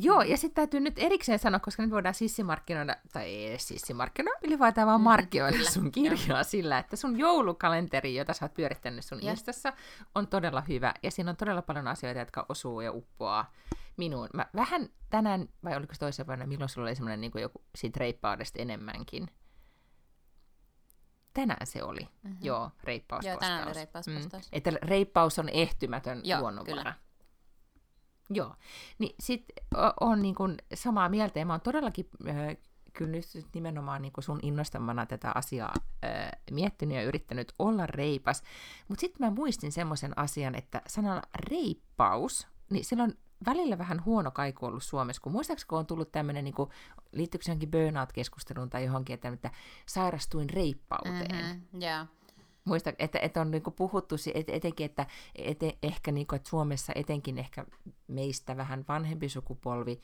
Joo, 0.01 0.21
ja 0.21 0.37
sitten 0.37 0.55
täytyy 0.55 0.79
nyt 0.79 0.93
erikseen 0.97 1.39
sanoa, 1.39 1.59
koska 1.59 1.83
nyt 1.83 1.91
voidaan 1.91 2.13
sissimarkkinoida, 2.13 2.95
tai 3.13 3.25
ei 3.25 3.47
edes 3.47 3.67
sissimarkkinoida, 3.67 4.39
ylipäätään 4.43 4.87
vaan 4.87 5.01
mm, 5.01 5.03
markkinoida 5.03 5.57
mm, 5.57 5.63
sun 5.63 5.91
kirjaa 5.91 6.43
sillä, 6.43 6.77
että 6.79 6.95
sun 6.95 7.19
joulukalenteri, 7.19 8.15
jota 8.15 8.33
sä 8.33 8.45
oot 8.45 8.53
pyörittänyt 8.53 9.05
sun 9.05 9.19
yeah. 9.23 9.31
Instassa, 9.31 9.73
on 10.15 10.27
todella 10.27 10.61
hyvä, 10.61 10.93
ja 11.03 11.11
siinä 11.11 11.29
on 11.29 11.37
todella 11.37 11.61
paljon 11.61 11.87
asioita, 11.87 12.19
jotka 12.19 12.45
osuu 12.49 12.81
ja 12.81 12.91
uppoaa 12.91 13.53
minuun. 13.97 14.29
Mä 14.33 14.45
vähän 14.55 14.89
tänään, 15.09 15.49
vai 15.63 15.75
oliko 15.75 15.93
se 15.93 15.99
toisen 15.99 16.27
vuonna, 16.27 16.45
milloin 16.45 16.69
sulla 16.69 16.87
oli 16.87 16.95
semmoinen 16.95 17.21
niin 17.21 17.31
joku 17.41 17.61
siitä 17.75 17.99
reippaudesta 17.99 18.61
enemmänkin, 18.61 19.27
tänään 21.35 21.67
se 21.67 21.83
oli, 21.83 21.99
mm-hmm. 22.23 22.37
joo, 22.41 22.71
reippauspostaus. 22.83 23.33
Joo, 23.33 23.39
tänään 23.39 23.67
oli 23.67 23.73
reippauspostaus. 23.73 24.43
Mm. 24.43 24.57
Että 24.57 24.71
reippaus 24.81 25.39
on 25.39 25.49
ehtymätön 25.49 26.21
joo, 26.23 26.39
luonnonvara. 26.39 26.75
Kyllä. 26.75 26.93
Joo, 28.29 28.55
niin 28.99 29.15
sitten 29.19 29.65
on 29.99 30.21
niin 30.21 30.35
kuin 30.35 30.57
samaa 30.73 31.09
mieltä, 31.09 31.39
ja 31.39 31.45
mä 31.45 31.53
oon 31.53 31.61
todellakin 31.61 32.09
äh, 32.27 32.57
kyllä 32.93 33.11
nyt 33.11 33.47
nimenomaan 33.53 34.01
niin 34.01 34.13
sun 34.19 34.39
innostamana 34.41 35.05
tätä 35.05 35.31
asiaa 35.35 35.73
äh, 36.05 36.31
miettinyt 36.51 36.97
ja 36.97 37.03
yrittänyt 37.03 37.53
olla 37.59 37.85
reipas. 37.85 38.43
Mutta 38.87 39.01
sitten 39.01 39.27
mä 39.27 39.35
muistin 39.35 39.71
semmoisen 39.71 40.17
asian, 40.17 40.55
että 40.55 40.81
sanalla 40.87 41.21
reippaus, 41.49 42.47
niin 42.69 42.85
sillä 42.85 43.03
on 43.03 43.13
välillä 43.45 43.77
vähän 43.77 44.05
huono 44.05 44.31
kaiku 44.31 44.65
ollut 44.65 44.83
Suomessa, 44.83 45.21
kun 45.21 45.31
muistaakseni 45.31 45.67
kun 45.67 45.79
on 45.79 45.85
tullut 45.85 46.11
tämmöinen, 46.11 46.43
niin 46.43 46.53
kuin, 46.53 46.69
liittyykö 47.11 47.45
se 47.45 47.51
johonkin 47.51 47.71
burnout-keskusteluun 47.71 48.69
tai 48.69 48.85
johonkin, 48.85 49.13
että, 49.13 49.29
että 49.29 49.51
sairastuin 49.85 50.49
reippauteen. 50.49 51.45
Mm-hmm, 51.45 51.81
yeah. 51.81 52.07
muista, 52.65 52.93
että, 52.99 53.19
että 53.19 53.41
on 53.41 53.51
niinku 53.51 53.71
puhuttu 53.71 54.15
et, 54.33 54.49
etenkin, 54.49 54.85
että 54.85 55.05
et, 55.35 55.59
ehkä 55.83 56.11
niinku, 56.11 56.35
että 56.35 56.49
Suomessa 56.49 56.93
etenkin 56.95 57.37
ehkä 57.37 57.65
meistä 58.07 58.57
vähän 58.57 58.85
vanhempi 58.87 59.29
sukupolvi, 59.29 60.01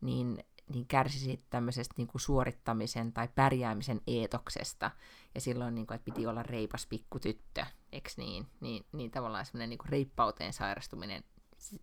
niin, 0.00 0.44
niin 0.68 0.86
kärsisi 0.86 1.44
tämmöisestä 1.50 1.94
niinku 1.96 2.18
suorittamisen 2.18 3.12
tai 3.12 3.28
pärjäämisen 3.34 4.00
eetoksesta. 4.06 4.90
Ja 5.34 5.40
silloin, 5.40 5.74
niinku, 5.74 5.94
että 5.94 6.04
piti 6.04 6.26
olla 6.26 6.42
reipas 6.42 6.86
pikkutyttö, 6.86 7.66
eikö 7.92 8.10
niin? 8.16 8.46
Niin, 8.60 8.86
niin 8.92 9.10
tavallaan 9.10 9.46
semmoinen 9.46 9.68
niinku 9.68 9.84
reippauteen 9.88 10.52
sairastuminen 10.52 11.24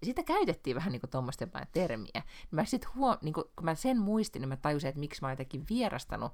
sitä 0.03 0.23
käytettiin 0.23 0.75
vähän 0.75 0.91
niin 0.91 1.01
tuommoista 1.11 1.43
jotain 1.43 1.67
termiä. 1.71 2.23
Mä 2.51 2.65
sit 2.65 2.95
huom- 2.95 3.17
niin 3.21 3.34
kun 3.34 3.51
mä 3.61 3.75
sen 3.75 3.99
muistin, 4.01 4.41
niin 4.41 4.49
mä 4.49 4.57
tajusin, 4.57 4.88
että 4.88 4.99
miksi 4.99 5.21
mä 5.21 5.27
oon 5.27 5.32
jotenkin 5.32 5.65
vierastanut 5.69 6.32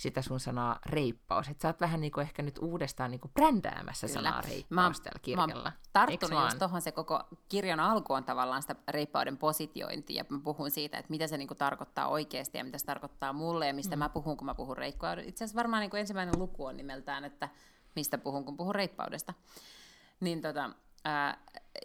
sitä 0.00 0.22
sun 0.22 0.40
sanaa 0.40 0.78
reippaus. 0.86 1.48
Että 1.48 1.62
sä 1.62 1.68
oot 1.68 1.80
vähän 1.80 2.00
niin 2.00 2.12
kuin 2.12 2.22
ehkä 2.22 2.42
nyt 2.42 2.58
uudestaan 2.58 3.10
niin 3.10 3.20
kuin 3.20 3.32
brändäämässä 3.32 4.06
Kyllä. 4.06 4.20
sanaa 4.20 4.40
reippaus 4.40 4.98
mä, 4.98 5.04
tällä 5.04 5.18
kirjalla. 5.22 5.62
Mä 5.62 5.72
tarttunut 5.92 6.44
just 6.44 6.58
tuohon, 6.58 6.82
se 6.82 6.92
koko 6.92 7.22
kirjan 7.48 7.80
alku 7.80 8.12
on 8.12 8.24
tavallaan 8.24 8.62
sitä 8.62 8.76
reippauden 8.88 9.38
positiointia, 9.38 10.16
ja 10.16 10.24
mä 10.28 10.40
puhun 10.44 10.70
siitä, 10.70 10.98
että 10.98 11.10
mitä 11.10 11.26
se 11.26 11.36
niin 11.36 11.48
kuin 11.48 11.58
tarkoittaa 11.58 12.08
oikeasti, 12.08 12.58
ja 12.58 12.64
mitä 12.64 12.78
se 12.78 12.86
tarkoittaa 12.86 13.32
mulle, 13.32 13.66
ja 13.66 13.74
mistä 13.74 13.96
mm. 13.96 13.98
mä 13.98 14.08
puhun, 14.08 14.36
kun 14.36 14.46
mä 14.46 14.54
puhun 14.54 14.76
reippaudesta. 14.76 15.28
Itse 15.28 15.44
asiassa 15.44 15.58
varmaan 15.58 15.80
niin 15.80 15.90
kuin 15.90 16.00
ensimmäinen 16.00 16.38
luku 16.38 16.64
on 16.64 16.76
nimeltään, 16.76 17.24
että 17.24 17.48
mistä 17.96 18.18
puhun, 18.18 18.44
kun 18.44 18.56
puhun 18.56 18.74
reippaudesta. 18.74 19.34
Niin 20.20 20.40
tota, 20.40 20.70
Ää, 21.04 21.38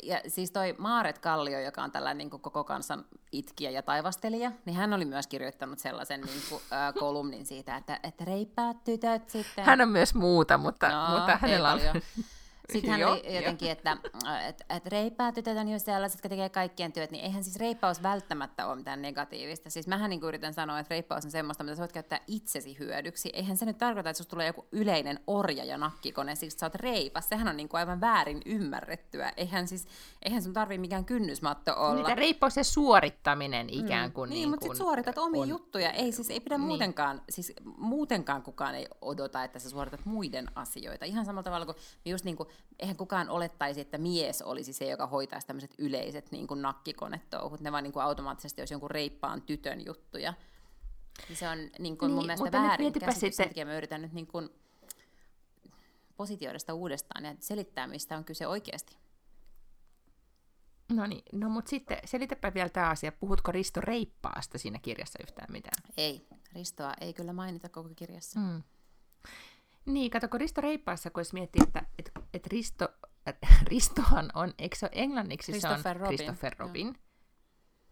ja 0.04 0.22
siis 0.28 0.52
toi 0.52 0.76
Maaret 0.78 1.20
Kallio, 1.20 1.60
joka 1.60 1.84
on 1.84 1.92
tällainen 1.92 2.18
niin 2.18 2.30
koko 2.30 2.64
kansan 2.64 3.06
itkiä 3.32 3.70
ja 3.70 3.82
taivastelija, 3.82 4.52
niin 4.66 4.76
hän 4.76 4.94
oli 4.94 5.06
myös 5.06 5.28
kirjoittanut 5.28 5.80
sellaisen 5.80 6.22
niin 6.22 6.42
kuin, 6.50 6.62
ää, 6.72 6.94
kolumnin 7.04 7.46
siitä, 7.46 7.78
että, 7.78 8.00
että 8.04 8.26
reippaat 8.26 8.84
tytöt 8.84 9.30
sitten. 9.30 9.66
Hän 9.66 9.82
on 9.82 9.90
myös 9.90 10.16
muuta, 10.16 10.58
mutta, 10.58 10.90
no, 10.90 11.18
mutta 11.18 11.38
hänellä 11.42 11.74
on... 11.74 11.80
Sitten 12.74 12.91
hän 12.91 13.03
oli 13.03 13.36
jotenkin, 13.36 13.72
että, 13.72 13.97
että, 14.47 14.66
että 14.70 14.89
reippaat 14.89 15.36
tytöt 15.36 15.57
on 15.57 15.70
just 15.70 15.86
sellaiset, 15.86 16.18
jotka 16.18 16.30
tekee 16.30 16.49
kaikkien 16.49 16.93
työt, 16.93 17.11
niin 17.11 17.24
eihän 17.24 17.43
siis 17.43 17.55
reippaus 17.55 18.03
välttämättä 18.03 18.68
ole 18.68 18.76
mitään 18.76 19.01
negatiivista. 19.01 19.70
Siis 19.70 19.88
mähän 19.88 20.09
niin 20.09 20.24
yritän 20.24 20.53
sanoa, 20.53 20.80
että 20.80 20.93
reippaus 20.93 21.26
on 21.26 21.32
semmoista, 21.32 21.63
mitä 21.63 21.76
sä 21.76 21.80
voit 21.80 21.91
käyttää 21.91 22.20
itsesi 22.28 22.80
hyödyksi. 22.80 23.30
Eihän 23.34 23.57
se 23.57 23.66
nyt 23.66 23.78
tarkoita, 23.78 24.09
että 24.09 24.18
susta 24.18 24.30
tulee 24.30 24.47
joku 24.47 24.66
yleinen 24.72 25.20
orja 25.28 25.63
ja 25.63 25.78
nakkikone, 25.78 26.36
siksi 26.36 26.57
sä 26.57 26.66
oot 26.66 26.76
reipas. 26.76 27.30
Sehän 27.30 27.47
on 27.47 27.57
niin 27.57 27.70
kuin 27.70 27.80
aivan 27.80 28.01
väärin 28.01 28.41
ymmärrettyä. 28.45 29.34
Eihän 29.38 29.68
siis, 29.68 29.88
eihän 30.22 30.43
sun 30.43 30.53
tarvii 30.53 30.78
mikään 30.78 31.05
kynnysmatto 31.05 31.74
olla. 31.78 31.95
Niitä 31.95 32.16
reippaus 32.16 32.57
ja 32.57 32.63
suorittaminen 32.63 33.70
ikään 33.70 34.11
kuin. 34.11 34.30
Mm. 34.30 34.32
Niin, 34.32 34.39
niin 34.39 34.49
mutta 34.49 34.66
sit 34.66 34.76
suoritat 34.76 35.18
omia 35.18 35.41
on. 35.41 35.49
juttuja. 35.49 35.91
Ei 35.91 36.11
siis 36.11 36.30
ei 36.30 36.39
pidä 36.39 36.57
niin. 36.57 36.68
muutenkaan, 36.68 37.22
siis 37.30 37.53
muutenkaan 37.78 38.43
kukaan 38.43 38.76
ei 38.76 38.88
odota, 39.01 39.43
että 39.43 39.59
sä 39.59 39.70
suoritat 39.70 40.05
muiden 40.05 40.47
asioita. 40.55 41.05
Ihan 41.05 41.26
samalla 41.26 41.43
tavalla 41.43 41.66
kuin 41.66 41.78
just 42.05 42.26
niin 42.26 42.38
kuin 42.38 42.49
eihän 42.80 42.97
kukaan 42.97 43.30
olettaisi, 43.30 43.82
että 43.82 43.97
mies 43.97 44.41
olisi 44.41 44.74
se, 44.74 44.86
joka 44.86 45.08
hoitaisi 45.08 45.47
tämmöiset 45.47 45.74
yleiset 45.78 46.32
niin 46.32 46.47
kuin 46.47 46.62
nakkikonetouhut. 46.62 47.62
Ne 47.62 47.72
vaan 47.72 47.84
niin 47.84 47.93
kuin 47.93 48.03
automaattisesti 48.03 48.62
olisi 48.62 48.74
jonkun 48.74 48.91
reippaan 48.91 49.41
tytön 49.41 49.86
juttuja. 49.86 50.34
Ja 51.30 51.36
se 51.36 51.49
on 51.49 51.58
niin 51.80 51.97
kuin 51.97 52.10
niin, 52.10 52.16
mun 52.16 52.26
mielestä 52.26 52.51
väärin 52.51 52.93
käsitys. 52.93 53.14
Sitten... 53.14 53.34
Sen 53.34 53.47
takia 53.47 53.66
mä 53.66 53.78
yritän 53.78 54.01
nyt 54.01 54.14
niin 54.14 54.28
kuin 54.28 54.49
positioida 56.18 56.60
sitä 56.60 56.74
uudestaan 56.74 57.26
ja 57.26 57.36
selittää, 57.39 57.88
mistä 57.88 58.18
on 58.18 58.26
kyse 58.26 58.47
oikeasti. 58.47 58.97
No 60.89 61.08
niin, 61.08 61.24
no 61.32 61.49
mutta 61.49 61.70
sitten 61.70 61.97
selitäpä 62.06 62.53
vielä 62.53 62.70
tämä 62.70 62.89
asia. 62.89 63.12
Puhutko 63.12 63.51
Risto 63.51 63.82
Reippaasta 63.82 64.58
siinä 64.58 64.80
kirjassa 64.80 65.20
yhtään 65.24 65.51
mitään? 65.51 65.84
Ei, 65.97 66.28
Ristoa 66.53 66.93
ei 67.01 67.14
kyllä 67.14 67.34
mainita 67.34 67.70
koko 67.70 67.89
kirjassa. 67.95 68.39
Mm. 68.39 68.64
Niin, 69.86 70.12
kato, 70.12 70.28
kun 70.28 70.40
Risto 70.40 70.62
Reippaassa, 70.62 71.10
kun 71.10 71.24
miettii, 71.34 71.62
että 71.64 71.84
et, 72.00 72.12
et 72.34 72.48
Risto, 72.48 72.90
Ristohan 73.72 74.30
on, 74.34 74.54
eikö 74.60 74.76
se 74.76 74.86
ole 74.86 74.92
englanniksi 74.96 75.62
se 75.62 75.68
on 75.68 75.96
Robin. 75.96 76.18
Christopher 76.18 76.56
Robin? 76.60 76.88
Joo. 76.88 76.96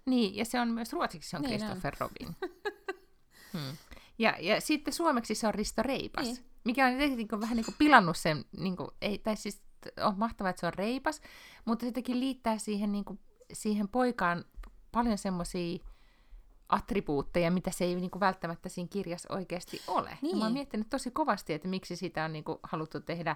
Niin, 0.05 0.35
ja 0.35 0.45
se 0.45 0.59
on 0.59 0.67
myös 0.67 0.93
ruotsiksi 0.93 1.29
se 1.29 1.37
on 1.37 1.41
niin 1.41 1.59
Christopher 1.59 1.95
on. 1.99 2.09
Robin. 2.09 2.35
hmm. 3.53 3.77
ja, 4.17 4.35
ja 4.39 4.61
sitten 4.61 4.93
suomeksi 4.93 5.35
se 5.35 5.47
on 5.47 5.53
Risto 5.53 5.83
Reipas, 5.83 6.25
niin. 6.25 6.45
mikä 6.63 6.87
on 6.87 6.97
niin 6.97 7.27
kuin, 7.27 7.41
vähän 7.41 7.57
niin 7.57 7.65
kuin 7.65 7.75
pilannut 7.77 8.17
sen, 8.17 8.45
niin 8.57 8.77
kuin, 8.77 8.89
ei, 9.01 9.17
tai 9.17 9.35
siis 9.35 9.61
on 10.01 10.19
mahtavaa, 10.19 10.49
että 10.49 10.59
se 10.59 10.67
on 10.67 10.73
reipas, 10.73 11.21
mutta 11.65 11.85
se 11.85 11.91
liittää 12.07 12.57
siihen, 12.57 12.91
niin 12.91 13.05
kuin, 13.05 13.19
siihen 13.53 13.87
poikaan 13.87 14.45
paljon 14.91 15.17
semmoisia 15.17 15.79
attribuutteja, 16.73 17.51
mitä 17.51 17.71
se 17.71 17.85
ei 17.85 17.95
niin 17.95 18.11
kuin 18.11 18.19
välttämättä 18.19 18.69
siinä 18.69 18.87
kirjassa 18.91 19.33
oikeasti 19.33 19.81
ole. 19.87 20.17
Niin. 20.21 20.37
mä 20.37 20.43
oon 20.43 20.53
miettinyt 20.53 20.89
tosi 20.89 21.11
kovasti, 21.11 21.53
että 21.53 21.67
miksi 21.67 21.95
sitä 21.95 22.25
on 22.25 22.33
niin 22.33 22.43
kuin, 22.43 22.59
haluttu 22.63 22.99
tehdä 22.99 23.35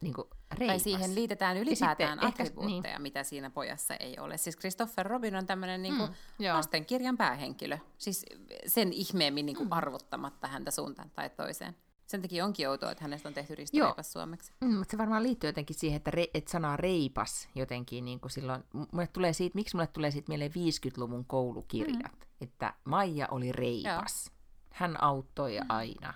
niin 0.00 0.14
kuin 0.14 0.28
Tai 0.58 0.78
siihen 0.78 1.14
liitetään 1.14 1.56
ylipäätään 1.56 2.18
sitten, 2.18 2.28
attribuutteja, 2.28 2.94
niin. 2.94 3.02
mitä 3.02 3.22
siinä 3.22 3.50
pojassa 3.50 3.94
ei 3.94 4.18
ole. 4.18 4.36
Siis 4.36 4.56
Christopher 4.56 5.06
Robin 5.06 5.36
on 5.36 5.46
tämmöinen 5.46 5.82
niin 5.82 5.96
kuin 5.96 6.10
mm, 6.10 6.46
lastenkirjan 6.52 7.16
päähenkilö. 7.16 7.78
Siis 7.98 8.26
sen 8.66 8.92
ihmeemmin 8.92 9.46
niin 9.46 9.56
kuin 9.56 9.68
mm. 9.68 9.72
arvottamatta 9.72 10.48
häntä 10.48 10.70
suuntaan 10.70 11.10
tai 11.10 11.30
toiseen. 11.30 11.76
Sen 12.10 12.22
takia 12.22 12.44
onkin 12.44 12.68
outoa, 12.68 12.90
että 12.90 13.04
hänestä 13.04 13.28
on 13.28 13.34
tehty 13.34 13.54
ristoreipas 13.54 14.12
suomeksi. 14.12 14.52
Mm, 14.60 14.74
mutta 14.74 14.90
se 14.90 14.98
varmaan 14.98 15.22
liittyy 15.22 15.48
jotenkin 15.48 15.76
siihen, 15.76 15.96
että, 15.96 16.10
re, 16.10 16.26
että 16.34 16.50
sana 16.50 16.76
reipas 16.76 17.48
jotenkin 17.54 18.04
niin 18.04 18.20
kuin 18.20 18.30
silloin, 18.30 18.64
mulle 18.72 19.06
tulee 19.06 19.32
siitä, 19.32 19.54
miksi 19.54 19.76
mulle 19.76 19.86
tulee 19.86 20.10
siitä 20.10 20.28
mieleen 20.28 20.50
50-luvun 20.50 21.24
koulukirjat, 21.24 22.12
mm. 22.12 22.28
että 22.40 22.74
Maija 22.84 23.28
oli 23.30 23.52
reipas. 23.52 24.26
Joo. 24.26 24.36
Hän 24.72 25.02
auttoi 25.02 25.60
mm. 25.60 25.66
aina 25.68 26.14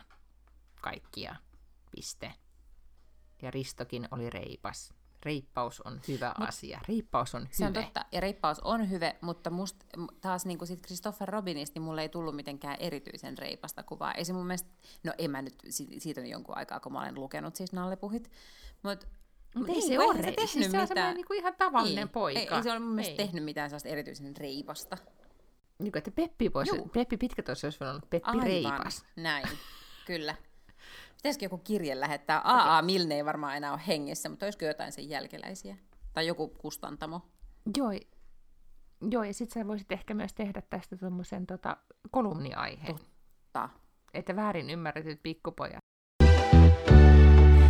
kaikkia, 0.81 1.37
piste. 1.97 2.33
Ja 3.43 3.51
Ristokin 3.51 4.09
oli 4.11 4.31
reipas 4.31 4.95
reippaus 5.25 5.81
on 5.81 6.01
hyvä 6.09 6.35
Mut, 6.39 6.49
asia. 6.49 6.81
Reippaus 6.89 7.35
on 7.35 7.43
hyvä. 7.43 7.53
Se 7.53 7.67
on 7.67 7.73
totta, 7.73 8.05
ja 8.13 8.21
reippaus 8.21 8.61
on 8.61 8.91
hyvä, 8.91 9.15
mutta 9.21 9.51
must, 9.51 9.77
taas 10.21 10.47
niin 10.47 10.59
kuin 10.59 10.69
sit 10.69 10.83
Christopher 10.83 11.29
Robinista, 11.29 11.79
niin 11.79 11.83
mulle 11.85 12.03
ei 12.03 12.09
tullut 12.09 12.37
mitenkään 12.37 12.77
erityisen 12.81 13.39
reipasta 13.39 13.83
kuvaa. 13.83 14.13
Ei 14.13 14.25
se 14.25 14.33
mun 14.33 14.47
mielestä, 14.47 14.71
no 15.05 15.13
en 15.19 15.31
mä 15.31 15.43
nyt, 15.43 15.55
siitä 15.99 16.21
on 16.21 16.27
jonkun 16.27 16.57
aikaa, 16.57 16.81
kun 16.81 16.93
mä 16.93 17.01
olen 17.01 17.15
lukenut 17.15 17.57
siis 17.57 17.73
Nallepuhit, 17.73 18.31
mutta 18.83 19.07
mutta 19.55 19.73
ei, 19.73 19.79
niin, 19.79 19.89
se 19.89 19.99
ole 19.99 20.23
se, 20.23 20.47
siis 20.47 20.71
se 20.71 20.79
on 20.79 21.15
niin 21.15 21.27
kuin 21.27 21.41
ihan 21.41 21.55
tavallinen 21.59 22.09
ei, 22.09 22.13
poika. 22.13 22.41
Ei, 22.41 22.49
ei 22.57 22.63
se 22.63 22.71
ole 22.71 22.79
mun 22.79 22.95
mielestä 22.95 23.23
ei. 23.23 23.27
tehnyt 23.27 23.45
mitään 23.45 23.71
sellaista 23.71 23.89
erityisen 23.89 24.37
reipasta. 24.37 24.97
Niin 25.79 25.93
kuin, 25.93 25.99
että 25.99 26.11
Peppi, 26.11 26.53
voisi, 26.53 26.73
Peppi 26.93 27.17
Pitkätoissa 27.17 27.67
olisi 27.67 27.81
voinut 27.81 28.11
Peppi 28.11 28.31
Aivan, 28.31 28.47
Reipas. 28.47 29.05
näin, 29.17 29.49
kyllä. 30.07 30.35
Pitäisikö 31.25 31.45
joku 31.45 31.59
kirje 31.59 32.01
lähettää? 32.01 32.41
AA 32.45 32.79
okay. 32.79 32.83
Milne 32.83 33.15
ei 33.15 33.25
varmaan 33.25 33.57
enää 33.57 33.73
ole 33.73 33.81
hengissä, 33.87 34.29
mutta 34.29 34.47
olisiko 34.47 34.65
jotain 34.65 34.93
sen 34.93 35.09
jälkeläisiä? 35.09 35.77
Tai 36.13 36.27
joku 36.27 36.49
kustantamo? 36.49 37.21
Joo, 37.77 37.91
Joo 39.11 39.23
ja 39.23 39.35
sitten 39.35 39.63
sä 39.63 39.69
voisit 39.69 39.93
ehkä 39.93 40.15
myös 40.15 40.35
tehdä 40.35 40.63
tästä 40.71 40.97
tuommoisen 40.97 41.47
tota, 41.47 41.77
kolumniaiheen. 42.11 42.97
Totta. 42.97 43.69
Että 44.15 44.37
väärin 44.37 44.71
ymmärretyt 44.71 45.23
pikkupojat. 45.23 45.79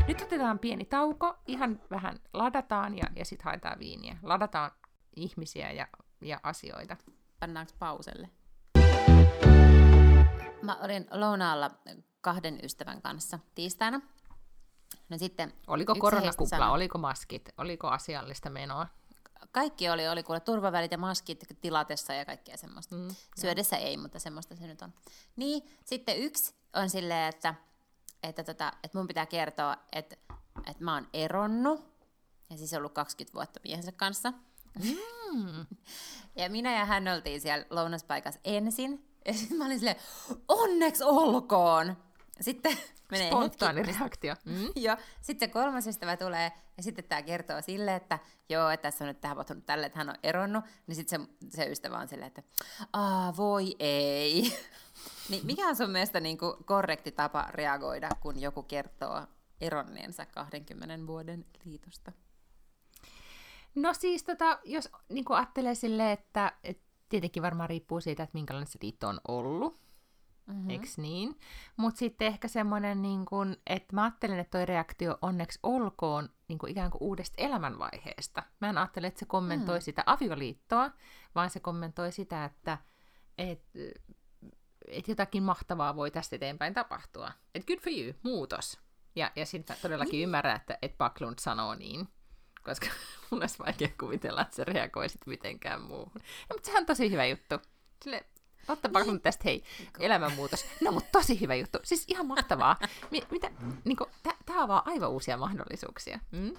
Nyt 0.09 0.23
otetaan 0.23 0.59
pieni 0.59 0.85
tauko, 0.85 1.35
ihan 1.47 1.81
vähän 1.91 2.17
ladataan 2.33 2.97
ja, 2.97 3.05
ja 3.17 3.25
sitten 3.25 3.45
haetaan 3.45 3.79
viiniä. 3.79 4.17
Ladataan 4.23 4.71
ihmisiä 5.17 5.73
ja, 5.73 5.89
ja 6.21 6.41
asioita. 6.43 6.97
Pannaanko 7.41 7.73
pauselle? 7.79 8.31
Mä 10.63 10.77
olin 10.83 11.07
lounaalla 11.11 11.71
kahden 12.25 12.61
ystävän 12.63 13.03
kanssa 13.03 13.39
tiistaina. 13.55 14.01
No 15.09 15.19
sitten 15.19 15.53
oliko 15.67 15.95
koronakupla, 15.95 16.47
sanoi, 16.47 16.71
oliko 16.71 16.99
maskit, 16.99 17.49
oliko 17.59 17.89
asiallista 17.89 18.51
menoa? 18.51 18.87
Kaikki 19.53 19.91
oli, 19.91 20.09
oli 20.09 20.23
kuule 20.23 20.41
turvavälit 20.41 20.93
ja 20.93 20.99
maskit 20.99 21.45
tilatessa 21.61 22.15
ja 22.15 22.25
kaikkea 22.25 22.57
semmoista. 22.57 22.95
Mm, 22.97 23.09
Syödessä 23.41 23.77
jo. 23.77 23.83
ei, 23.83 23.97
mutta 23.97 24.19
semmoista 24.19 24.57
se 24.57 24.67
nyt 24.67 24.83
on. 24.83 24.93
Niin, 25.37 25.63
sitten 25.85 26.19
yksi 26.19 26.55
on 26.73 26.91
silleen, 26.91 27.29
että, 27.29 27.55
että, 28.23 28.45
tota, 28.45 28.73
että 28.83 28.99
mun 28.99 29.07
pitää 29.07 29.27
kertoa, 29.27 29.77
että, 29.93 30.17
että 30.67 30.85
mä 30.85 30.95
oon 30.95 31.09
eronnut, 31.13 31.85
ja 32.51 32.57
siis 32.57 32.75
ollut 32.75 32.93
20 32.93 33.35
vuotta 33.35 33.61
miehensä 33.65 33.93
kanssa. 33.93 34.33
Mm. 34.85 35.67
ja 36.41 36.51
minä 36.51 36.79
ja 36.79 36.85
hän 36.85 37.09
oltiin 37.09 37.41
siellä 37.41 37.67
lounaspaikassa 37.71 38.41
ensin, 38.45 39.09
ja 39.25 39.33
sitten 39.33 39.59
mä 39.59 39.67
olin 39.67 39.79
silleen, 39.79 40.01
onneksi 40.49 41.05
olkoon! 41.05 41.97
Sitten 42.41 42.79
menee 43.11 43.29
Spontaani 43.29 43.81
hetki. 43.81 43.99
reaktio. 43.99 44.35
Mm. 44.45 44.69
joo. 44.77 44.97
Sitten 45.21 45.49
se 45.49 45.53
kolmas 45.53 45.87
ystävä 45.87 46.17
tulee, 46.17 46.53
ja 46.77 46.83
sitten 46.83 47.05
tämä 47.05 47.23
kertoo 47.23 47.63
sille, 47.63 47.95
että 47.95 48.19
joo, 48.49 48.71
että 48.71 48.83
tässä 48.83 49.05
on 49.05 49.09
nyt 49.09 49.21
tapahtunut 49.21 49.67
tälle, 49.67 49.87
että 49.87 49.99
hän 49.99 50.09
on 50.09 50.15
eronnut. 50.23 50.65
Niin 50.87 50.95
sitten 50.97 51.29
se, 51.51 51.57
se 51.57 51.71
ystävä 51.71 51.99
on 51.99 52.09
silleen, 52.09 52.27
että 52.27 52.43
aa, 52.93 53.37
voi 53.37 53.77
ei. 53.79 54.53
niin 55.31 55.47
mikä 55.47 55.69
on 55.69 55.77
sun 55.77 55.91
mielestä 55.91 56.21
niin 56.21 56.39
kuin 56.39 56.65
korrekti 56.65 57.13
tapa 57.13 57.47
reagoida, 57.51 58.09
kun 58.21 58.41
joku 58.41 58.63
kertoo 58.63 59.23
eronneensa 59.61 60.27
20 60.27 61.07
vuoden 61.07 61.47
liitosta? 61.65 62.13
No 63.75 63.95
siis 63.95 64.23
tota, 64.23 64.59
jos 64.65 64.89
niin 65.09 65.25
ajattelee 65.29 65.75
silleen, 65.75 66.11
että, 66.11 66.53
että 66.65 66.85
tietenkin 67.09 67.43
varmaan 67.43 67.71
riippuu 67.71 68.01
siitä, 68.01 68.23
että 68.23 68.35
minkälainen 68.35 68.67
se 68.67 68.79
liitto 68.83 69.09
on 69.09 69.21
ollut. 69.29 69.84
Mm-hmm. 70.47 70.71
eiks 70.71 70.99
niin? 70.99 71.39
Mutta 71.77 71.99
sitten 71.99 72.27
ehkä 72.27 72.49
semmoinen, 72.49 73.03
niin 73.03 73.25
kun, 73.25 73.57
että 73.67 73.95
mä 73.95 74.03
ajattelen, 74.03 74.39
että 74.39 74.59
toi 74.59 74.67
reaktio 74.67 75.19
onneksi 75.23 75.59
olkoon 75.63 76.29
niin 76.49 76.59
kuin 76.59 76.71
ikään 76.71 76.91
kuin 76.91 77.03
uudesta 77.03 77.35
elämänvaiheesta. 77.39 78.43
Mä 78.61 78.69
en 78.69 78.79
ajattele, 78.79 79.07
että 79.07 79.21
se 79.21 79.27
kommentoi 79.27 79.79
mm. 79.79 79.83
sitä 79.83 80.03
avioliittoa, 80.07 80.91
vaan 81.35 81.51
se 81.51 81.61
kommentoi 81.61 82.13
sitä, 82.13 82.45
että 82.45 82.79
et, 83.39 83.63
et 84.89 85.09
jotakin 85.09 85.43
mahtavaa 85.43 85.97
voi 85.97 86.11
tästä 86.11 86.37
eteenpäin 86.37 86.75
tapahtua. 86.75 87.33
Et 87.55 87.67
good 87.67 87.79
for 87.79 87.93
you, 87.93 88.13
muutos. 88.23 88.81
Ja, 89.17 89.33
ja 89.37 89.47
sitten 89.47 89.77
todellakin 89.83 90.13
niin. 90.13 90.23
ymmärrän, 90.23 90.57
että 90.57 90.79
et 90.83 90.99
Backlund 90.99 91.39
sanoo 91.39 91.75
niin, 91.75 92.09
koska 92.63 92.87
mun 93.31 93.43
olisi 93.43 93.59
vaikea 93.59 93.89
kuvitella, 94.01 94.43
että 94.43 94.57
se 94.57 94.65
reagoisit 94.65 95.27
mitenkään 95.27 95.83
muuhun. 95.83 96.13
Ja, 96.17 96.55
mutta 96.55 96.67
sehän 96.67 96.83
on 96.83 96.87
tosi 96.87 97.11
hyvä 97.11 97.27
juttu. 97.27 97.55
Sille, 98.05 98.27
Ottaapa 98.69 99.01
niin. 99.01 99.21
tästä, 99.21 99.43
hei, 99.45 99.65
elämänmuutos. 100.01 100.67
No, 100.81 100.93
mutta 100.93 101.09
tosi 101.13 101.41
hyvä 101.41 101.55
juttu. 101.55 101.79
Siis 101.83 102.05
ihan 102.09 102.27
mahtavaa. 102.27 102.77
Mi- 103.11 103.27
mitä, 103.31 103.51
niinku, 103.85 104.07
Tämä 104.47 104.63
avaa 104.63 104.83
aivan 104.87 105.11
uusia 105.11 105.37
mahdollisuuksia. 105.37 106.19
Mm? 106.31 106.55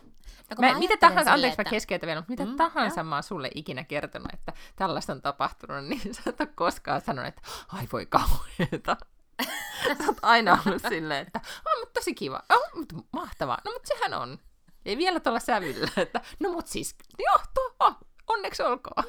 No, 0.50 0.56
mä, 0.60 0.74
mä 0.74 0.80
mitä 0.80 0.98
tahansa, 0.98 1.34
anteeksi 1.34 1.62
että... 1.62 1.64
mä 1.64 1.70
keskeytän 1.70 2.08
vielä, 2.08 2.20
mutta 2.22 2.32
mitä 2.32 2.46
mm, 2.46 2.56
tahansa 2.56 3.00
jo. 3.00 3.04
mä 3.04 3.16
oon 3.16 3.24
sulle 3.24 3.50
ikinä 3.56 3.84
kertonut, 3.84 4.34
että 4.34 4.54
tällaista 4.76 5.14
on 5.14 5.22
tapahtunut, 5.22 5.86
niin 5.90 6.14
sä 6.14 6.22
et 6.26 6.42
ole 6.42 6.50
koskaan 6.56 7.02
sanonut, 7.02 7.28
että 7.28 7.42
ai 7.68 7.88
voi 7.94 8.06
kauheeta. 8.06 8.98
sä 9.98 10.04
oot 10.08 10.18
aina 10.22 10.60
ollut 10.66 10.82
silleen, 10.90 11.28
että 11.28 11.42
oh, 11.66 11.80
mutta 11.80 12.00
tosi 12.00 12.14
kiva, 12.14 12.42
oh, 12.54 12.76
mutta 12.76 12.96
mahtavaa, 13.14 13.58
no 13.66 13.72
mutta 13.72 13.88
sehän 13.88 14.14
on. 14.14 14.40
Ei 14.86 14.98
vielä 14.98 15.20
tuolla 15.20 15.40
sävyllä, 15.40 15.92
että 15.98 16.22
no 16.40 16.52
mut 16.52 16.68
siis, 16.68 16.96
joo, 17.20 17.38
tuo, 17.54 17.76
oh, 17.80 17.96
onneksi 18.28 18.64
olkoon. 18.64 19.04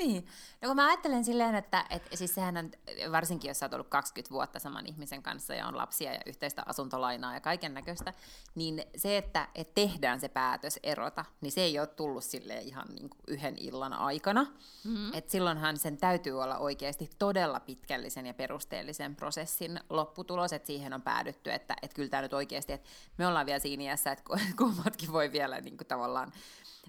Niin. 0.00 0.26
No 0.62 0.68
kun 0.68 0.76
mä 0.76 0.86
ajattelen 0.86 1.24
silleen, 1.24 1.54
että, 1.54 1.84
että 1.90 2.16
siis 2.16 2.34
sehän 2.34 2.56
on, 2.56 2.70
varsinkin 3.12 3.48
jos 3.48 3.58
sä 3.58 3.66
oot 3.66 3.74
ollut 3.74 3.88
20 3.88 4.30
vuotta 4.30 4.58
saman 4.58 4.86
ihmisen 4.86 5.22
kanssa 5.22 5.54
ja 5.54 5.66
on 5.66 5.76
lapsia 5.76 6.12
ja 6.12 6.20
yhteistä 6.26 6.62
asuntolainaa 6.66 7.34
ja 7.34 7.40
kaiken 7.40 7.74
näköistä, 7.74 8.12
niin 8.54 8.82
se, 8.96 9.16
että, 9.16 9.48
että 9.54 9.74
tehdään 9.74 10.20
se 10.20 10.28
päätös 10.28 10.78
erota, 10.82 11.24
niin 11.40 11.52
se 11.52 11.60
ei 11.60 11.78
ole 11.78 11.86
tullut 11.86 12.24
sille 12.24 12.58
ihan 12.58 12.86
niin 12.88 13.10
kuin 13.10 13.20
yhden 13.28 13.54
illan 13.58 13.92
aikana. 13.92 14.42
Mm-hmm. 14.84 15.14
Et 15.14 15.30
silloinhan 15.30 15.76
sen 15.76 15.96
täytyy 15.96 16.42
olla 16.42 16.58
oikeasti 16.58 17.10
todella 17.18 17.60
pitkällisen 17.60 18.26
ja 18.26 18.34
perusteellisen 18.34 19.16
prosessin 19.16 19.80
lopputulos, 19.90 20.52
että 20.52 20.66
siihen 20.66 20.92
on 20.92 21.02
päädytty, 21.02 21.52
että, 21.52 21.76
että 21.82 21.94
kyllä 21.94 22.08
tämä 22.08 22.22
nyt 22.22 22.32
oikeasti, 22.32 22.72
että 22.72 22.88
me 23.18 23.26
ollaan 23.26 23.46
vielä 23.46 23.58
siinä 23.58 23.82
iässä, 23.82 24.12
että 24.12 24.24
kummatkin 24.58 25.12
voi 25.12 25.32
vielä 25.32 25.60
niin 25.60 25.76
kuin 25.76 25.88
tavallaan 25.88 26.32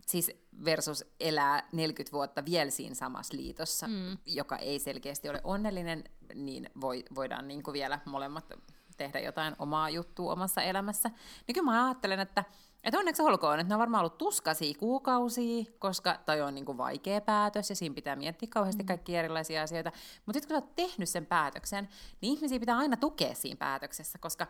siis 0.05 0.31
versus 0.65 1.05
elää 1.19 1.67
40 1.71 2.11
vuotta 2.11 2.45
vielä 2.45 2.71
siinä 2.71 2.95
samassa 2.95 3.37
liitossa, 3.37 3.87
mm. 3.87 4.17
joka 4.25 4.57
ei 4.57 4.79
selkeästi 4.79 5.29
ole 5.29 5.41
onnellinen, 5.43 6.03
niin 6.35 6.69
voi, 6.81 7.03
voidaan 7.15 7.47
niin 7.47 7.63
kuin 7.63 7.73
vielä 7.73 7.99
molemmat 8.05 8.53
tehdä 8.97 9.19
jotain 9.19 9.55
omaa 9.59 9.89
juttua 9.89 10.33
omassa 10.33 10.61
elämässä. 10.61 11.09
Niin 11.47 11.53
kyllä 11.53 11.71
mä 11.71 11.85
ajattelen, 11.85 12.19
että, 12.19 12.43
että 12.83 12.99
onneksi 12.99 13.21
olkoon, 13.21 13.59
että 13.59 13.69
ne 13.69 13.75
on 13.75 13.79
varmaan 13.79 14.01
ollut 14.01 14.17
tuskaisia 14.17 14.73
kuukausia, 14.79 15.65
koska 15.79 16.19
toi 16.25 16.41
on 16.41 16.55
niin 16.55 16.65
kuin 16.65 16.77
vaikea 16.77 17.21
päätös 17.21 17.69
ja 17.69 17.75
siinä 17.75 17.95
pitää 17.95 18.15
miettiä 18.15 18.49
kauheasti 18.51 18.83
mm. 18.83 18.87
kaikkia 18.87 19.19
erilaisia 19.19 19.63
asioita. 19.63 19.91
Mutta 20.25 20.39
sitten 20.39 20.55
kun 20.55 20.61
sä 20.61 20.65
oot 20.65 20.75
tehnyt 20.75 21.09
sen 21.09 21.25
päätöksen, 21.25 21.89
niin 22.21 22.33
ihmisiä 22.33 22.59
pitää 22.59 22.77
aina 22.77 22.97
tukea 22.97 23.35
siinä 23.35 23.57
päätöksessä, 23.57 24.19
koska 24.19 24.47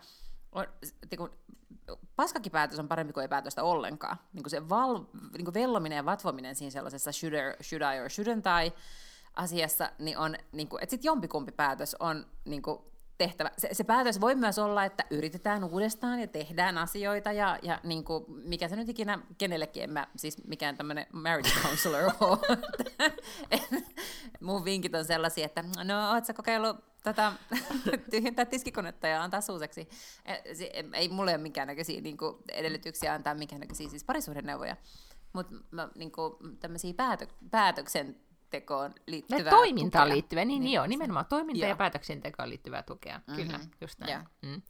on, 0.52 0.68
niin 1.12 1.30
paskakin 2.16 2.52
päätös 2.52 2.80
on 2.80 2.88
parempi 2.88 3.14
kuin 3.14 3.22
ei 3.22 3.28
päätöstä 3.28 3.64
ollenkaan. 3.64 4.18
Niin 4.34 4.44
kuin 4.44 4.52
se 4.52 4.70
val, 4.70 5.00
niin 5.38 5.46
kuin 5.46 5.54
vellominen 5.54 5.96
ja 5.96 6.06
vatvominen 6.06 6.56
siinä 6.56 6.72
sellaisessa 6.72 7.12
should, 7.12 7.34
I, 7.34 7.64
should 7.64 7.82
I 7.82 8.00
or 8.00 8.08
shouldn't 8.08 8.66
I 8.66 8.74
asiassa, 9.36 9.92
niin 10.00 10.18
on, 10.18 10.36
niin 10.52 10.68
kuin, 10.68 10.84
että 10.84 10.92
sitten 10.92 11.10
jompikumpi 11.10 11.52
päätös 11.52 11.96
on 12.00 12.26
niin 12.46 12.62
kuin, 12.62 12.80
tehtävä. 13.28 13.52
Se, 13.58 13.70
se 13.72 13.84
päätös 13.84 14.22
voi 14.22 14.36
myös 14.36 14.60
olla, 14.60 14.86
että 14.86 15.04
yritetään 15.10 15.64
uudestaan 15.64 16.20
ja 16.20 16.28
tehdään 16.28 16.78
asioita 16.78 17.32
ja, 17.32 17.60
ja 17.62 17.80
niin 17.84 18.04
kuin, 18.04 18.26
mikä 18.28 18.68
se 18.68 18.76
nyt 18.76 18.90
ikinä 18.90 19.20
kenellekin, 19.38 19.84
en 19.84 19.90
mä 19.90 20.08
siis 20.16 20.48
mikään 20.48 20.78
tämmöinen 20.78 21.06
marriage 21.14 21.50
counselor 21.64 22.12
ole. 22.20 22.58
Mun 24.42 24.66
vinkit 24.66 24.96
on 24.96 25.06
sellaisia, 25.06 25.46
että 25.46 25.64
no 25.84 26.12
oot 26.14 26.26
sä 26.26 26.34
kokeillut 26.34 26.91
tätä 27.04 27.34
tyhjentää 28.12 28.46
tiskikonetta 28.46 29.08
ja 29.08 29.24
antaa 29.24 29.42
suuseksi. 29.42 29.90
Ei 30.94 31.10
mulle 31.10 31.32
ole 31.32 31.38
minkäännäköisiä 31.42 32.02
niin 32.02 32.18
kuin, 32.18 32.36
edellytyksiä 32.52 33.14
antaa 33.14 33.36
minkäännäköisiä 33.36 33.90
siis 33.90 34.04
parisuhdeneuvoja, 34.04 34.76
mutta 35.34 35.56
niin 35.96 36.12
tämmöisiä 36.60 36.94
päätö, 36.94 37.28
päätöksen 37.52 38.16
tekoon 38.52 38.94
liittyvää 39.08 39.50
Toimintaan 39.50 40.06
tukea. 40.06 40.16
liittyvää, 40.16 40.46
niin, 40.46 40.64
niin 40.64 40.74
joo, 40.74 40.88
nimenomaan 40.88 41.26
toiminta- 41.26 41.60
joo. 41.60 41.70
ja 41.70 41.76
päätöksentekoon 41.76 42.50
liittyvää 42.50 42.84
tukea. 42.84 43.18
Mm-hmm. 43.28 43.44
Kyllä, 43.44 43.60
just 43.82 44.00
näin. 44.00 44.28
Mm. 44.42 44.62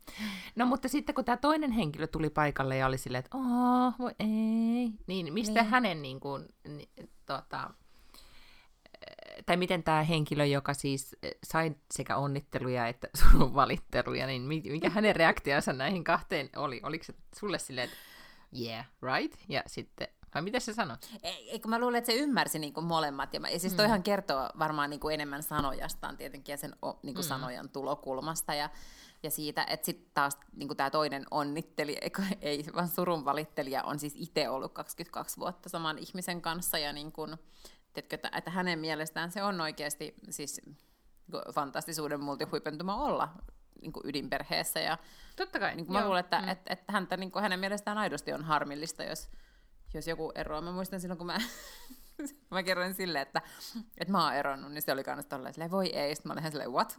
No 0.55 0.65
mutta 0.65 0.87
sitten 0.87 1.15
kun 1.15 1.25
tämä 1.25 1.37
toinen 1.37 1.71
henkilö 1.71 2.07
tuli 2.07 2.29
paikalle 2.29 2.77
ja 2.77 2.87
oli 2.87 2.97
silleen, 2.97 3.23
että 3.25 3.37
voi 3.99 4.11
ei, 4.19 4.91
niin 5.07 5.33
mistä 5.33 5.61
niin. 5.61 5.71
hänen 5.71 6.01
niin 6.01 6.19
kuin, 6.19 6.45
ni, 6.67 6.89
tota, 7.25 7.69
tai 9.45 9.57
miten 9.57 9.83
tämä 9.83 10.03
henkilö, 10.03 10.45
joka 10.45 10.73
siis 10.73 11.15
sai 11.43 11.75
sekä 11.91 12.17
onnitteluja 12.17 12.87
että 12.87 13.07
surun 13.21 13.55
valitteluja, 13.55 14.27
niin 14.27 14.41
mikä 14.41 14.89
hänen 14.89 15.15
reaktionsa 15.15 15.73
näihin 15.73 16.03
kahteen 16.03 16.49
oli? 16.55 16.81
Oliko 16.83 17.03
se 17.03 17.13
sulle 17.39 17.59
silleen, 17.59 17.85
että 17.85 17.97
yeah, 18.59 18.85
right? 19.01 19.39
Ja 19.49 19.63
sitten 19.67 20.07
vai 20.35 20.41
mitä 20.41 20.59
se 20.59 20.73
sanoi? 20.73 20.97
Eikö 21.23 21.67
mä 21.67 21.79
luulen, 21.79 21.97
että 21.97 22.11
se 22.11 22.17
ymmärsi 22.17 22.59
niin 22.59 22.73
kuin 22.73 22.85
molemmat. 22.85 23.33
Ja, 23.33 23.39
mä, 23.39 23.49
ja 23.49 23.59
siis 23.59 23.73
toihan 23.73 23.99
mm. 23.99 24.03
kertoo 24.03 24.49
varmaan 24.59 24.89
niin 24.89 24.99
kuin 24.99 25.13
enemmän 25.13 25.43
sanojastaan 25.43 26.17
tietenkin 26.17 26.53
ja 26.53 26.57
sen 26.57 26.75
niin 27.03 27.15
kuin 27.15 27.25
mm. 27.25 27.29
sanojan 27.29 27.69
tulokulmasta. 27.69 28.53
Ja, 28.53 28.69
ja 29.23 29.31
siitä, 29.31 29.65
että 29.69 29.85
sitten 29.85 30.11
taas 30.13 30.37
niin 30.53 30.77
tämä 30.77 30.89
toinen 30.89 31.25
onnittelija, 31.31 31.99
ei 32.41 32.65
vaan 32.75 32.87
surun 32.87 33.25
valittelija, 33.25 33.83
on 33.83 33.99
siis 33.99 34.13
itse 34.15 34.49
ollut 34.49 34.73
22 34.73 35.37
vuotta 35.37 35.69
saman 35.69 35.97
ihmisen 35.97 36.41
kanssa. 36.41 36.77
Ja 36.77 36.93
niin 36.93 37.11
kuin, 37.11 37.37
tiedätkö, 37.93 38.15
että, 38.15 38.31
että 38.37 38.51
hänen 38.51 38.79
mielestään 38.79 39.31
se 39.31 39.43
on 39.43 39.61
oikeasti 39.61 40.13
siis 40.29 40.61
niinku 40.65 41.51
fantastisuuden 41.53 42.23
multihuipentuma 42.23 42.95
olla 42.95 43.29
niin 43.81 43.93
kuin 43.93 44.07
ydinperheessä. 44.07 44.79
Ja, 44.79 44.97
Totta 45.35 45.59
kai. 45.59 45.75
Niin 45.75 45.85
kuin 45.85 45.97
mä 45.97 46.05
luulen, 46.05 46.19
että, 46.19 46.41
mm. 46.41 46.47
että, 46.47 46.73
että 46.73 46.93
häntä, 46.93 47.17
niin 47.17 47.31
kuin 47.31 47.43
hänen 47.43 47.59
mielestään 47.59 47.97
aidosti 47.97 48.33
on 48.33 48.43
harmillista, 48.43 49.03
jos, 49.03 49.29
jos 49.93 50.07
joku 50.07 50.31
eroaa. 50.35 50.61
Mä 50.61 50.71
muistan 50.71 51.01
silloin, 51.01 51.17
kun 51.17 51.27
mä, 51.27 51.37
mä 52.51 52.63
kerroin 52.63 52.93
silleen, 52.93 53.21
että, 53.21 53.41
että 53.97 54.11
mä 54.11 54.23
oon 54.23 54.33
eronnut, 54.33 54.71
niin 54.71 54.81
se 54.81 54.91
oli 54.91 55.03
kannasta 55.03 55.37
tolleen 55.37 55.71
voi 55.71 55.87
ei. 55.87 56.15
Sitten 56.15 56.29
mä 56.29 56.33
olin 56.33 56.51
silleen, 56.51 56.71
what? 56.71 56.97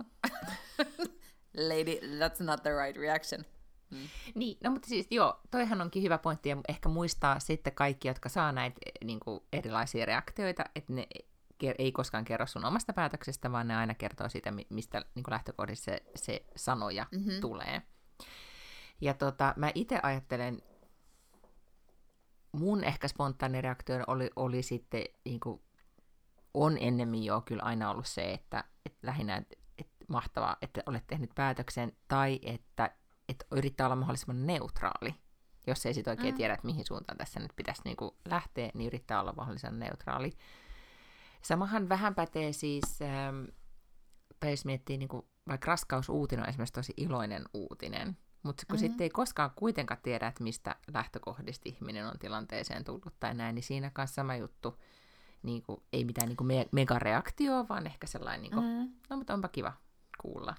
Lady, 1.68 2.18
that's 2.18 2.44
not 2.44 2.62
the 2.62 2.70
right 2.84 2.96
reaction. 2.96 3.44
Mm. 3.92 3.98
Niin, 4.34 4.58
no 4.64 4.70
mutta 4.70 4.88
siis 4.88 5.06
joo, 5.10 5.40
toihan 5.50 5.80
onkin 5.80 6.02
hyvä 6.02 6.18
pointti 6.18 6.48
ja 6.48 6.56
ehkä 6.68 6.88
muistaa 6.88 7.40
sitten 7.40 7.74
kaikki, 7.74 8.08
jotka 8.08 8.28
saa 8.28 8.52
näitä 8.52 8.80
eh, 8.86 8.92
niin 9.06 9.20
kuin 9.20 9.40
erilaisia 9.52 10.06
reaktioita, 10.06 10.64
että 10.76 10.92
ne 10.92 11.06
ei 11.78 11.92
koskaan 11.92 12.24
kerro 12.24 12.46
sun 12.46 12.64
omasta 12.64 12.92
päätöksestä, 12.92 13.52
vaan 13.52 13.68
ne 13.68 13.76
aina 13.76 13.94
kertoo 13.94 14.28
siitä, 14.28 14.52
mistä 14.70 15.04
niin 15.14 15.22
kuin 15.22 15.32
lähtökohdissa 15.32 15.84
se, 15.84 16.02
se 16.14 16.44
sanoja 16.56 17.06
mm-hmm. 17.12 17.40
tulee. 17.40 17.82
Ja 19.00 19.14
tota, 19.14 19.54
mä 19.56 19.72
itse 19.74 20.00
ajattelen, 20.02 20.62
mun 22.52 22.84
ehkä 22.84 23.08
spontaani 23.08 23.60
reaktio 23.60 24.04
oli, 24.06 24.30
oli 24.36 24.62
sitten, 24.62 25.04
niin 25.24 25.40
kuin, 25.40 25.62
on 26.54 26.78
ennemmin 26.80 27.24
jo 27.24 27.40
kyllä 27.40 27.62
aina 27.62 27.90
ollut 27.90 28.06
se, 28.06 28.32
että, 28.32 28.64
että 28.86 29.06
lähinnä, 29.06 29.36
että, 29.36 29.56
että 29.78 30.04
mahtavaa, 30.08 30.56
että 30.62 30.82
olet 30.86 31.06
tehnyt 31.06 31.30
päätöksen, 31.34 31.92
tai 32.08 32.40
että 32.42 32.90
että 33.32 33.56
yrittää 33.56 33.86
olla 33.86 33.96
mahdollisimman 33.96 34.46
neutraali. 34.46 35.14
Jos 35.66 35.86
ei 35.86 35.94
sitten 35.94 36.10
oikein 36.10 36.34
mm. 36.34 36.36
tiedä, 36.36 36.54
että 36.54 36.66
mihin 36.66 36.86
suuntaan 36.86 37.18
tässä 37.18 37.40
nyt 37.40 37.52
pitäisi 37.56 37.82
niinku 37.84 38.16
lähteä, 38.28 38.70
niin 38.74 38.86
yrittää 38.86 39.20
olla 39.20 39.32
mahdollisimman 39.36 39.80
neutraali. 39.80 40.32
Samahan 41.42 41.88
vähän 41.88 42.14
pätee 42.14 42.52
siis, 42.52 43.02
ähm, 43.02 43.44
jos 44.50 44.64
miettii, 44.64 44.98
niinku, 44.98 45.28
vaikka 45.48 45.66
raskausuutinen 45.66 46.42
on 46.42 46.48
esimerkiksi 46.48 46.72
tosi 46.72 46.92
iloinen 46.96 47.44
uutinen, 47.54 48.16
mutta 48.42 48.66
kun 48.66 48.76
mm-hmm. 48.76 48.88
sitten 48.88 49.04
ei 49.04 49.10
koskaan 49.10 49.50
kuitenkaan 49.56 50.00
tiedä, 50.02 50.26
että 50.26 50.44
mistä 50.44 50.76
lähtökohdista 50.94 51.68
ihminen 51.68 52.06
on 52.06 52.18
tilanteeseen 52.18 52.84
tullut 52.84 53.14
tai 53.20 53.34
näin, 53.34 53.54
niin 53.54 53.62
siinä 53.62 53.90
kanssa 53.90 54.14
sama 54.14 54.36
juttu. 54.36 54.80
Niin 55.42 55.62
kuin, 55.62 55.82
ei 55.92 56.04
mitään 56.04 56.28
niin 56.28 56.36
kuin 56.36 56.46
me- 56.46 56.68
megareaktioa, 56.72 57.68
vaan 57.68 57.86
ehkä 57.86 58.06
sellainen, 58.06 58.42
niin 58.42 58.52
kuin, 58.52 58.64
mm. 58.64 58.92
no 59.10 59.16
mutta 59.16 59.34
onpa 59.34 59.48
kiva 59.48 59.72
kuulla. 60.22 60.54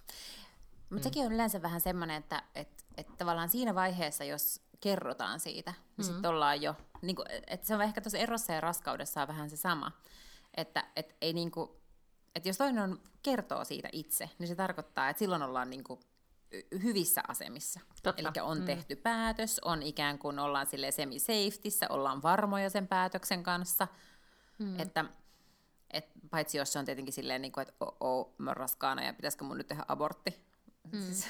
Mutta 0.94 1.00
mm. 1.00 1.04
sekin 1.04 1.26
on 1.26 1.32
yleensä 1.32 1.62
vähän 1.62 1.82
semmoinen, 1.82 2.16
että 2.18 2.44
et, 2.56 2.86
et 2.98 3.08
tavallaan 3.18 3.50
siinä 3.50 3.76
vaiheessa, 3.76 4.24
jos 4.24 4.62
kerrotaan 4.80 5.40
siitä, 5.40 5.72
niin 5.72 6.08
mm. 6.08 6.14
sitten 6.14 6.32
ollaan 6.32 6.62
jo, 6.62 6.76
niin 7.02 7.16
kuin, 7.16 7.26
että 7.48 7.68
se 7.68 7.76
on 7.76 7.82
ehkä 7.82 8.02
tuossa 8.02 8.18
erossa 8.18 8.54
ja 8.54 8.62
raskaudessa 8.62 9.22
on 9.22 9.28
vähän 9.28 9.50
se 9.50 9.58
sama, 9.58 9.92
että 10.58 10.84
et 10.96 11.16
ei 11.22 11.34
niin 11.34 11.52
kuin, 11.52 11.70
että 12.36 12.50
jos 12.50 12.58
toinen 12.58 12.84
on, 12.84 13.02
kertoo 13.24 13.66
siitä 13.66 13.90
itse, 13.92 14.30
niin 14.40 14.48
se 14.48 14.56
tarkoittaa, 14.56 15.10
että 15.10 15.20
silloin 15.20 15.42
ollaan 15.42 15.70
niin 15.70 15.84
kuin 15.84 16.00
hyvissä 16.84 17.22
asemissa. 17.28 17.80
Eli 18.18 18.28
on 18.42 18.60
mm. 18.60 18.66
tehty 18.66 18.96
päätös, 18.96 19.60
on 19.60 19.84
ikään 19.84 20.20
kuin 20.20 20.40
ollaan 20.40 20.68
sille 20.68 20.92
semi-safetyssä, 20.92 21.86
ollaan 21.90 22.24
varmoja 22.24 22.70
sen 22.70 22.88
päätöksen 22.88 23.44
kanssa, 23.44 23.88
mm. 24.60 24.80
että 24.80 25.06
Et 25.94 26.08
paitsi 26.30 26.58
jos 26.58 26.74
se 26.74 26.80
on 26.80 26.86
tietenkin 26.86 27.14
silleen, 27.14 27.42
niin 27.42 27.52
kuin, 27.52 27.62
että 27.62 27.74
oh, 28.00 28.34
mä 28.38 28.54
raskaana 28.54 29.04
ja 29.04 29.14
pitäisikö 29.14 29.44
mun 29.44 29.58
nyt 29.58 29.68
tehdä 29.68 29.86
abortti. 29.88 30.53
Mm. 30.92 31.00
Siis, 31.00 31.28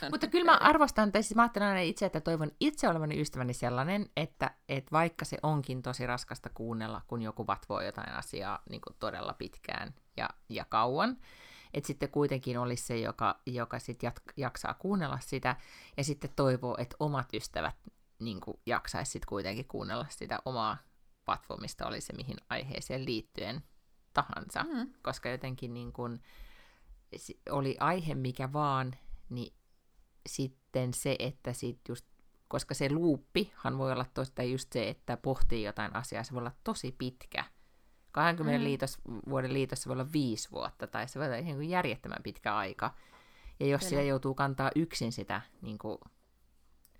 Mutta 0.10 0.26
kyllä 0.26 0.44
mä 0.44 0.56
arvostan, 0.56 1.12
tai 1.12 1.22
siis 1.22 1.34
mä 1.34 1.42
ajattelen 1.42 1.68
aina 1.68 1.80
itse, 1.80 2.06
että 2.06 2.20
toivon 2.20 2.50
itse 2.60 2.88
olevani 2.88 3.20
ystäväni 3.20 3.54
sellainen, 3.54 4.06
että, 4.16 4.50
että 4.68 4.90
vaikka 4.92 5.24
se 5.24 5.38
onkin 5.42 5.82
tosi 5.82 6.06
raskasta 6.06 6.50
kuunnella, 6.54 7.02
kun 7.06 7.22
joku 7.22 7.46
vatvoo 7.46 7.80
jotain 7.80 8.12
asiaa 8.12 8.62
niin 8.70 8.80
kuin 8.80 8.96
todella 8.98 9.32
pitkään 9.32 9.94
ja, 10.16 10.30
ja 10.48 10.64
kauan, 10.64 11.16
että 11.74 11.86
sitten 11.86 12.10
kuitenkin 12.10 12.58
olisi 12.58 12.82
se, 12.82 12.98
joka, 12.98 13.40
joka 13.46 13.78
sit 13.78 14.02
jat- 14.02 14.32
jaksaa 14.36 14.74
kuunnella 14.74 15.18
sitä, 15.20 15.56
ja 15.96 16.04
sitten 16.04 16.30
toivoo, 16.36 16.76
että 16.78 16.96
omat 17.00 17.34
ystävät 17.34 17.76
niin 18.18 18.40
jaksaisi 18.66 19.12
sitten 19.12 19.28
kuitenkin 19.28 19.68
kuunnella 19.68 20.06
sitä 20.08 20.38
omaa 20.44 20.76
vatvomista, 21.26 21.86
oli 21.86 22.00
se 22.00 22.12
mihin 22.12 22.36
aiheeseen 22.48 23.04
liittyen 23.04 23.62
tahansa, 24.14 24.62
mm. 24.62 24.92
koska 25.02 25.28
jotenkin 25.28 25.74
niin 25.74 25.92
kuin, 25.92 26.22
oli 27.50 27.76
aihe 27.80 28.14
mikä 28.14 28.52
vaan, 28.52 28.92
niin 29.28 29.54
sitten 30.26 30.94
se, 30.94 31.16
että 31.18 31.52
sit 31.52 31.80
just, 31.88 32.06
koska 32.48 32.74
se 32.74 32.90
luuppihan 32.92 33.78
voi 33.78 33.92
olla 33.92 34.06
tosi, 34.14 34.32
tai 34.34 34.52
just 34.52 34.72
se, 34.72 34.88
että 34.88 35.16
pohtii 35.16 35.62
jotain 35.62 35.96
asiaa, 35.96 36.24
se 36.24 36.32
voi 36.32 36.38
olla 36.38 36.54
tosi 36.64 36.94
pitkä. 36.98 37.44
20 38.12 38.58
mm. 38.58 38.64
liitos, 38.64 38.98
vuoden 39.28 39.52
liitossa 39.52 39.88
voi 39.88 39.94
olla 39.94 40.12
viisi 40.12 40.50
vuotta, 40.50 40.86
tai 40.86 41.08
se 41.08 41.18
voi 41.18 41.26
olla 41.26 41.36
ihan 41.36 41.68
järjettömän 41.68 42.22
pitkä 42.22 42.56
aika. 42.56 42.94
Ja 43.60 43.66
jos 43.66 43.88
siellä 43.88 44.04
joutuu 44.04 44.34
kantaa 44.34 44.70
yksin 44.76 45.12
sitä 45.12 45.40
niin 45.62 45.78
kuin, 45.78 45.98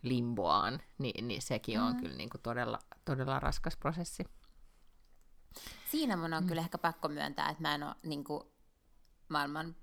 limboaan, 0.03 0.83
niin, 0.99 1.29
niin 1.29 1.43
sekin 1.43 1.79
mm. 1.79 1.87
on 1.87 1.97
kyllä 1.97 2.17
niin 2.17 2.31
kuin, 2.31 2.41
todella, 2.41 2.79
todella 3.05 3.41
raskas 3.41 3.77
prosessi. 3.77 4.25
Siinä 5.91 6.17
mun 6.17 6.33
on 6.33 6.43
mm. 6.43 6.49
kyllä 6.49 6.61
ehkä 6.61 6.79
pakko 6.79 7.09
myöntää, 7.09 7.49
että 7.49 7.63
mä 7.63 7.75
en 7.75 7.83
ole 7.83 7.95
niin 8.03 8.25
kuin, 8.25 8.43
maailman 9.29 9.77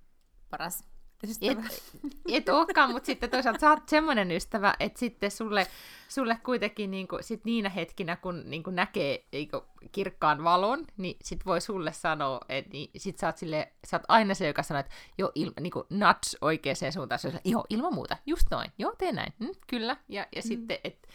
paras 0.49 0.83
ystävä. 1.27 1.61
Et, 1.61 1.83
et 2.27 2.49
olekaan, 2.49 2.91
mutta 2.91 3.05
sitten 3.05 3.29
toisaalta 3.29 3.59
sä 3.59 3.69
oot 3.69 3.89
semmoinen 3.89 4.31
ystävä, 4.31 4.73
että 4.79 4.99
sitten 4.99 5.31
sulle, 5.31 5.67
sulle 6.09 6.39
kuitenkin 6.43 6.91
niin 6.91 7.07
kuin, 7.07 7.23
sit 7.23 7.45
niinä 7.45 7.69
hetkinä, 7.69 8.15
kun 8.15 8.43
niin 8.45 8.63
kuin 8.63 8.75
näkee 8.75 9.25
niin 9.31 9.51
kuin, 9.51 9.61
kirkkaan 9.91 10.43
valon, 10.43 10.85
niin 10.97 11.17
sit 11.23 11.45
voi 11.45 11.61
sulle 11.61 11.93
sanoa, 11.93 12.39
että 12.49 12.71
niin, 12.71 12.89
sit 12.97 13.17
sä 13.17 13.27
oot, 13.27 13.37
sille, 13.37 13.73
sä 13.87 13.97
oot 13.97 14.03
aina 14.07 14.33
se, 14.33 14.47
joka 14.47 14.63
sanoo, 14.63 14.79
että 14.79 14.93
joo, 15.17 15.31
il, 15.35 15.51
niin 15.59 15.71
kuin 15.71 15.85
nuts 15.89 16.37
oikeaan 16.41 16.93
suuntaan, 16.93 17.19
joo, 17.45 17.65
ilman 17.69 17.93
muuta, 17.93 18.17
just 18.25 18.45
noin, 18.51 18.71
joo, 18.77 18.95
tee 18.97 19.11
näin, 19.11 19.33
mm, 19.39 19.49
kyllä, 19.67 19.97
ja, 20.09 20.27
ja 20.35 20.41
mm. 20.41 20.47
sitten, 20.47 20.77
että 20.83 21.07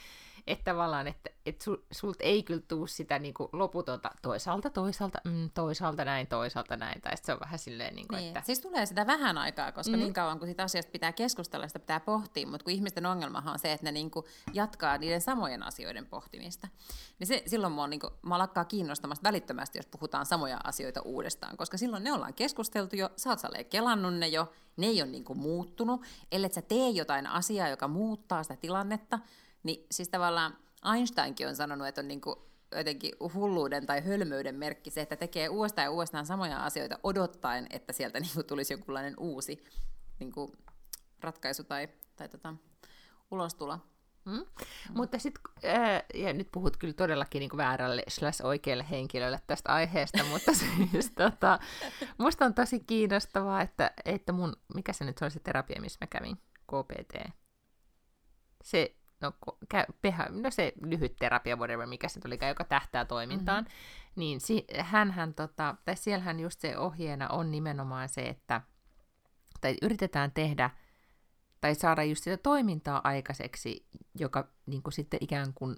että 0.46 0.72
tavallaan, 0.72 1.06
että, 1.06 1.30
että 1.46 1.64
sul, 1.64 1.76
sulta 1.92 2.24
ei 2.24 2.42
kyllä 2.42 2.62
tuu 2.68 2.86
sitä 2.86 3.18
niin 3.18 3.34
kuin 3.34 3.48
loputonta 3.52 4.10
toisaalta, 4.22 4.70
toisaalta, 4.70 5.20
mm, 5.24 5.50
toisaalta 5.54 6.04
näin, 6.04 6.26
toisaalta 6.26 6.76
näin, 6.76 7.00
tai 7.00 7.12
se 7.16 7.32
on 7.32 7.40
vähän 7.40 7.58
silleen, 7.58 7.94
niin 7.94 8.08
kuin, 8.08 8.16
niin. 8.16 8.28
että... 8.28 8.46
Siis 8.46 8.60
tulee 8.60 8.86
sitä 8.86 9.06
vähän 9.06 9.38
aikaa, 9.38 9.72
koska 9.72 9.92
mm. 9.92 9.98
niin 9.98 10.14
kauan 10.14 10.38
kun 10.38 10.48
siitä 10.48 10.62
asiasta 10.62 10.90
pitää 10.90 11.12
keskustella, 11.12 11.68
sitä 11.68 11.78
pitää 11.78 12.00
pohtia, 12.00 12.46
mutta 12.46 12.64
kun 12.64 12.72
ihmisten 12.72 13.06
ongelmahan 13.06 13.52
on 13.52 13.58
se, 13.58 13.72
että 13.72 13.86
ne 13.86 13.92
niin 13.92 14.10
kuin 14.10 14.26
jatkaa 14.52 14.98
niiden 14.98 15.20
samojen 15.20 15.62
asioiden 15.62 16.06
pohtimista, 16.06 16.68
niin 17.18 17.26
se, 17.26 17.42
silloin 17.46 17.72
mua, 17.72 17.86
niin 17.86 18.00
kuin, 18.00 18.12
mua 18.22 18.38
lakkaa 18.38 18.64
kiinnostamasta 18.64 19.28
välittömästi, 19.28 19.78
jos 19.78 19.86
puhutaan 19.86 20.26
samoja 20.26 20.60
asioita 20.64 21.02
uudestaan, 21.02 21.56
koska 21.56 21.76
silloin 21.76 22.04
ne 22.04 22.12
ollaan 22.12 22.34
keskusteltu 22.34 22.96
jo, 22.96 23.10
sä 23.16 23.30
oot 23.30 23.40
kelannut 23.70 24.14
ne 24.14 24.28
jo, 24.28 24.52
ne 24.76 24.86
ei 24.86 25.02
ole 25.02 25.10
niin 25.10 25.24
kuin 25.24 25.38
muuttunut, 25.38 26.02
ellei 26.32 26.52
sä 26.52 26.62
tee 26.62 26.88
jotain 26.88 27.26
asiaa, 27.26 27.68
joka 27.68 27.88
muuttaa 27.88 28.42
sitä 28.42 28.56
tilannetta, 28.56 29.18
niin 29.64 29.86
siis 29.90 30.08
tavallaan 30.08 30.56
Einsteinkin 30.94 31.48
on 31.48 31.56
sanonut, 31.56 31.86
että 31.88 32.00
on 32.00 32.08
niin 32.08 32.20
kuin 32.20 32.36
jotenkin 32.76 33.12
hulluuden 33.34 33.86
tai 33.86 34.00
hölmöyden 34.00 34.54
merkki 34.54 34.90
se, 34.90 35.00
että 35.00 35.16
tekee 35.16 35.48
uudestaan 35.48 35.84
ja 35.84 35.90
uudestaan 35.90 36.26
samoja 36.26 36.64
asioita 36.64 36.98
odottaen, 37.02 37.66
että 37.70 37.92
sieltä 37.92 38.20
niin 38.20 38.34
kuin 38.34 38.46
tulisi 38.46 38.72
jonkunlainen 38.72 39.14
uusi 39.18 39.64
niin 40.20 40.32
kuin 40.32 40.52
ratkaisu 41.20 41.64
tai, 41.64 41.88
tai 42.16 42.28
tota, 42.28 42.54
ulostulo. 43.30 43.78
Mm. 44.24 44.32
Mm. 44.32 44.44
Mutta 44.94 45.18
sitten, 45.18 45.42
äh, 45.64 46.02
ja 46.14 46.32
nyt 46.32 46.48
puhut 46.52 46.76
kyllä 46.76 46.94
todellakin 46.94 47.40
niin 47.40 47.56
väärälle 47.56 48.02
slash 48.08 48.44
oikealle 48.44 48.86
henkilölle 48.90 49.40
tästä 49.46 49.72
aiheesta, 49.72 50.24
mutta 50.32 50.52
siis 50.54 51.10
tota, 51.10 51.58
musta 52.18 52.44
on 52.44 52.54
tosi 52.54 52.80
kiinnostavaa, 52.80 53.62
että, 53.62 53.90
että 54.04 54.32
mun, 54.32 54.56
mikä 54.74 54.92
se 54.92 55.04
nyt 55.04 55.22
oli 55.22 55.30
se 55.30 55.40
terapia, 55.40 55.80
missä 55.80 55.98
mä 56.00 56.06
kävin, 56.06 56.36
KPT, 56.66 57.32
se 58.64 58.94
no, 59.24 59.56
kä, 59.68 59.86
pehä, 60.02 60.26
no 60.30 60.50
se 60.50 60.72
lyhyt 60.82 61.16
terapia, 61.16 61.56
whatever, 61.56 61.86
mikä 61.86 62.08
se 62.08 62.20
tuli, 62.20 62.38
joka 62.48 62.64
tähtää 62.64 63.04
toimintaan, 63.04 63.64
mm-hmm. 63.64 64.20
niin 64.20 64.40
si, 64.40 64.64
hänhän, 64.80 65.34
tota, 65.34 65.74
tai 65.84 65.96
siellähän 65.96 66.40
just 66.40 66.60
se 66.60 66.78
ohjeena 66.78 67.28
on 67.28 67.50
nimenomaan 67.50 68.08
se, 68.08 68.22
että 68.22 68.60
tai 69.60 69.76
yritetään 69.82 70.32
tehdä 70.32 70.70
tai 71.60 71.74
saada 71.74 72.04
just 72.04 72.24
sitä 72.24 72.36
toimintaa 72.36 73.00
aikaiseksi, 73.04 73.86
joka 74.18 74.48
niin 74.66 74.82
kuin 74.82 74.92
sitten 74.92 75.18
ikään 75.22 75.54
kuin 75.54 75.76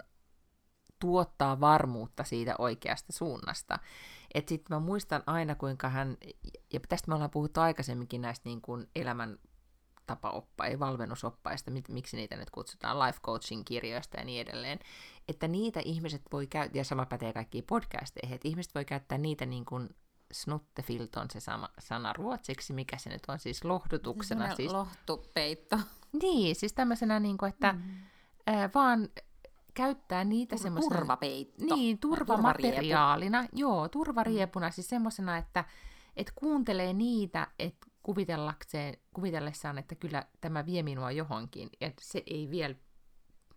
tuottaa 0.99 1.61
varmuutta 1.61 2.25
siitä 2.25 2.55
oikeasta 2.59 3.13
suunnasta. 3.13 3.79
Että 4.35 4.49
sitten 4.49 4.77
mä 4.77 4.81
muistan 4.81 5.23
aina, 5.27 5.55
kuinka 5.55 5.89
hän, 5.89 6.17
ja 6.73 6.81
tästä 6.89 7.09
me 7.09 7.15
ollaan 7.15 7.31
puhuttu 7.31 7.61
aikaisemminkin 7.61 8.21
näistä 8.21 8.49
niin 8.49 8.61
kuin 8.61 8.87
elämän 8.97 9.39
tapaoppa, 10.07 10.67
ei 10.67 10.79
valmennusoppaista, 10.79 11.71
miksi 11.89 12.17
niitä 12.17 12.37
nyt 12.37 12.51
kutsutaan, 12.51 12.99
life 12.99 13.19
coaching 13.23 13.63
kirjoista 13.65 14.17
ja 14.17 14.25
niin 14.25 14.41
edelleen, 14.41 14.79
että 15.29 15.49
niitä 15.49 15.81
ihmiset 15.85 16.23
voi 16.33 16.47
käyttää, 16.47 16.81
ja 16.81 16.85
sama 16.85 17.07
pätee 17.07 17.33
kaikkiin 17.33 17.65
podcasteihin, 17.65 18.35
että 18.35 18.49
ihmiset 18.49 18.75
voi 18.75 18.85
käyttää 18.85 19.19
niitä 19.19 19.47
niin 19.47 19.65
kuin 19.65 19.89
snuttefilt 20.33 21.17
on 21.17 21.31
se 21.31 21.41
sama 21.41 21.69
sana 21.79 22.13
ruotsiksi, 22.13 22.73
mikä 22.73 22.99
se 22.99 23.11
nyt 23.11 23.23
on 23.29 23.39
siis 23.39 23.65
lohdutuksena. 23.65 24.49
Se 24.49 24.55
siis, 24.55 24.73
lohtupeitto. 24.73 25.79
Niin, 26.23 26.57
siis 26.57 26.73
tämmöisenä, 26.73 27.21
niin 27.21 27.39
kuin, 27.39 27.49
että 27.49 27.73
mm. 27.73 27.83
ää, 28.47 28.71
vaan 28.75 29.09
käyttää 29.75 30.25
niitä 30.25 30.57
Tur- 30.57 30.63
semmoisena... 30.63 30.95
Turvapeitto. 30.95 31.75
Niin, 31.75 31.99
turvamateriaalina. 31.99 33.39
Turvariepu. 33.39 33.59
Joo, 33.59 33.89
turvariepuna, 33.89 34.71
siis 34.71 34.89
semmoisena, 34.89 35.37
että 35.37 35.65
et 36.17 36.33
kuuntelee 36.35 36.93
niitä, 36.93 37.47
että 37.59 37.87
kuvitellakseen, 38.07 38.97
kuvitellessaan, 39.15 39.79
että 39.79 39.95
kyllä 39.95 40.27
tämä 40.41 40.67
vie 40.67 40.83
minua 40.83 41.11
johonkin, 41.11 41.71
ja 41.81 41.91
se 42.01 42.23
ei 42.27 42.51
vielä 42.51 42.75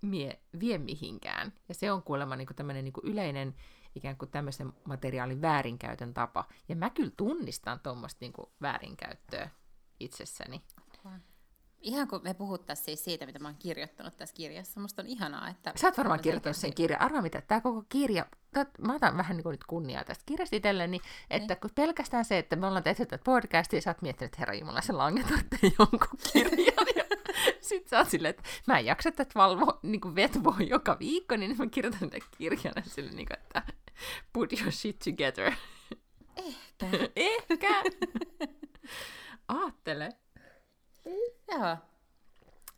mie, 0.02 0.40
vie 0.60 0.78
mihinkään. 0.78 1.54
Ja 1.68 1.76
se 1.76 1.92
on 1.92 2.04
kuulemma 2.04 2.36
niin 2.36 2.48
tämmöinen 2.56 2.84
niin 2.84 2.94
yleinen 3.04 3.56
ikään 3.96 4.18
kuin 4.18 4.32
tämmöisen 4.32 4.74
materiaalin 4.86 5.42
väärinkäytön 5.42 6.14
tapa. 6.14 6.48
Ja 6.70 6.76
mä 6.76 6.90
kyllä 6.90 7.12
tunnistan 7.18 7.80
tuommoista 7.80 8.18
niin 8.22 8.34
väärinkäyttöä 8.62 9.50
itsessäni. 10.00 10.62
Ihan 11.82 12.08
kun 12.08 12.22
me 12.24 12.34
puhuttaisiin 12.34 12.86
siis 12.86 13.04
siitä, 13.04 13.26
mitä 13.26 13.40
mä 13.40 13.48
oon 13.48 13.58
kirjoittanut 13.60 14.18
tässä 14.18 14.36
kirjassa. 14.36 14.80
Musta 14.80 15.02
on 15.02 15.08
ihanaa, 15.08 15.50
että... 15.50 15.74
Sä 15.76 15.88
oot 15.88 15.98
varmaan 15.98 16.20
kirjoittanut 16.20 16.58
sen 16.58 16.74
kirjan. 16.74 17.02
Arvaa 17.02 17.22
mitä, 17.22 17.42
tämä 17.42 17.62
koko 17.62 17.84
kirja, 17.90 18.26
mä 18.80 18.96
otan 18.96 19.18
vähän 19.18 19.38
niin 19.38 19.44
kuin 19.44 19.52
nyt 19.52 19.64
kunniaa 19.64 20.04
tästä 20.04 20.24
kirjasta 20.26 20.56
itselleni, 20.56 20.92
niin 20.92 21.02
että 21.30 21.54
niin. 21.54 21.62
kun 21.62 21.72
pelkästään 21.76 22.26
se, 22.26 22.38
että 22.38 22.56
me 22.56 22.68
ollaan 22.68 22.84
tehty 22.84 23.06
tätä 23.06 23.24
podcastia, 23.24 23.82
sä 23.82 23.90
oot 23.90 24.02
miettinyt, 24.02 24.28
että 24.28 24.40
herra 24.40 24.54
Jumala, 24.54 24.82
se 24.82 24.94
lange 24.94 25.24
jonkun 25.80 26.20
kirjan. 26.34 26.88
Ja 26.96 27.04
sit 27.62 27.88
sä 27.88 27.98
oot 27.98 28.10
silleen, 28.10 28.30
että 28.30 28.44
mä 28.68 28.80
en 28.80 28.86
jaksa 28.86 29.12
tätä 29.12 29.32
valvo, 29.36 29.80
niin 29.84 30.02
kuin 30.02 30.16
vetvoa 30.16 30.58
joka 30.60 31.00
viikko, 31.00 31.36
niin 31.36 31.58
mä 31.58 31.68
kirjoitan 31.68 32.10
tätä 32.10 32.26
kirjana 32.38 32.82
sille, 32.86 33.12
niin 33.12 33.28
kuin, 33.28 33.40
että 33.40 33.64
put 34.34 34.54
your 34.54 34.72
shit 34.72 35.00
together. 35.00 35.52
Ehkä. 36.36 36.86
Ehkä. 37.16 37.84
Aattele. 39.48 40.10
Joo. 41.52 41.78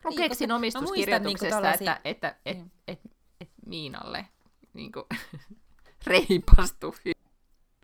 Mä 0.04 0.12
keksin 0.18 0.48
niin, 0.48 0.56
omistuskirjoituksesta, 0.56 1.62
niin 1.62 1.74
että, 1.74 2.02
että 2.04 2.36
et, 2.46 2.58
niin. 2.58 2.72
et, 2.88 3.00
et, 3.04 3.12
et 3.42 3.50
Miinalle 3.66 4.28
niin 4.74 4.92
kuin, 4.92 5.06
reipastu. 6.08 6.96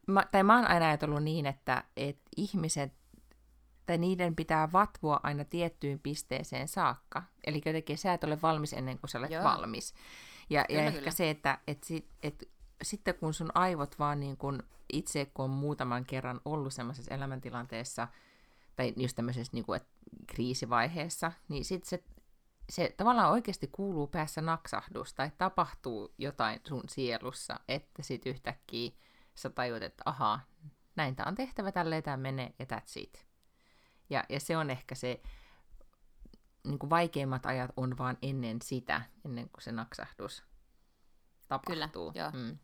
Mä, 0.08 0.26
tai 0.32 0.44
mä 0.44 0.56
oon 0.56 0.68
aina 0.68 0.88
ajatellut 0.88 1.24
niin, 1.24 1.46
että 1.46 1.84
et 1.98 2.18
ihmiset 2.38 2.94
tai 3.86 3.98
niiden 3.98 4.36
pitää 4.36 4.72
vatvoa 4.72 5.20
aina 5.24 5.46
tiettyyn 5.46 6.00
pisteeseen 6.00 6.68
saakka. 6.68 7.24
Eli 7.48 7.62
jotenkin 7.66 7.98
sä 7.98 8.14
et 8.14 8.24
ole 8.24 8.42
valmis 8.42 8.74
ennen 8.74 9.00
kuin 9.00 9.10
sä 9.10 9.20
olet 9.20 9.32
Joo. 9.32 9.44
valmis. 9.44 9.94
Ja, 10.50 10.66
kyllä, 10.68 10.82
ja 10.82 10.92
kyllä. 10.92 10.98
ehkä 10.98 11.12
se, 11.12 11.30
että 11.30 11.58
et, 11.68 11.84
sit, 11.84 12.10
et, 12.24 12.50
sitten 12.82 13.16
kun 13.16 13.34
sun 13.34 13.52
aivot 13.54 14.00
vaan 14.00 14.20
niin 14.20 14.38
kun 14.38 14.64
itse, 14.94 15.26
kun 15.26 15.46
on 15.46 15.52
muutaman 15.52 16.06
kerran 16.06 16.42
ollut 16.46 16.74
semmoisessa 16.74 17.16
elämäntilanteessa, 17.16 18.08
tai 18.78 18.94
just 18.98 19.16
tämmöisessä 19.16 19.54
niin 19.54 19.66
kuin, 19.66 19.78
että 19.78 19.90
kriisivaiheessa, 20.28 21.32
niin 21.50 21.66
sitten 21.66 21.90
se, 21.90 22.04
se 22.70 22.94
tavallaan 22.98 23.32
oikeasti 23.32 23.68
kuuluu 23.72 24.08
päässä 24.08 24.42
naksahdus 24.42 25.14
tai 25.14 25.32
tapahtuu 25.38 26.14
jotain 26.18 26.60
sun 26.68 26.84
sielussa, 26.90 27.60
että 27.68 28.04
sitten 28.04 28.30
yhtäkkiä 28.34 28.92
sä 29.36 29.50
tajut, 29.50 29.84
että 29.84 30.04
ahaa, 30.06 30.40
näin 30.96 31.16
tämä 31.16 31.28
on 31.30 31.36
tehtävä, 31.36 31.72
tälleen 31.72 32.04
tämä 32.04 32.18
menee 32.18 32.54
ja 32.60 32.66
that's 32.66 32.94
it. 33.02 33.26
Ja, 34.10 34.24
ja 34.30 34.40
se 34.40 34.58
on 34.58 34.70
ehkä 34.70 34.96
se, 34.96 35.22
niin 36.64 36.80
kuin 36.80 36.90
vaikeimmat 36.90 37.46
ajat 37.46 37.72
on 37.78 37.98
vaan 37.98 38.18
ennen 38.22 38.62
sitä, 38.62 39.02
ennen 39.26 39.50
kuin 39.50 39.62
se 39.64 39.72
naksahdus 39.72 40.44
tapahtuu. 41.48 42.12
Kyllä, 42.12 42.24
joo. 42.24 42.32
Mm. 42.32 42.58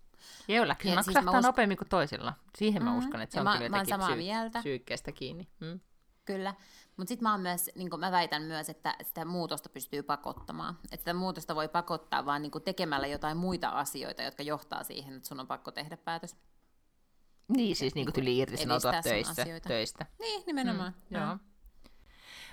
Joillakin 0.47 0.89
Ja 0.89 0.95
ja 0.95 1.03
siis 1.03 1.13
siis 1.13 1.25
mä 1.25 1.31
usk... 1.31 1.41
nopeammin 1.43 1.77
kuin 1.77 1.89
toisilla. 1.89 2.33
Siihen 2.57 2.83
mä 2.83 2.91
Mm. 2.91 2.97
uskon, 2.97 3.21
että 3.21 3.33
se 3.33 3.39
Ja 3.39 3.41
on 3.41 3.45
mä- 3.47 3.53
kyllä 3.53 3.65
jotenkin 3.65 3.89
samaa 3.89 4.15
mieltä. 4.15 4.59
psyykkeestä 4.59 5.11
kiinni. 5.11 5.47
Mm. 5.59 5.79
Kyllä. 6.25 6.53
Mutta 6.97 7.09
sitten 7.09 7.23
mä 7.23 7.31
oon 7.31 7.41
myös, 7.41 7.69
niin 7.75 7.89
mä 7.99 8.11
väitän 8.11 8.41
myös, 8.41 8.69
että 8.69 8.95
sitä 9.01 9.25
muutosta 9.25 9.69
pystyy 9.69 10.03
pakottamaan. 10.03 10.79
Että 10.83 10.97
sitä 10.97 11.13
muutosta 11.13 11.55
voi 11.55 11.67
pakottaa 11.67 12.25
vaan 12.25 12.41
niin 12.41 12.51
tekemällä 12.65 13.07
jotain 13.07 13.37
muita 13.37 13.69
asioita, 13.69 14.23
jotka 14.23 14.43
johtaa 14.43 14.83
siihen, 14.83 15.15
että 15.15 15.27
sun 15.27 15.39
on 15.39 15.47
pakko 15.47 15.71
tehdä 15.71 15.97
päätös. 15.97 16.35
Niin, 17.47 17.75
siis 17.75 17.95
niin 17.95 18.05
kuin 18.05 18.13
tyli 18.13 18.37
irtisanoutua 18.37 18.91
töistä. 19.03 19.45
töistä. 19.67 20.05
Niin, 20.19 20.43
nimenomaan. 20.45 20.93
Mm, 21.09 21.17
joo. 21.17 21.37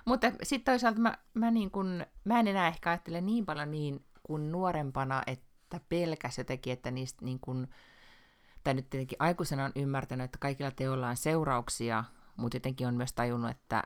Mutta 0.04 0.32
sitten 0.42 0.72
toisaalta 0.72 1.00
mä, 1.00 1.18
mä, 1.34 1.50
niin 1.50 1.70
kun, 1.70 2.06
mä 2.24 2.40
en 2.40 2.48
enää 2.48 2.68
ehkä 2.68 2.90
ajattele 2.90 3.20
niin 3.20 3.46
paljon 3.46 3.70
niin 3.70 4.04
kuin 4.22 4.52
nuorempana, 4.52 5.22
että 5.26 5.80
pelkäs 5.88 6.38
jotenkin, 6.38 6.72
että 6.72 6.90
niistä 6.90 7.24
niin 7.24 7.40
kun, 7.40 7.68
tai 8.64 8.74
nyt 8.74 8.90
tietenkin 8.90 9.16
aikuisena 9.20 9.64
on 9.64 9.72
ymmärtänyt, 9.76 10.24
että 10.24 10.38
kaikilla 10.38 10.70
teoilla 10.70 11.08
on 11.08 11.16
seurauksia, 11.16 12.04
mutta 12.40 12.56
jotenkin 12.56 12.86
on 12.86 12.94
myös 12.94 13.12
tajunnut, 13.12 13.50
että, 13.50 13.82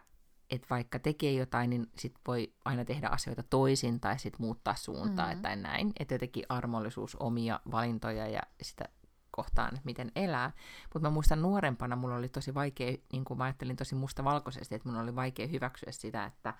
että 0.51 0.67
vaikka 0.71 0.99
tekee 0.99 1.33
jotain, 1.33 1.71
niin 1.71 1.87
sit 1.99 2.15
voi 2.27 2.53
aina 2.65 2.85
tehdä 2.85 3.09
asioita 3.09 3.43
toisin 3.43 4.01
tai 4.01 4.19
sitten 4.19 4.47
muuttaa 4.47 4.75
suuntaa 4.75 5.27
Mhm. 5.29 5.37
mm. 5.37 5.43
tai 5.43 5.57
näin. 5.57 5.93
Että 6.01 6.15
jotenkin 6.15 6.45
armollisuus 6.49 7.17
omia 7.17 7.61
valintoja 7.71 8.27
ja 8.29 8.41
sitä 8.63 8.85
kohtaan, 9.31 9.69
että 9.69 9.85
miten 9.85 10.13
elää. 10.17 10.53
Mutta 10.95 11.09
mä 11.09 11.11
muistan 11.15 11.43
nuorempana, 11.43 11.97
mulla 11.97 12.17
oli 12.17 12.29
tosi 12.29 12.55
vaikea, 12.55 12.97
niin 13.13 13.25
kuin 13.25 13.39
mä 13.39 13.45
ajattelin 13.45 13.77
tosi 13.77 13.95
mustavalkoisesti, 13.95 14.75
että 14.75 14.89
mun 14.89 14.99
oli 15.01 15.15
vaikea 15.17 15.47
hyväksyä 15.47 15.93
sitä, 15.93 16.25
että, 16.25 16.55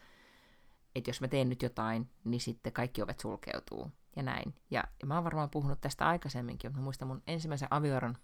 että 0.95 1.11
jos 1.11 1.21
mä 1.21 1.29
teen 1.29 1.49
nyt 1.49 1.63
jotain, 1.63 2.11
niin 2.25 2.41
sitten 2.41 2.73
kaikki 2.73 3.03
ovet 3.03 3.21
sulkeutuu 3.21 3.91
ja 4.17 4.23
näin. 4.23 4.55
Ja, 4.71 4.85
ja 5.01 5.07
mä 5.07 5.15
oon 5.15 5.25
varmaan 5.25 5.51
puhunut 5.51 5.81
tästä 5.81 6.07
aikaisemminkin, 6.07 6.71
mutta 6.71 6.81
mä 6.81 6.85
muistan 6.85 7.09
mun 7.09 7.23
ensimmäisen 7.27 7.69
avioeron, 7.71 8.17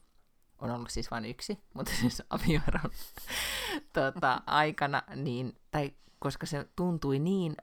on 0.60 0.70
ollut 0.70 0.90
siis 0.90 1.10
vain 1.10 1.24
yksi, 1.24 1.58
mutta 1.74 1.92
siis 2.00 2.22
avioeron 2.30 2.90
tota, 3.92 4.42
aikana, 4.46 5.02
niin, 5.16 5.54
tai 5.70 5.92
koska 6.18 6.46
se 6.46 6.68
tuntui 6.76 7.18
niin 7.18 7.56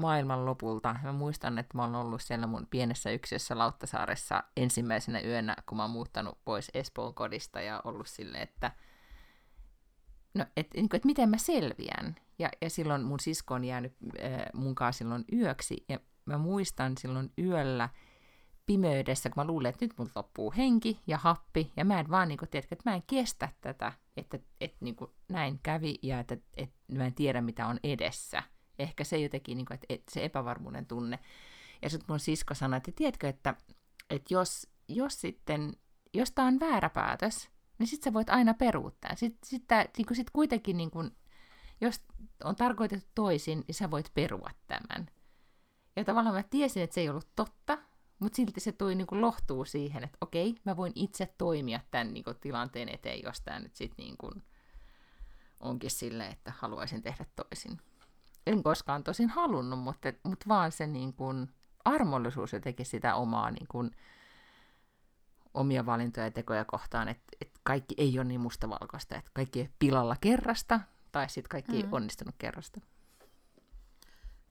maailman 0.00 0.46
lopulta. 0.46 0.96
Mä 1.02 1.12
muistan, 1.12 1.58
että 1.58 1.76
mä 1.76 1.82
oon 1.82 1.94
ollut 1.94 2.22
siellä 2.22 2.46
mun 2.46 2.66
pienessä 2.70 3.10
yksiössä 3.10 3.58
Lauttasaaressa 3.58 4.44
ensimmäisenä 4.56 5.20
yönä, 5.20 5.56
kun 5.66 5.76
mä 5.76 5.84
oon 5.84 5.90
muuttanut 5.90 6.38
pois 6.44 6.70
Espoon 6.74 7.14
kodista 7.14 7.60
ja 7.60 7.80
ollut 7.84 8.06
silleen, 8.06 8.42
että 8.42 8.72
no, 10.34 10.46
et, 10.56 10.66
niin 10.74 10.88
kuin, 10.88 10.96
että 10.96 11.06
miten 11.06 11.28
mä 11.28 11.38
selviän. 11.38 12.16
Ja, 12.38 12.50
ja 12.60 12.70
silloin 12.70 13.02
mun 13.02 13.20
sisko 13.20 13.54
on 13.54 13.64
jäänyt 13.64 13.92
äh, 14.24 14.40
munkaan 14.54 14.92
silloin 14.92 15.24
yöksi, 15.32 15.84
ja 15.88 16.00
mä 16.24 16.38
muistan 16.38 16.98
silloin 16.98 17.32
yöllä 17.38 17.88
pimeydessä, 18.70 19.30
kun 19.30 19.42
mä 19.42 19.46
luulen, 19.46 19.70
että 19.70 19.84
nyt 19.84 19.98
mun 19.98 20.10
loppuu 20.14 20.54
henki 20.56 21.00
ja 21.06 21.18
happi, 21.18 21.72
ja 21.76 21.84
mä 21.84 22.00
en 22.00 22.10
vaan, 22.10 22.28
niin 22.28 22.38
kuin, 22.38 22.48
tiedätkö, 22.48 22.74
että 22.74 22.90
mä 22.90 22.96
en 22.96 23.02
kestä 23.06 23.48
tätä, 23.60 23.92
että, 24.16 24.38
että 24.60 24.76
niin 24.80 24.96
kuin, 24.96 25.10
näin 25.28 25.60
kävi, 25.62 25.94
ja 26.02 26.20
että, 26.20 26.36
että 26.54 26.76
mä 26.92 27.06
en 27.06 27.14
tiedä, 27.14 27.40
mitä 27.40 27.66
on 27.66 27.80
edessä. 27.84 28.42
Ehkä 28.78 29.04
se 29.04 29.18
jotenkin, 29.18 29.56
niin 29.56 29.66
kuin, 29.66 29.74
että, 29.74 29.86
että 29.88 30.12
se 30.12 30.24
epävarmuuden 30.24 30.86
tunne. 30.86 31.18
Ja 31.82 31.90
sitten 31.90 32.06
mun 32.08 32.20
sisko 32.20 32.54
sanoi, 32.54 32.76
että 32.76 32.92
tiedätkö, 32.96 33.28
että, 33.28 33.54
että 34.10 34.34
jos, 34.34 34.66
jos 34.88 35.20
sitten, 35.20 35.72
jos 36.14 36.32
tää 36.32 36.44
on 36.44 36.60
väärä 36.60 36.90
päätös, 36.90 37.50
niin 37.78 37.86
sit 37.86 38.02
sä 38.02 38.12
voit 38.12 38.30
aina 38.30 38.54
peruuttaa. 38.54 39.16
Sitten 39.16 39.48
sit, 39.48 39.64
niin 39.98 40.16
sit 40.16 40.30
kuitenkin, 40.30 40.76
niin 40.76 40.90
kuin, 40.90 41.10
jos 41.80 42.00
on 42.44 42.56
tarkoitettu 42.56 43.10
toisin, 43.14 43.64
niin 43.66 43.74
sä 43.74 43.90
voit 43.90 44.10
perua 44.14 44.50
tämän. 44.66 45.10
Ja 45.96 46.04
tavallaan 46.04 46.36
mä 46.36 46.42
tiesin, 46.42 46.82
että 46.82 46.94
se 46.94 47.00
ei 47.00 47.08
ollut 47.08 47.28
totta, 47.36 47.78
mutta 48.20 48.36
silti 48.36 48.60
se 48.60 48.72
toi 48.72 48.94
niin 48.94 49.06
kuin 49.06 49.20
lohtuu 49.20 49.64
siihen, 49.64 50.04
että 50.04 50.18
okei, 50.20 50.54
mä 50.64 50.76
voin 50.76 50.92
itse 50.94 51.34
toimia 51.38 51.80
tämän 51.90 52.14
niin 52.14 52.24
kuin, 52.24 52.36
tilanteen 52.40 52.88
eteen, 52.88 53.22
jos 53.22 53.40
tämä 53.40 53.58
nyt 53.58 53.76
sitten 53.76 54.04
niin 54.04 54.16
kuin, 54.16 54.42
onkin 55.60 55.90
sille, 55.90 56.26
että 56.26 56.52
haluaisin 56.58 57.02
tehdä 57.02 57.24
toisin. 57.36 57.80
En 58.46 58.62
koskaan 58.62 59.04
tosin 59.04 59.28
halunnut, 59.28 59.78
mutta, 59.78 60.12
mutta 60.22 60.48
vaan 60.48 60.72
se 60.72 60.86
niin 60.86 61.12
kuin, 61.12 61.48
armollisuus 61.84 62.52
jotenkin 62.52 62.86
sitä 62.86 63.14
omaa 63.14 63.50
niin 63.50 63.66
kuin, 63.68 63.90
omia 65.54 65.86
valintoja 65.86 66.26
ja 66.26 66.30
tekoja 66.30 66.64
kohtaan, 66.64 67.08
että, 67.08 67.36
että 67.40 67.60
kaikki 67.62 67.94
ei 67.98 68.18
ole 68.18 68.24
niin 68.24 68.40
mustavalkoista, 68.40 69.16
että 69.16 69.30
kaikki 69.34 69.60
ei 69.60 69.68
pilalla 69.78 70.16
kerrasta, 70.20 70.80
tai 71.12 71.28
sitten 71.28 71.48
kaikki 71.48 71.76
ei 71.76 71.82
Mm. 71.82 71.92
onnistunut 71.92 72.34
kerrasta. 72.38 72.80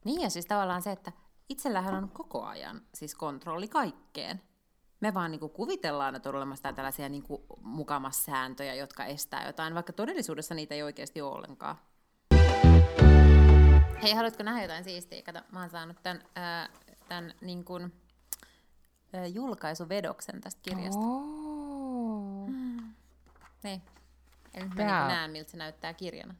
Niin 0.04 0.20
ja 0.20 0.30
siis 0.30 0.46
tavallaan 0.46 0.82
se, 0.82 0.92
että 0.92 1.12
itsellähän 1.50 1.94
on 1.94 2.08
koko 2.08 2.44
ajan 2.44 2.82
siis 2.94 3.14
kontrolli 3.14 3.68
kaikkeen. 3.68 4.42
Me 5.00 5.14
vaan 5.14 5.30
niin 5.30 5.50
kuvitellaan, 5.50 6.14
että 6.14 6.28
on 6.28 6.34
olemassa 6.34 6.72
tällaisia 6.72 7.08
niin 7.08 7.24
mukamas 7.62 8.24
sääntöjä, 8.24 8.74
jotka 8.74 9.04
estää 9.04 9.46
jotain, 9.46 9.74
vaikka 9.74 9.92
todellisuudessa 9.92 10.54
niitä 10.54 10.74
ei 10.74 10.82
oikeasti 10.82 11.20
ole 11.20 11.34
ollenkaan. 11.34 11.76
Hei, 14.02 14.12
haluatko 14.14 14.42
nähdä 14.42 14.62
jotain 14.62 14.84
siistiä? 14.84 15.22
Kato, 15.22 15.40
mä 15.52 15.60
oon 15.60 15.70
saanut 15.70 15.96
tämän, 16.02 16.22
ää, 16.34 16.68
tämän 17.08 17.34
niin 17.40 17.64
kuin, 17.64 17.92
ää, 19.12 19.26
julkaisuvedoksen 19.26 20.40
tästä 20.40 20.60
kirjasta. 20.62 21.00
Oh. 21.00 22.50
Niin. 23.62 23.82
Eli 24.54 24.68
mä 24.68 24.74
niin 24.74 24.86
näen, 24.86 25.30
miltä 25.30 25.50
se 25.50 25.56
näyttää 25.56 25.94
kirjana. 25.94 26.34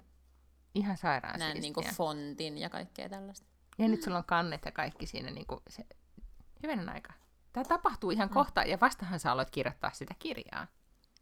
Ihan 0.75 0.97
sairaan 0.97 1.39
Näen 1.39 1.61
niin 1.61 1.75
kuin 1.75 1.87
fontin 1.95 2.59
ja 2.59 2.71
kaikkea 2.71 3.09
tällaista. 3.09 3.50
Ja 3.79 3.89
nyt 3.89 4.03
sulla 4.03 4.19
on 4.19 4.25
kannet 4.25 4.65
ja 4.65 4.73
kaikki 4.73 5.07
siinä 5.07 5.31
niin 5.31 5.47
kuin 5.47 5.61
se... 5.69 5.87
Hyvänen 6.63 6.89
aika. 6.89 7.13
Tämä 7.53 7.65
tapahtuu 7.65 8.11
ihan 8.11 8.29
kohta, 8.29 8.63
ja 8.63 8.79
vastahan 8.81 9.21
sä 9.21 9.33
aloit 9.33 9.51
kirjoittaa 9.51 9.91
sitä 9.93 10.15
kirjaa. 10.19 10.67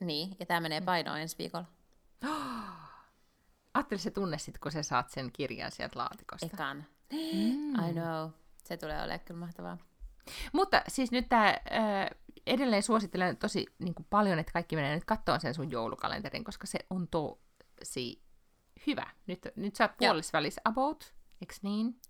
Niin, 0.00 0.36
ja 0.40 0.46
tämä 0.46 0.60
menee 0.60 0.80
painoon 0.80 1.18
ensi 1.18 1.38
viikolla. 1.38 1.66
Ajattele 3.74 4.00
se 4.00 4.10
tunne 4.10 4.38
sit, 4.38 4.58
kun 4.58 4.72
sä 4.72 4.82
saat 4.82 5.10
sen 5.10 5.32
kirjan 5.32 5.70
sieltä 5.70 5.98
laatikosta. 5.98 6.46
Ekan. 6.46 6.84
Mm. 7.12 7.88
I 7.88 7.92
know. 7.92 8.30
Se 8.64 8.76
tulee 8.76 8.98
olemaan 8.98 9.20
kyllä 9.20 9.40
mahtavaa. 9.40 9.78
Mutta 10.52 10.82
siis 10.88 11.12
nyt 11.12 11.28
tämä 11.28 11.54
edelleen 12.46 12.82
suosittelen 12.82 13.36
tosi 13.36 13.66
niin 13.78 13.94
kuin 13.94 14.06
paljon, 14.10 14.38
että 14.38 14.52
kaikki 14.52 14.76
menee 14.76 14.94
nyt 14.94 15.04
katsoa 15.04 15.38
sen 15.38 15.54
sun 15.54 15.70
joulukalenterin, 15.70 16.44
koska 16.44 16.66
se 16.66 16.78
on 16.90 17.08
tosi 17.08 18.22
hyvä. 18.86 19.06
Nyt, 19.26 19.48
nyt 19.56 19.76
sä 19.76 19.84
oot 19.84 20.32
välissä 20.32 20.60
about, 20.64 21.14
eiks 21.40 21.62
niin? 21.62 22.00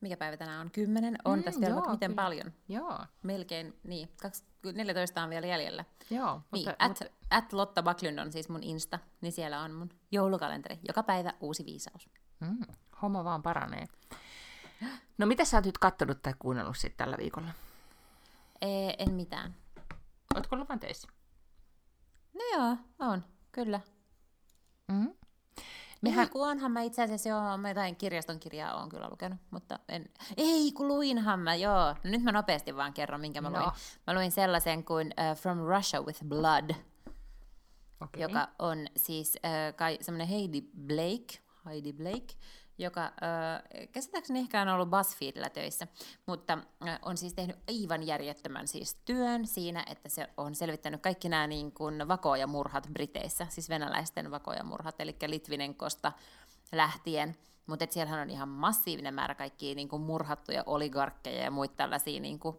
Mikä 0.00 0.16
päivä 0.16 0.36
tänään 0.36 0.60
on? 0.60 0.70
Kymmenen? 0.70 1.18
On 1.24 1.38
Mm, 1.38 1.42
tästä 1.44 1.60
vielä 1.60 1.74
joo, 1.74 1.92
miten 1.92 2.10
kyllä. 2.10 2.22
paljon. 2.22 2.52
Joo, 2.68 2.98
Melkein, 3.22 3.78
niin. 3.84 4.08
Kaksi, 4.22 4.44
14 4.74 5.22
on 5.22 5.30
vielä 5.30 5.46
jäljellä. 5.46 5.84
joo. 6.10 6.40
Niin, 6.52 6.68
mutta, 6.68 6.84
at, 6.84 6.88
mutta, 6.88 7.04
at 7.30 7.52
Lotta 7.52 7.82
Backlund 7.82 8.18
on 8.18 8.32
siis 8.32 8.48
mun 8.48 8.62
Insta, 8.62 8.98
niin 9.20 9.32
siellä 9.32 9.60
on 9.60 9.72
mun 9.72 9.90
joulukalenteri. 10.10 10.78
Joka 10.88 11.02
päivä 11.02 11.32
uusi 11.40 11.64
viisaus. 11.64 12.10
mm, 12.40 12.58
homma 13.02 13.24
vaan 13.24 13.42
paranee. 13.42 13.86
No 15.18 15.26
mitä 15.26 15.44
sä 15.44 15.56
oot 15.56 15.66
nyt 15.66 15.78
kattonut 15.78 16.22
tai 16.22 16.34
kuunnellut 16.38 16.76
sit 16.76 16.96
tällä 16.96 17.16
viikolla? 17.18 17.48
Ee, 18.60 18.94
en 18.98 19.12
mitään. 19.14 19.54
Ootko 20.34 20.56
ollut 20.56 20.68
vain 20.68 20.80
töissä? 20.80 21.08
No 22.34 22.40
joo, 22.56 22.76
on, 22.98 23.24
kyllä. 23.52 23.80
Mm-hmm. 24.88 25.14
Mehän... 26.00 26.24
Ei, 26.24 26.28
kun 26.30 26.48
onhan 26.48 26.72
mä 26.72 26.82
itse 26.82 27.02
asiassa 27.02 27.28
joo, 27.28 27.56
mä 27.56 27.68
jotain 27.68 27.96
kirjaston 27.96 28.40
kirjaa 28.40 28.82
on 28.82 28.88
kyllä 28.88 29.08
lukenut, 29.10 29.38
mutta 29.50 29.78
en... 29.88 30.10
Ei, 30.36 30.72
kun 30.72 30.88
luinhan 30.88 31.40
mä, 31.40 31.54
joo. 31.54 31.94
No 32.04 32.10
nyt 32.10 32.22
mä 32.22 32.32
nopeasti 32.32 32.76
vaan 32.76 32.92
kerron, 32.92 33.20
minkä 33.20 33.40
mä 33.40 33.50
No. 33.50 33.58
luin. 33.60 33.70
Mä 34.06 34.14
luin 34.14 34.32
sellaisen 34.32 34.84
kuin 34.84 35.06
uh, 35.06 35.36
From 35.36 35.58
Russia 35.58 36.02
with 36.02 36.24
Blood, 36.24 36.70
okay. 38.00 38.22
joka 38.22 38.48
on 38.58 38.86
siis 38.96 39.36
uh, 39.36 39.76
kai 39.76 39.98
semmoinen 40.00 40.28
Heidi 40.28 40.62
Blake, 40.86 41.38
Heidi 41.66 41.92
Blake, 41.92 42.34
joka 42.78 43.04
uh, 43.06 43.88
käsittääkseni 43.92 44.38
ehkä 44.38 44.62
on 44.62 44.68
ollut 44.68 44.90
BuzzFeedillä 44.90 45.50
töissä, 45.50 45.86
mutta 46.26 46.58
on 47.02 47.16
siis 47.16 47.34
tehnyt 47.34 47.56
aivan 47.68 48.06
järjettömän 48.06 48.68
siis 48.68 48.94
työn 49.04 49.46
siinä, 49.46 49.84
että 49.90 50.08
se 50.08 50.28
on 50.36 50.54
selvittänyt 50.54 51.02
kaikki 51.02 51.28
nämä 51.28 51.46
niin 51.46 51.72
kuin 51.72 52.08
vakojamurhat 52.08 52.88
Briteissä, 52.92 53.46
siis 53.50 53.68
venäläisten 53.68 54.30
vakojamurhat, 54.30 55.00
eli 55.00 55.16
Litvinenkosta 55.26 56.12
lähtien, 56.72 57.36
mutta 57.66 57.86
siellähän 57.90 58.20
on 58.20 58.30
ihan 58.30 58.48
massiivinen 58.48 59.14
määrä 59.14 59.34
kaikkia 59.34 59.74
niin 59.74 59.88
kuin 59.88 60.02
murhattuja 60.02 60.62
oligarkkeja 60.66 61.44
ja 61.44 61.50
muita 61.50 61.74
tällaisia 61.76 62.20
niin 62.20 62.38
kuin 62.38 62.56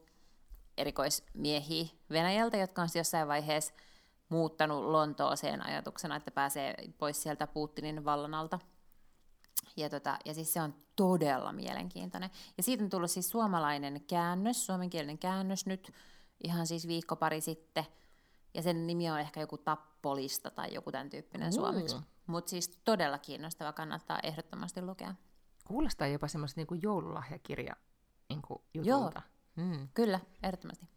erikoismiehiä 0.77 1.87
Venäjältä, 2.09 2.57
jotka 2.57 2.81
on 2.81 2.89
jossain 2.95 3.27
vaiheessa 3.27 3.73
muuttanut 4.29 4.85
Lontooseen 4.85 5.65
ajatuksena, 5.65 6.15
että 6.15 6.31
pääsee 6.31 6.75
pois 6.97 7.23
sieltä 7.23 7.47
Putinin 7.47 8.05
vallan 8.05 8.33
alta. 8.33 8.59
Ja, 9.79 9.89
tota, 9.89 10.17
ja 10.25 10.33
siis 10.33 10.53
se 10.53 10.61
on 10.61 10.75
todella 10.95 11.53
mielenkiintoinen. 11.53 12.29
Ja 12.57 12.63
siitä 12.63 12.83
on 12.83 12.89
tullut 12.89 13.11
siis 13.11 13.29
suomalainen 13.29 14.01
käännös, 14.07 14.65
suomenkielinen 14.65 15.17
käännös 15.17 15.65
nyt, 15.65 15.91
ihan 16.43 16.67
siis 16.67 16.87
viikko 16.87 17.15
pari 17.15 17.41
sitten. 17.41 17.85
Ja 18.53 18.61
sen 18.61 18.87
nimi 18.87 19.09
on 19.09 19.19
ehkä 19.19 19.39
joku 19.39 19.57
Tappolista 19.57 20.51
tai 20.51 20.73
joku 20.73 20.91
tämän 20.91 21.09
tyyppinen 21.09 21.47
Uu. 21.47 21.53
suomeksi. 21.53 21.97
Mutta 22.27 22.49
siis 22.49 22.79
todella 22.85 23.17
kiinnostava, 23.17 23.73
kannattaa 23.73 24.19
ehdottomasti 24.23 24.81
lukea. 24.81 25.15
Kuulostaa 25.65 26.07
jopa 26.07 26.27
semmoista 26.27 26.59
niinku 26.59 26.73
joululahjakirja 26.73 27.75
niinku 28.29 28.63
jutulta. 28.73 29.21
Mm. 29.55 29.87
Kyllä, 29.93 30.19
ehdottomasti. 30.43 30.87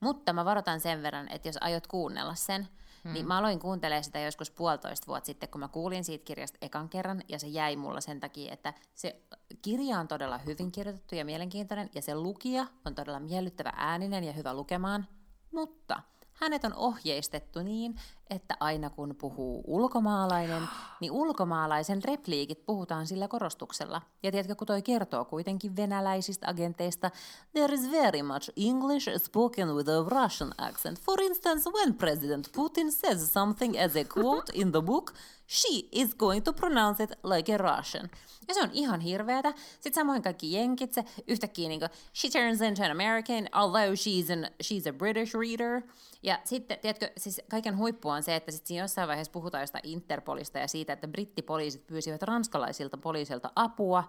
Mutta 0.00 0.32
mä 0.32 0.44
varoitan 0.44 0.80
sen 0.80 1.02
verran, 1.02 1.28
että 1.28 1.48
jos 1.48 1.58
aiot 1.60 1.86
kuunnella 1.86 2.34
sen, 2.34 2.68
Hmm. 3.04 3.12
Niin 3.12 3.26
mä 3.26 3.38
aloin 3.38 3.58
kuuntelemaan 3.58 4.04
sitä 4.04 4.20
joskus 4.20 4.50
puolitoista 4.50 5.06
vuotta 5.06 5.26
sitten, 5.26 5.48
kun 5.48 5.60
mä 5.60 5.68
kuulin 5.68 6.04
siitä 6.04 6.24
kirjasta 6.24 6.58
ekan 6.60 6.88
kerran, 6.88 7.22
ja 7.28 7.38
se 7.38 7.46
jäi 7.46 7.76
mulla 7.76 8.00
sen 8.00 8.20
takia, 8.20 8.52
että 8.52 8.74
se 8.94 9.22
kirja 9.62 9.98
on 9.98 10.08
todella 10.08 10.38
hyvin 10.38 10.72
kirjoitettu 10.72 11.14
ja 11.14 11.24
mielenkiintoinen, 11.24 11.90
ja 11.94 12.02
se 12.02 12.14
lukija 12.14 12.66
on 12.84 12.94
todella 12.94 13.20
miellyttävä 13.20 13.72
ääninen 13.76 14.24
ja 14.24 14.32
hyvä 14.32 14.54
lukemaan, 14.54 15.06
mutta 15.52 16.02
hänet 16.42 16.64
on 16.64 16.74
ohjeistettu 16.74 17.62
niin, 17.62 17.96
että 18.30 18.56
aina 18.60 18.90
kun 18.90 19.16
puhuu 19.20 19.64
ulkomaalainen, 19.66 20.62
niin 21.00 21.12
ulkomaalaisen 21.12 22.04
repliikit 22.04 22.66
puhutaan 22.66 23.06
sillä 23.06 23.28
korostuksella. 23.28 24.02
Ja 24.22 24.30
tiedätkö, 24.30 24.54
kun 24.54 24.66
toi 24.66 24.82
kertoo 24.82 25.24
kuitenkin 25.24 25.76
venäläisistä 25.76 26.48
agenteista, 26.48 27.10
there 27.52 27.74
is 27.74 27.90
very 27.90 28.22
much 28.22 28.50
English 28.56 29.08
spoken 29.18 29.74
with 29.74 29.90
a 29.90 30.22
Russian 30.22 30.52
accent. 30.58 31.00
For 31.00 31.22
instance, 31.22 31.70
when 31.70 31.94
President 31.94 32.48
Putin 32.56 32.92
says 32.92 33.32
something 33.32 33.76
as 33.84 33.96
a 33.96 34.04
quote 34.20 34.52
in 34.54 34.72
the 34.72 34.82
book, 34.82 35.14
she 35.52 35.88
is 35.92 36.14
going 36.14 36.44
to 36.44 36.52
pronounce 36.52 37.04
it 37.04 37.10
like 37.22 37.54
a 37.54 37.58
Russian. 37.58 38.10
Ja 38.48 38.54
se 38.54 38.62
on 38.62 38.70
ihan 38.72 39.00
hirveätä. 39.00 39.54
Sitten 39.72 39.94
samoin 39.94 40.22
kaikki 40.22 40.52
jenkit, 40.52 40.92
se 40.92 41.04
yhtäkkiä 41.26 41.68
niinku, 41.68 41.86
she 42.14 42.28
turns 42.28 42.60
into 42.60 42.84
an 42.84 42.90
American, 42.90 43.48
although 43.52 43.92
she's, 43.92 44.32
an, 44.32 44.46
she's 44.62 44.88
a 44.88 44.92
British 44.92 45.34
reader. 45.34 45.82
Ja 46.22 46.38
sitten, 46.44 46.78
tiedätkö, 46.78 47.10
siis 47.16 47.40
kaiken 47.50 47.78
huippu 47.78 48.08
on 48.08 48.22
se, 48.22 48.36
että 48.36 48.50
sitten 48.50 48.68
siinä 48.68 48.84
jossain 48.84 49.08
vaiheessa 49.08 49.32
puhutaan 49.32 49.62
jostain 49.62 49.88
Interpolista 49.88 50.58
ja 50.58 50.68
siitä, 50.68 50.92
että 50.92 51.08
brittipoliisit 51.08 51.86
pyysivät 51.86 52.22
ranskalaisilta 52.22 52.96
poliisilta 52.96 53.52
apua, 53.56 54.04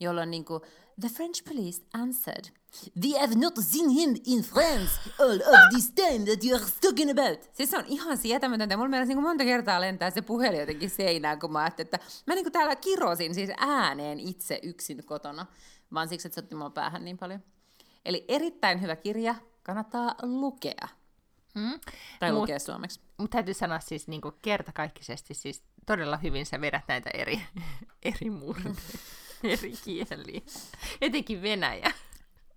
jolloin 0.00 0.30
niin 0.30 0.44
kuin, 0.44 0.60
the 1.00 1.08
French 1.08 1.44
police 1.44 1.82
answered, 1.92 2.44
We 3.02 3.20
have 3.20 3.34
not 3.34 3.54
seen 3.56 3.90
him 3.90 4.16
in 4.26 4.42
France 4.42 4.92
all 5.18 5.36
of 5.36 5.70
this 5.72 5.90
time 5.90 6.24
that 6.24 6.44
you 6.44 6.56
are 6.56 6.64
talking 6.80 7.10
about. 7.10 7.50
Siis 7.52 7.70
se 7.70 7.78
on 7.78 7.84
ihan 7.86 8.18
sietämätöntä. 8.18 8.76
Mulla 8.76 8.88
mielestä 8.88 9.14
niin 9.14 9.22
monta 9.22 9.44
kertaa 9.44 9.80
lentää 9.80 10.10
se 10.10 10.22
puhelin 10.22 10.60
jotenkin 10.60 10.90
seinään, 10.90 11.38
kun 11.38 11.52
mä 11.52 11.58
ajattelin, 11.58 11.86
että 11.86 11.98
mä 12.26 12.34
niin 12.34 12.44
kuin 12.44 12.52
täällä 12.52 12.76
kirosin 12.76 13.34
siis 13.34 13.50
ääneen 13.56 14.20
itse 14.20 14.60
yksin 14.62 15.04
kotona, 15.04 15.46
vaan 15.94 16.08
siksi, 16.08 16.28
että 16.28 16.34
se 16.34 16.40
otti 16.44 16.54
mua 16.54 16.70
päähän 16.70 17.04
niin 17.04 17.18
paljon. 17.18 17.40
Eli 18.04 18.24
erittäin 18.28 18.82
hyvä 18.82 18.96
kirja, 18.96 19.34
kannattaa 19.62 20.14
lukea. 20.22 20.88
Hmm? 21.58 21.80
Tai 22.20 22.32
Mut, 22.32 22.40
lukea 22.40 22.58
suomeksi. 22.58 23.00
Mutta 23.18 23.34
täytyy 23.36 23.54
sanoa 23.54 23.80
siis 23.80 24.08
niin 24.08 24.20
kuin 24.20 24.34
kertakaikkisesti, 24.42 25.34
siis 25.34 25.62
todella 25.86 26.16
hyvin 26.16 26.46
sä 26.46 26.60
vedät 26.60 26.84
näitä 26.88 27.10
eri, 27.14 27.42
eri 28.14 28.30
murteita, 28.30 28.80
eri 29.44 29.72
kieliä. 29.84 30.40
Etenkin 31.00 31.42
Venäjä. 31.42 31.92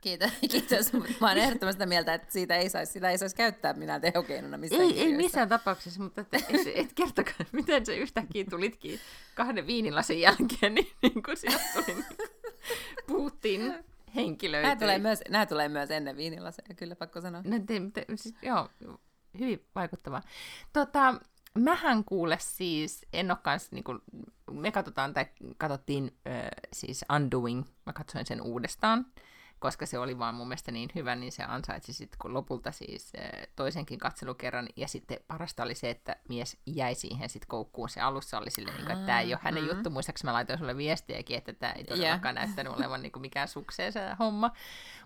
Kiitos, 0.02 0.32
kiitos. 0.52 0.94
mä 0.94 1.28
oon 1.28 1.38
ehdottomasti 1.38 1.76
sitä 1.76 1.86
mieltä, 1.86 2.14
että 2.14 2.34
siitä 2.34 2.56
ei 2.56 2.70
saisi, 2.70 2.94
sitä 2.94 3.10
ei 3.10 3.18
saisi 3.18 3.36
käyttää 3.36 3.74
minä 3.74 4.00
tehokeinona 4.00 4.58
missään 4.58 4.82
Ei, 4.82 5.00
ei 5.00 5.18
missään 5.18 5.50
tapauksessa, 5.50 6.02
mutta 6.04 6.22
et, 6.22 6.28
et, 6.34 6.62
et 6.76 6.94
kertokaa, 6.94 7.34
miten 7.52 7.86
se 7.86 7.98
yhtäkkiä 7.98 8.46
tulitkin 8.50 9.00
kahden 9.36 9.68
viinilasin 9.68 10.22
jälkeen, 10.22 10.76
niin, 10.76 10.92
niin 11.02 11.24
kuin 11.24 11.38
sieltä 11.38 11.64
tuli 11.74 11.86
niin 11.86 12.06
Putin 13.08 13.74
henkilöitä. 14.16 14.68
Nämä 14.68 14.80
tulee 14.80 15.00
myös, 15.00 15.20
nämä 15.30 15.46
tulee 15.46 15.70
myös 15.70 15.92
ennen 15.92 16.18
viinilaseja, 16.18 16.76
kyllä 16.76 16.96
pakko 16.96 17.22
sanoa. 17.22 17.42
No, 17.46 17.60
te, 17.60 17.82
te, 17.94 18.06
siis, 18.16 18.36
joo, 18.42 18.70
hyvin 19.40 19.66
vaikuttavaa. 19.76 20.22
Tota, 20.74 21.16
mähän 21.56 22.04
kuule 22.04 22.38
siis, 22.40 23.06
en 23.14 23.32
ole 23.32 23.40
kans, 23.44 23.72
niin 23.72 23.84
kuin, 23.84 24.00
me 24.52 24.72
katsotaan, 24.72 25.14
tai 25.14 25.26
katsottiin 25.58 26.18
äh, 26.28 26.34
siis 26.74 27.06
Undoing, 27.16 27.66
mä 27.86 27.94
katsoin 27.94 28.26
sen 28.26 28.42
uudestaan, 28.42 29.06
koska 29.60 29.86
se 29.86 30.00
oli 30.00 30.20
vaan 30.20 30.36
mun 30.36 30.48
mielestä 30.48 30.72
niin 30.72 30.90
hyvä, 30.96 31.16
niin 31.16 31.32
se 31.32 31.44
ansaitsi 31.44 31.94
sitten 31.94 32.18
kun 32.22 32.34
lopulta 32.34 32.72
siis 32.72 33.14
toisenkin 33.56 34.00
katselukerran, 34.00 34.70
ja 34.76 34.88
sitten 34.88 35.20
parasta 35.28 35.64
oli 35.64 35.76
se, 35.76 35.90
että 35.90 36.16
mies 36.30 36.58
jäi 36.66 36.96
siihen 36.96 37.30
sitten 37.30 37.48
koukkuun. 37.48 37.90
Se 37.90 38.02
alussa 38.02 38.38
oli 38.38 38.52
silleen, 38.52 38.78
niin 38.78 38.92
että 38.92 39.06
tämä 39.06 39.22
ei 39.22 39.34
ole 39.34 39.40
hänen 39.44 39.64
mm-hmm. 39.64 39.76
juttu, 39.76 39.90
muistaakseni 39.90 40.28
mä 40.28 40.34
laitoin 40.34 40.60
sulle 40.60 40.78
viestiäkin, 40.78 41.38
että 41.38 41.54
tämä 41.54 41.72
ei 41.72 41.84
todellakaan 41.84 42.36
yeah. 42.36 42.48
näyttänyt 42.48 42.74
olevan 42.74 43.02
niin 43.02 43.12
kuin 43.12 43.22
mikään 43.22 43.48
sukseen 43.48 43.94
se 43.94 44.02
homma. 44.20 44.52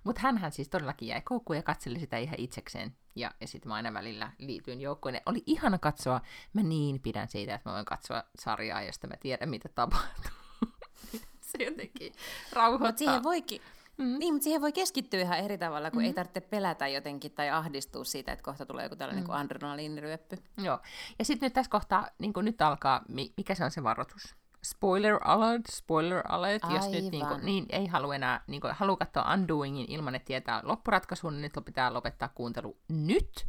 Mutta 0.04 0.22
hän 0.22 0.52
siis 0.52 0.70
todellakin 0.70 1.08
jäi 1.08 1.22
koukkuun 1.22 1.58
ja 1.58 1.64
katseli 1.64 2.00
sitä 2.00 2.18
ihan 2.18 2.36
itsekseen, 2.38 2.96
ja, 3.16 3.32
ja 3.42 3.48
sitten 3.48 3.70
mä 3.70 3.76
aina 3.76 3.94
välillä 3.94 4.32
liityin 4.38 4.82
joukkoon. 4.82 5.16
Oli 5.26 5.44
ihana 5.46 5.78
katsoa, 5.78 6.22
mä 6.54 6.64
niin 6.64 7.00
pidän 7.00 7.28
siitä, 7.28 7.56
että 7.56 7.70
mä 7.70 7.74
voin 7.74 7.86
katsoa 7.86 8.24
sarjaa, 8.40 8.84
josta 8.84 9.08
mä 9.08 9.18
tiedän, 9.20 9.50
mitä 9.50 9.70
tapahtuu. 9.70 10.32
se 11.52 11.64
jotenkin 11.64 12.14
rauhoittaa. 12.54 12.88
Mutta 12.88 13.00
siihen 13.00 13.24
voikin, 13.24 13.62
Mm. 13.98 14.20
Niin, 14.20 14.34
mutta 14.34 14.44
siihen 14.44 14.62
voi 14.62 14.72
keskittyä 14.72 15.22
ihan 15.22 15.40
eri 15.40 15.58
tavalla, 15.58 15.92
kun 15.92 16.02
mm. 16.02 16.06
ei 16.06 16.14
tarvitse 16.14 16.42
pelätä 16.42 16.88
jotenkin 16.88 17.32
tai 17.32 17.50
ahdistua 17.50 18.04
siitä, 18.04 18.32
että 18.32 18.44
kohta 18.44 18.66
tulee 18.66 18.86
joku 18.86 18.96
tällainen 18.96 19.24
mm. 19.24 19.28
niin 19.28 19.40
adrenaliiniryöppy. 19.40 20.38
Joo. 20.58 20.80
Ja 21.20 21.26
sitten 21.26 21.46
nyt 21.46 21.54
tässä 21.54 21.72
kohtaa, 21.72 22.08
niin 22.20 22.34
nyt 22.42 22.62
alkaa, 22.62 23.04
mikä 23.38 23.56
se 23.56 23.64
on 23.64 23.72
se 23.72 23.84
varoitus? 23.84 24.36
Spoiler 24.64 25.20
alert, 25.24 25.66
spoiler 25.72 26.24
alert, 26.30 26.64
Aivan. 26.64 26.76
jos 26.76 26.92
nyt 26.92 27.12
niin 27.12 27.28
kuin, 27.28 27.46
niin 27.46 27.66
ei 27.70 27.88
halua 27.88 28.16
enää, 28.16 28.44
niin 28.48 28.62
kuin, 28.62 28.74
halua 28.74 28.98
katsoa 28.98 29.34
Undoingin 29.34 29.92
ilman, 29.92 30.16
että 30.16 30.26
tietää 30.26 30.62
loppuratkaisun, 30.64 31.34
niin 31.34 31.52
nyt 31.56 31.66
pitää 31.66 31.94
lopettaa 31.94 32.30
kuuntelu 32.36 32.78
nyt. 32.90 33.48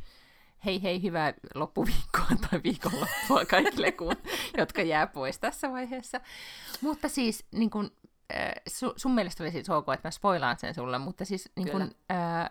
Hei 0.64 0.82
hei, 0.82 1.02
hyvää 1.02 1.34
loppuviikkoa 1.54 2.26
tai 2.50 2.60
viikonloppua 2.64 3.44
kaikille, 3.50 3.92
kun, 3.92 4.16
jotka 4.58 4.82
jää 4.82 5.06
pois 5.06 5.38
tässä 5.38 5.70
vaiheessa. 5.70 6.20
Mutta 6.80 7.08
siis 7.08 7.46
niin 7.52 7.70
kuin, 7.70 7.90
su, 8.68 8.92
sun 8.96 9.12
mielestä 9.14 9.44
oli 9.44 9.50
siis 9.50 9.70
ok, 9.70 9.86
että 9.94 10.08
mä 10.08 10.10
spoilaan 10.10 10.58
sen 10.58 10.74
sulle, 10.74 10.98
mutta 10.98 11.24
siis 11.24 11.52
niin 11.56 11.70
kun, 11.70 11.90
äh, 12.10 12.50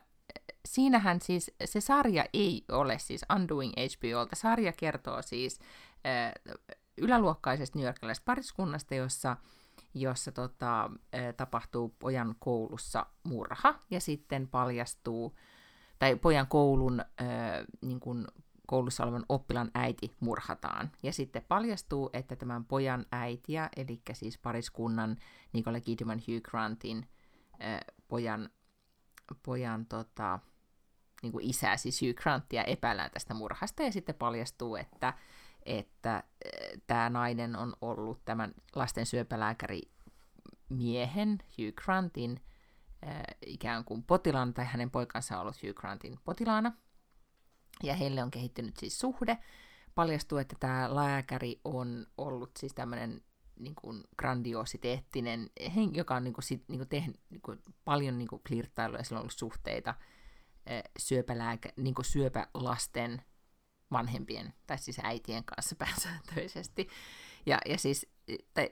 siinähän 0.66 1.22
siis 1.22 1.52
se 1.66 1.82
sarja 1.82 2.26
ei 2.34 2.66
ole 2.72 3.00
siis 3.00 3.26
Undoing 3.36 3.74
HBOlta. 3.74 4.36
Sarja 4.36 4.74
kertoo 4.74 5.22
siis 5.22 5.60
äh, 6.08 6.56
yläluokkaisesta 7.02 7.80
newyorkilaisesta 7.80 8.26
pariskunnasta, 8.26 8.96
jossa 8.96 9.38
jossa 9.94 10.32
tota, 10.32 10.92
tapahtuu 11.38 11.96
pojan 12.00 12.36
koulussa 12.40 13.06
murha, 13.24 13.80
ja 13.90 14.00
sitten 14.00 14.48
paljastuu, 14.48 15.38
tai 16.00 16.16
pojan 16.16 16.48
koulun 16.48 17.04
niin 17.82 18.00
kun 18.00 18.28
koulussa 18.68 19.04
olevan 19.04 19.26
oppilan 19.30 19.72
äiti 19.74 20.16
murhataan. 20.20 20.92
Ja 21.04 21.14
sitten 21.14 21.46
paljastuu, 21.48 22.10
että 22.14 22.36
tämän 22.36 22.66
pojan 22.66 23.06
äitiä, 23.12 23.70
eli 23.78 24.02
siis 24.14 24.38
pariskunnan 24.38 25.18
Nicole 25.54 25.82
Kidman 25.82 26.20
Hugh 26.20 26.42
Grantin 26.42 27.08
pojan, 28.08 28.50
pojan 29.44 29.86
tota, 29.86 30.40
niin 31.22 31.32
kuin 31.32 31.50
isää, 31.50 31.78
siis 31.78 32.02
Hugh 32.02 32.16
Grantia, 32.16 32.64
epäillään 32.64 33.12
tästä 33.12 33.34
murhasta. 33.34 33.84
Ja 33.84 33.92
sitten 33.92 34.16
paljastuu, 34.16 34.76
että, 34.76 35.14
että 35.66 36.16
äh, 36.16 36.24
tämä 36.88 37.10
nainen 37.10 37.56
on 37.56 37.74
ollut 37.82 38.26
tämän 38.26 38.54
lasten 38.76 39.06
syöpälääkäri 39.06 39.82
miehen 40.70 41.40
Hugh 41.58 41.76
Grantin 41.84 42.42
äh, 43.08 43.22
ikään 43.46 43.86
kuin 43.86 44.04
potilaan, 44.04 44.54
tai 44.54 44.66
hänen 44.66 44.92
poikansa 44.92 45.36
on 45.36 45.42
ollut 45.42 45.64
Hugh 45.64 45.76
Grantin 45.76 46.20
potilaana 46.24 46.72
ja 47.84 47.96
heille 47.96 48.24
on 48.24 48.32
kehittynyt 48.32 48.78
siis 48.78 49.00
suhde. 49.00 49.38
Paljastuu, 49.96 50.38
että 50.38 50.56
tämä 50.60 50.96
lääkäri 50.96 51.62
on 51.64 52.08
ollut 52.18 52.52
siis 52.60 52.74
tämmöinen 52.74 53.22
niin 53.60 53.76
kuin 53.76 54.04
grandiositeettinen, 54.18 55.50
joka 55.92 56.16
on 56.16 56.24
niin 56.24 56.34
kuin, 56.34 56.44
sit, 56.44 56.64
niin 56.68 56.80
kuin 56.80 56.90
tehnyt 56.90 57.20
niin 57.30 57.42
kuin, 57.42 57.60
paljon 57.86 58.18
niin 58.18 58.28
kuin 58.28 58.42
flirttailua 58.48 58.98
ja 58.98 59.04
sillä 59.04 59.18
on 59.18 59.22
ollut 59.22 59.34
suhteita 59.34 59.96
syöpälääkä, 61.00 61.70
niin 61.78 61.96
kuin 61.96 62.06
syöpälasten 62.06 63.22
vanhempien, 63.92 64.54
tai 64.68 64.78
siis 64.78 65.00
äitien 65.04 65.44
kanssa 65.44 65.76
pääsääntöisesti. 65.86 66.88
Ja, 67.46 67.58
ja 67.66 67.78
siis 67.78 68.08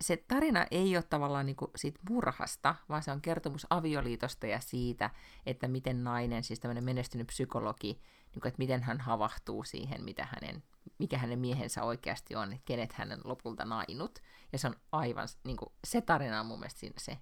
se 0.01 0.17
tarina 0.27 0.65
ei 0.71 0.95
ole 0.97 1.03
tavallaan 1.03 1.45
niin 1.45 1.55
kuin 1.55 1.71
siitä 1.75 1.99
murhasta, 2.09 2.75
vaan 2.89 3.03
se 3.03 3.11
on 3.11 3.21
kertomus 3.21 3.67
avioliitosta 3.69 4.47
ja 4.47 4.59
siitä, 4.59 5.09
että 5.45 5.67
miten 5.67 6.03
nainen, 6.03 6.43
siis 6.43 6.59
tämmöinen 6.59 6.83
menestynyt 6.83 7.27
psykologi, 7.27 8.01
niin 8.33 8.41
kuin, 8.41 8.47
että 8.47 8.59
miten 8.59 8.83
hän 8.83 8.99
havahtuu 8.99 9.63
siihen, 9.63 10.03
mitä 10.03 10.27
hänen, 10.31 10.63
mikä 10.97 11.17
hänen 11.17 11.39
miehensä 11.39 11.83
oikeasti 11.83 12.35
on, 12.35 12.53
että 12.53 12.65
kenet 12.65 12.93
hän 12.93 13.11
on 13.11 13.21
lopulta 13.23 13.65
nainut. 13.65 14.19
Ja 14.51 14.59
se 14.59 14.67
on 14.67 14.75
aivan, 14.91 15.27
niin 15.43 15.57
kuin, 15.57 15.69
se 15.87 16.01
tarina 16.01 16.39
on 16.39 16.45
mun 16.45 16.59
mielestä 16.59 16.79
siinä 16.79 16.95
se, 16.97 17.17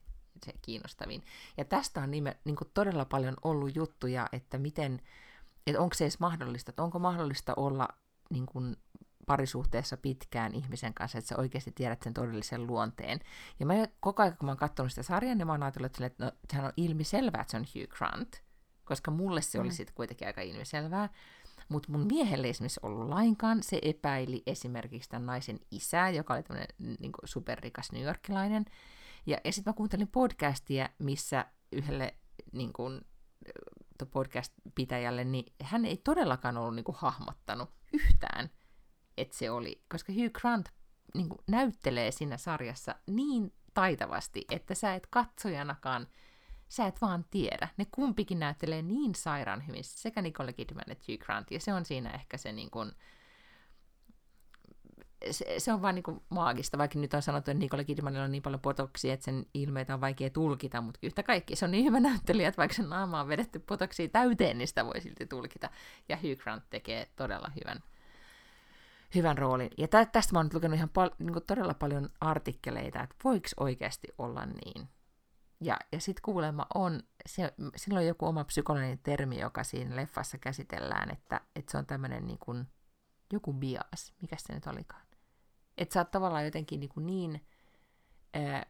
se 0.45 0.54
kiinnostavin. 0.62 1.24
Ja 1.58 1.66
tästä 1.66 2.02
on 2.02 2.12
nime, 2.12 2.38
niin 2.45 2.56
kuin 2.56 2.70
todella 2.74 3.06
paljon 3.06 3.36
ollut 3.43 3.76
juttuja, 3.76 4.30
että 4.32 4.58
miten, 4.58 5.02
että 5.68 5.82
onko 5.82 5.95
se 5.95 6.03
edes 6.03 6.20
mahdollista, 6.20 6.72
että 6.72 6.84
onko 6.84 6.99
mahdollista 6.99 7.53
olla 7.55 7.88
niin 8.30 8.45
kuin, 8.45 8.76
parisuhteessa 9.26 9.97
pitkään 9.97 10.55
ihmisen 10.55 10.93
kanssa, 10.93 11.18
että 11.18 11.30
sä 11.30 11.38
oikeasti 11.38 11.72
tiedät 11.72 12.01
sen 12.01 12.13
todellisen 12.13 12.68
luonteen. 12.68 13.20
Ja 13.59 13.65
mä 13.65 13.74
koko 13.99 14.24
ajan, 14.24 14.38
kun 14.38 14.45
mä 14.45 14.51
oon 14.51 14.57
katsonut 14.57 14.91
sitä 14.91 15.03
sarjaa, 15.03 15.36
niin 15.36 15.47
mä 15.47 15.53
oon 15.53 15.63
ajatellut, 15.63 16.01
että 16.01 16.26
no, 16.26 16.32
sehän 16.51 16.65
on 16.65 16.74
ilmiselvää, 16.78 17.41
että 17.41 17.51
se 17.51 17.57
on 17.57 17.65
Hugh 17.76 17.97
Grant 17.97 18.47
koska 18.88 19.11
mulle 19.11 19.41
se 19.41 19.59
oli 19.59 19.68
mm. 19.68 19.74
sitten 19.74 19.95
kuitenkin 19.95 20.28
aika 20.28 20.41
ilmiselvää. 20.41 21.09
Mutta 21.70 21.91
mun 21.91 22.07
miehelle 22.07 22.49
esimerkiksi 22.49 22.80
ollut 22.84 23.09
lainkaan. 23.09 23.63
Se 23.63 23.80
epäili 23.82 24.43
esimerkiksi 24.45 25.09
tämän 25.09 25.26
naisen 25.26 25.59
isää, 25.72 26.09
joka 26.09 26.34
oli 26.34 26.43
tämmöinen 26.43 26.68
niin 26.99 27.11
superrikas 27.24 27.91
newyorkilainen. 27.91 28.65
Ja, 29.26 29.38
ja 29.43 29.51
sitten 29.51 29.72
mä 29.72 29.76
kuuntelin 29.76 30.07
podcastia, 30.07 30.89
missä 30.99 31.45
yhdelle 31.72 32.13
niin 32.51 32.74
kuin, 32.74 33.01
podcast-pitäjälle, 34.06 35.24
niin 35.24 35.54
hän 35.64 35.86
ei 35.86 35.98
todellakaan 35.98 36.58
ollut 36.58 36.76
niin 36.76 36.84
kuin, 36.84 36.95
hahmottanut 37.00 37.70
yhtään, 37.93 38.50
että 39.18 39.38
se 39.38 39.52
oli, 39.52 39.84
koska 39.89 40.14
Hugh 40.14 40.32
Grant 40.32 40.70
niin 41.14 41.30
kuin, 41.30 41.39
näyttelee 41.48 42.12
siinä 42.12 42.38
sarjassa 42.38 42.95
niin 43.08 43.54
taitavasti, 43.74 44.45
että 44.52 44.76
sä 44.76 44.95
et 44.95 45.08
katsojanakaan, 45.10 46.08
sä 46.70 46.88
et 46.88 47.02
vaan 47.02 47.26
tiedä. 47.32 47.68
Ne 47.78 47.86
kumpikin 47.91 48.39
näyttelee 48.39 48.82
niin 48.82 49.16
sairaan 49.16 49.68
hyvin, 49.68 49.84
sekä 49.84 50.22
Nicole 50.22 50.54
Kidman 50.54 50.91
että 50.91 51.06
Hugh 51.12 51.26
Grant, 51.26 51.52
ja 51.52 51.60
se 51.60 51.74
on 51.74 51.86
siinä 51.86 52.10
ehkä 52.10 52.38
se 52.38 52.52
niin 52.52 52.72
kuin, 52.72 52.91
se, 55.32 55.45
se 55.57 55.74
on 55.74 55.82
vaan 55.82 55.95
niin 55.95 56.22
maagista, 56.30 56.78
vaikka 56.78 56.99
nyt 56.99 57.13
on 57.13 57.22
sanottu, 57.22 57.51
että 57.51 57.59
Nicole 57.59 57.84
Kidmanilla 57.84 58.24
on 58.24 58.32
niin 58.32 58.41
paljon 58.41 58.61
potoksia, 58.61 59.13
että 59.13 59.24
sen 59.24 59.45
ilmeitä 59.53 59.93
on 59.93 60.01
vaikea 60.01 60.30
tulkita, 60.30 60.82
mutta 60.82 60.99
yhtä 61.03 61.24
kaikki 61.24 61.55
se 61.55 61.65
on 61.65 61.72
niin 61.72 61.86
hyvä 61.86 61.99
näyttelijä, 61.99 62.47
että 62.47 62.57
vaikka 62.57 62.76
sen 62.76 62.89
naama 62.89 63.22
on 63.22 63.28
vedetty 63.28 63.59
potoksia 63.59 64.09
täyteen, 64.09 64.57
niin 64.57 64.68
sitä 64.68 64.86
voi 64.86 65.01
silti 65.01 65.26
tulkita. 65.26 65.70
Ja 66.09 66.18
Hugh 66.18 66.43
Grant 66.43 66.63
tekee 66.70 67.07
todella 67.15 67.51
hyvän, 67.55 67.84
hyvän 69.15 69.38
roolin. 69.38 69.72
Ja 69.78 69.88
tä, 69.88 70.05
tästä 70.05 70.34
mä 70.34 70.39
oon 70.39 70.45
nyt 70.45 70.53
lukenut 70.53 70.78
ihan 70.78 70.89
pal- 70.89 71.15
niin 71.20 71.43
todella 71.47 71.74
paljon 71.74 72.09
artikkeleita, 72.22 73.03
että 73.03 73.15
voiko 73.24 73.47
oikeasti 73.57 74.07
olla 74.18 74.45
niin. 74.45 74.89
Ja, 75.61 75.78
ja 75.91 75.99
sitten 76.01 76.22
kuulemma 76.22 76.65
on, 76.76 77.03
se, 77.26 77.53
sillä 77.76 77.99
on 77.99 78.05
joku 78.05 78.26
oma 78.26 78.43
psykologinen 78.43 78.99
termi, 79.03 79.39
joka 79.39 79.63
siinä 79.63 79.95
leffassa 79.95 80.38
käsitellään, 80.38 81.11
että, 81.11 81.41
että 81.55 81.72
se 81.72 81.78
on 81.78 81.86
tämmöinen 81.86 82.28
niin 82.28 82.68
joku 83.34 83.53
bias, 83.53 84.13
mikä 84.22 84.36
se 84.39 84.53
nyt 84.53 84.68
olikaan 84.68 85.07
että 85.78 85.93
sä 85.93 85.99
oot 85.99 86.11
tavallaan 86.11 86.45
jotenkin 86.45 86.80
niin, 86.80 86.91
niin 86.97 87.45
ää, 88.34 88.65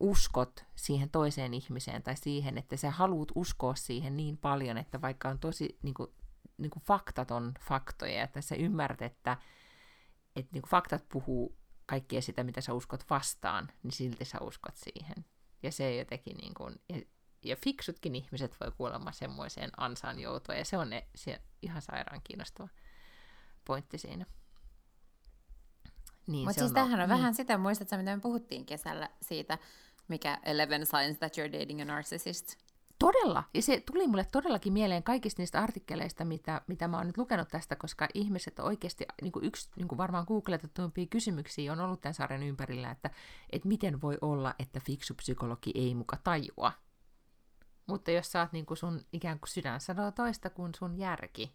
uskot 0.00 0.64
siihen 0.76 1.10
toiseen 1.10 1.54
ihmiseen 1.54 2.02
tai 2.02 2.16
siihen, 2.16 2.58
että 2.58 2.76
sä 2.76 2.90
haluat 2.90 3.28
uskoa 3.34 3.74
siihen 3.74 4.16
niin 4.16 4.38
paljon, 4.38 4.78
että 4.78 5.00
vaikka 5.00 5.28
on 5.28 5.38
tosi 5.38 5.78
niin 5.82 5.94
kuin, 5.94 6.10
niin 6.58 6.70
kuin 6.70 6.82
faktat 6.82 7.30
on 7.30 7.54
faktoja, 7.60 8.22
että 8.22 8.40
sä 8.40 8.54
ymmärrät, 8.54 9.02
että, 9.02 9.36
että 10.36 10.52
niin 10.52 10.62
kuin 10.62 10.70
faktat 10.70 11.04
puhuu 11.08 11.58
kaikkea 11.86 12.22
sitä, 12.22 12.44
mitä 12.44 12.60
sä 12.60 12.72
uskot 12.72 13.04
vastaan, 13.10 13.68
niin 13.82 13.92
silti 13.92 14.24
sä 14.24 14.38
uskot 14.40 14.76
siihen. 14.76 15.24
Ja 15.62 15.72
se 15.72 15.96
jotenkin 15.96 16.36
niin 16.36 16.54
kuin, 16.54 16.80
ja, 16.88 17.00
ja 17.44 17.56
fiksutkin 17.56 18.14
ihmiset 18.14 18.56
voi 18.60 18.72
kuulemma 18.76 19.12
semmoiseen 19.12 19.70
ansaan 19.76 20.20
joutua, 20.20 20.54
ja 20.54 20.64
se 20.64 20.78
on 20.78 20.90
ne, 20.90 21.06
se 21.14 21.40
ihan 21.62 21.82
sairaan 21.82 22.20
kiinnostava 22.24 22.68
pointti 23.64 23.98
siinä. 23.98 24.26
Niin, 26.28 26.48
Mutta 26.48 26.60
siis 26.60 26.72
tämähän 26.72 27.00
on 27.00 27.08
niin. 27.08 27.18
vähän 27.18 27.34
sitä, 27.34 27.58
muistatko 27.58 27.96
mitä 27.96 28.16
me 28.16 28.20
puhuttiin 28.20 28.66
kesällä 28.66 29.10
siitä, 29.22 29.58
mikä 30.08 30.38
Eleven 30.42 30.86
Signs 30.86 31.18
That 31.18 31.32
You're 31.38 31.60
Dating 31.60 31.82
a 31.82 31.84
Narcissist? 31.84 32.56
Todella. 32.98 33.44
Ja 33.54 33.62
se 33.62 33.82
tuli 33.92 34.06
mulle 34.06 34.26
todellakin 34.32 34.72
mieleen 34.72 35.02
kaikista 35.02 35.42
niistä 35.42 35.60
artikkeleista, 35.60 36.24
mitä, 36.24 36.60
mitä 36.66 36.88
mä 36.88 36.96
oon 36.96 37.06
nyt 37.06 37.18
lukenut 37.18 37.48
tästä, 37.48 37.76
koska 37.76 38.08
ihmiset 38.14 38.58
oikeasti, 38.58 39.04
niin 39.22 39.32
kuin 39.32 39.44
yksi 39.44 39.70
niin 39.76 39.88
kuin 39.88 39.98
varmaan 39.98 40.24
googletetuimpia 40.28 41.06
kysymyksiä 41.06 41.72
on 41.72 41.80
ollut 41.80 42.00
tämän 42.00 42.14
sarjan 42.14 42.42
ympärillä, 42.42 42.90
että, 42.90 43.10
että 43.50 43.68
miten 43.68 44.00
voi 44.00 44.18
olla, 44.20 44.54
että 44.58 44.80
fiksu 44.80 45.14
psykologi 45.14 45.72
ei 45.74 45.94
muka 45.94 46.16
tajua. 46.24 46.72
Mutta 47.86 48.10
jos 48.10 48.32
sä 48.32 48.40
oot 48.40 48.52
niin 48.52 48.66
kuin 48.66 48.78
sun 48.78 49.00
ikään 49.12 49.38
kuin 49.38 49.48
sydän 49.48 49.80
sanoo 49.80 50.10
toista 50.10 50.50
kuin 50.50 50.74
sun 50.74 50.98
järki, 50.98 51.54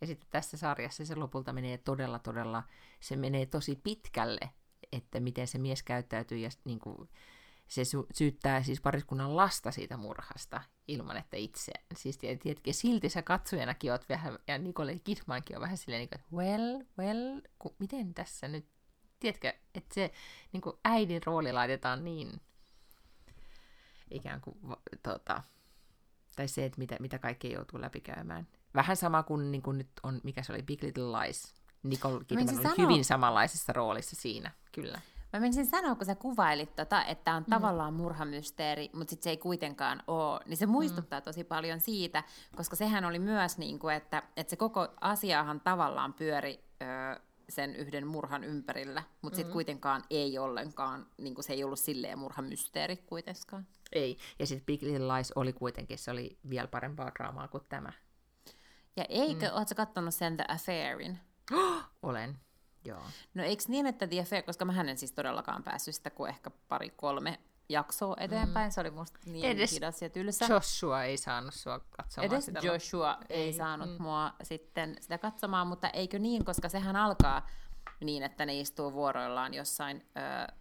ja 0.00 0.06
sitten 0.06 0.28
tässä 0.30 0.56
sarjassa 0.56 1.04
se 1.04 1.14
lopulta 1.14 1.52
menee 1.52 1.78
todella, 1.78 2.18
todella, 2.18 2.62
se 3.00 3.16
menee 3.16 3.46
tosi 3.46 3.80
pitkälle, 3.84 4.50
että 4.92 5.20
miten 5.20 5.46
se 5.46 5.58
mies 5.58 5.82
käyttäytyy 5.82 6.38
ja 6.38 6.50
niin 6.64 6.78
kuin, 6.78 7.08
se 7.68 7.82
syyttää 8.14 8.62
siis 8.62 8.80
pariskunnan 8.80 9.36
lasta 9.36 9.70
siitä 9.70 9.96
murhasta 9.96 10.62
ilman, 10.88 11.16
että 11.16 11.36
itse. 11.36 11.72
Siis 11.96 12.18
tietenkin 12.18 12.74
silti 12.74 13.08
sä 13.08 13.22
katsojanakin 13.22 13.92
oot 13.92 14.08
vähän, 14.08 14.38
ja 14.48 14.58
Nicole 14.58 14.98
Kidmankin 14.98 15.56
on 15.56 15.62
vähän 15.62 15.76
silleen, 15.76 16.00
niin 16.00 16.08
että 16.12 16.36
well, 16.36 16.84
well, 16.98 17.40
ku, 17.58 17.76
miten 17.78 18.14
tässä 18.14 18.48
nyt, 18.48 18.66
tiedätkö, 19.20 19.52
että 19.74 19.94
se 19.94 20.12
niin 20.52 20.60
kuin 20.60 20.76
äidin 20.84 21.22
rooli 21.26 21.52
laitetaan 21.52 22.04
niin 22.04 22.40
ikään 24.10 24.40
kuin, 24.40 24.58
tota, 25.02 25.42
tai 26.36 26.48
se, 26.48 26.64
että 26.64 26.78
mitä, 26.78 26.96
mitä 27.00 27.18
kaikkea 27.18 27.52
joutuu 27.52 27.80
läpikäymään. 27.80 28.46
Vähän 28.78 28.96
sama 28.96 29.22
kuin, 29.22 29.50
niin 29.50 29.62
kuin 29.62 29.78
nyt 29.78 29.90
on, 30.02 30.20
mikä 30.24 30.42
se 30.42 30.52
oli, 30.52 30.62
Big 30.62 30.82
Little 30.82 31.04
Lies. 31.04 31.54
Nicole 31.82 32.24
Kidman 32.24 32.48
oli 32.48 32.62
sanoa... 32.62 32.74
hyvin 32.78 33.04
samanlaisessa 33.04 33.72
roolissa 33.72 34.16
siinä, 34.16 34.50
kyllä. 34.72 35.00
Mä 35.32 35.40
menisin 35.40 35.66
sanoa, 35.66 35.94
kun 35.94 36.06
sä 36.06 36.14
kuvailit 36.14 36.76
tota, 36.76 37.04
että 37.04 37.34
on 37.34 37.42
mm. 37.42 37.50
tavallaan 37.50 37.94
murhamysteeri, 37.94 38.90
mutta 38.92 39.10
sitten 39.10 39.24
se 39.24 39.30
ei 39.30 39.36
kuitenkaan 39.36 40.02
ole, 40.06 40.40
niin 40.46 40.56
se 40.56 40.66
mm. 40.66 40.72
muistuttaa 40.72 41.20
mm. 41.20 41.24
tosi 41.24 41.44
paljon 41.44 41.80
siitä, 41.80 42.24
koska 42.56 42.76
sehän 42.76 43.04
oli 43.04 43.18
myös 43.18 43.58
niin 43.58 43.78
kuin, 43.78 43.94
että, 43.94 44.22
että 44.36 44.50
se 44.50 44.56
koko 44.56 44.88
asiahan 45.00 45.60
tavallaan 45.60 46.12
pyöri 46.12 46.64
ö, 46.82 47.20
sen 47.48 47.76
yhden 47.76 48.06
murhan 48.06 48.44
ympärillä, 48.44 49.02
mutta 49.22 49.36
sitten 49.36 49.50
mm. 49.50 49.52
kuitenkaan 49.52 50.04
ei 50.10 50.38
ollenkaan, 50.38 51.06
niin 51.18 51.34
kuin 51.34 51.44
se 51.44 51.52
ei 51.52 51.64
ollut 51.64 51.78
silleen 51.78 52.18
murhamysteeri 52.18 52.96
kuitenkaan. 52.96 53.66
Ei, 53.92 54.18
ja 54.38 54.46
sitten 54.46 54.66
Big 54.66 54.82
Little 54.82 55.16
Lies 55.16 55.32
oli 55.32 55.52
kuitenkin, 55.52 55.98
se 55.98 56.10
oli 56.10 56.38
vielä 56.50 56.68
parempaa 56.68 57.12
draamaa 57.18 57.48
kuin 57.48 57.64
tämä. 57.68 57.92
Ja 58.98 59.04
eikö, 59.08 59.48
mm. 59.48 59.54
ootko 59.54 59.74
katsonut 59.76 60.14
sen 60.14 60.36
The 60.36 60.44
Affairin? 60.48 61.18
Olen, 62.02 62.38
joo. 62.84 63.02
No 63.34 63.42
eikö 63.42 63.64
niin, 63.68 63.86
että 63.86 64.06
The 64.06 64.20
Affair, 64.20 64.42
koska 64.42 64.64
mä 64.64 64.80
en 64.80 64.98
siis 64.98 65.12
todellakaan 65.12 65.62
päässyt 65.62 65.94
sitä 65.94 66.10
kuin 66.10 66.28
ehkä 66.28 66.50
pari 66.68 66.90
kolme 66.90 67.38
jaksoa 67.68 68.16
eteenpäin, 68.20 68.68
mm. 68.68 68.72
se 68.72 68.80
oli 68.80 68.90
musta 68.90 69.18
niin 69.26 69.46
Edes 69.46 69.72
hidas 69.72 70.02
ja 70.02 70.10
tylsä. 70.10 70.46
Joshua 70.48 71.04
ei 71.04 71.16
saanut 71.16 71.54
sua 71.54 71.78
katsomaan 71.78 72.32
Edes 72.32 72.44
sitä. 72.44 72.60
Joshua 72.62 73.18
ei, 73.28 73.42
ei 73.42 73.52
saanut 73.52 73.90
mm. 73.90 74.02
mua 74.02 74.32
sitten 74.42 74.96
sitä 75.00 75.18
katsomaan, 75.18 75.66
mutta 75.66 75.88
eikö 75.88 76.18
niin, 76.18 76.44
koska 76.44 76.68
sehän 76.68 76.96
alkaa 76.96 77.46
niin, 78.00 78.22
että 78.22 78.46
ne 78.46 78.60
istuu 78.60 78.92
vuoroillaan 78.92 79.54
jossain 79.54 80.06
ö, 80.16 80.52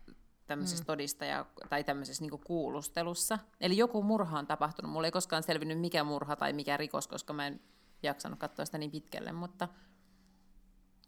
tämmöisessä 0.47 0.83
mm. 0.83 0.87
todistaja- 0.87 1.45
tai 1.69 1.83
tämmöisessä 1.83 2.23
niin 2.23 2.41
kuulustelussa. 2.45 3.39
Eli 3.61 3.77
joku 3.77 4.03
murha 4.03 4.39
on 4.39 4.47
tapahtunut. 4.47 4.91
Mulla 4.91 5.07
ei 5.07 5.11
koskaan 5.11 5.43
selvinnyt, 5.43 5.79
mikä 5.79 6.03
murha 6.03 6.35
tai 6.35 6.53
mikä 6.53 6.77
rikos, 6.77 7.07
koska 7.07 7.33
mä 7.33 7.47
en 7.47 7.59
jaksanut 8.03 8.39
katsoa 8.39 8.65
sitä 8.65 8.77
niin 8.77 8.91
pitkälle, 8.91 9.31
mutta... 9.31 9.67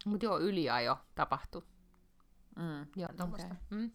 Mutta 0.04 0.26
joo, 0.26 0.38
yliajo 0.38 0.98
tapahtui. 1.14 1.62
Mm, 2.56 2.86
joo, 2.96 3.08
okay. 3.20 3.50
Mm. 3.70 3.90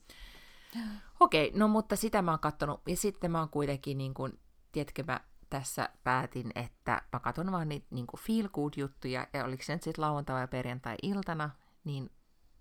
Okei, 1.20 1.48
okay, 1.48 1.60
no 1.60 1.68
mutta 1.68 1.96
sitä 1.96 2.22
mä 2.22 2.32
oon 2.32 2.40
kattonut, 2.40 2.82
ja 2.88 2.98
sitten 2.98 3.32
mä 3.32 3.40
oon 3.40 3.50
kuitenkin, 3.50 3.98
niin 3.98 4.14
kun, 4.14 4.40
tiedätkö, 4.72 5.04
mä 5.08 5.20
tässä 5.50 5.90
päätin, 6.04 6.52
että 6.56 7.02
mä 7.14 7.20
katson 7.20 7.52
vaan 7.52 7.70
niitä 7.70 7.88
niin 7.92 8.06
feel 8.20 8.50
good 8.50 8.74
juttuja, 8.78 9.28
ja 9.34 9.46
oliko 9.46 9.64
se 9.64 9.74
nyt 9.74 9.84
sitten 9.84 10.02
lauantai- 10.02 10.42
ja 10.42 10.48
perjantai-iltana, 10.48 11.50
niin, 11.84 12.10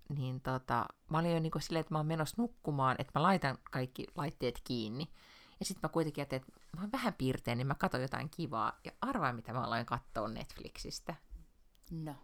niin 0.09 0.41
tota, 0.41 0.85
mä 1.09 1.19
olin 1.19 1.31
jo 1.31 1.39
niin 1.39 1.51
silleen, 1.59 1.81
että 1.81 1.93
mä 1.93 1.99
oon 1.99 2.05
menossa 2.05 2.35
nukkumaan, 2.37 2.95
että 2.99 3.19
mä 3.19 3.23
laitan 3.23 3.57
kaikki 3.71 4.07
laitteet 4.15 4.61
kiinni. 4.63 5.07
Ja 5.59 5.65
sitten 5.65 5.79
mä 5.83 5.89
kuitenkin 5.89 6.21
ajattelin, 6.21 6.43
että 6.47 6.59
mä 6.75 6.81
oon 6.81 6.91
vähän 6.91 7.13
piirtein, 7.13 7.57
niin 7.57 7.67
mä 7.67 7.75
katson 7.75 8.01
jotain 8.01 8.29
kivaa. 8.29 8.79
Ja 8.83 8.91
arvaa, 9.01 9.33
mitä 9.33 9.53
mä 9.53 9.61
aloin 9.61 9.85
katsoa 9.85 10.27
Netflixistä. 10.27 11.15
No. 11.91 12.15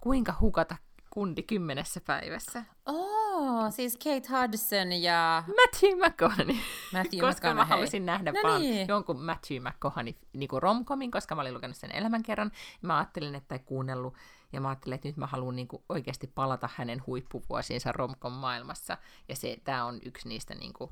Kuinka 0.00 0.34
hukata 0.40 0.76
kundi 1.10 1.42
kymmenessä 1.42 2.00
päivässä. 2.00 2.64
Oh, 2.86 3.72
siis 3.72 3.96
Kate 3.96 4.28
Hudson 4.28 4.92
ja... 4.92 5.44
Matthew 5.46 5.98
McConaughey. 5.98 6.56
Matthew 6.92 7.20
koska 7.20 7.48
McConaughey. 7.48 7.54
mä 7.54 7.64
halusin 7.64 8.06
nähdä 8.06 8.32
no 8.32 8.40
vaan 8.42 8.60
niin. 8.60 8.88
jonkun 8.88 9.22
Matthew 9.22 9.62
McConaughey 9.62 10.14
niin 10.32 10.48
romkomin, 10.52 11.10
koska 11.10 11.34
mä 11.34 11.40
olin 11.40 11.54
lukenut 11.54 11.76
sen 11.76 11.94
elämänkerran. 11.94 12.52
Mä 12.82 12.98
ajattelin, 12.98 13.34
että 13.34 13.54
ei 13.54 13.58
kuunnellut, 13.58 14.14
ja 14.52 14.60
mä 14.60 14.68
ajattelin, 14.68 14.94
että 14.94 15.08
nyt 15.08 15.16
mä 15.16 15.26
haluan 15.26 15.56
niin 15.56 15.68
kuin 15.68 15.82
oikeasti 15.88 16.26
palata 16.26 16.68
hänen 16.74 17.02
huippuvuosiinsa 17.06 17.92
romkon 17.92 18.32
maailmassa. 18.32 18.98
Ja 19.28 19.36
se, 19.36 19.56
tää 19.64 19.84
on 19.84 19.98
yksi 20.04 20.28
niistä 20.28 20.54
niin 20.54 20.72
kuin 20.72 20.90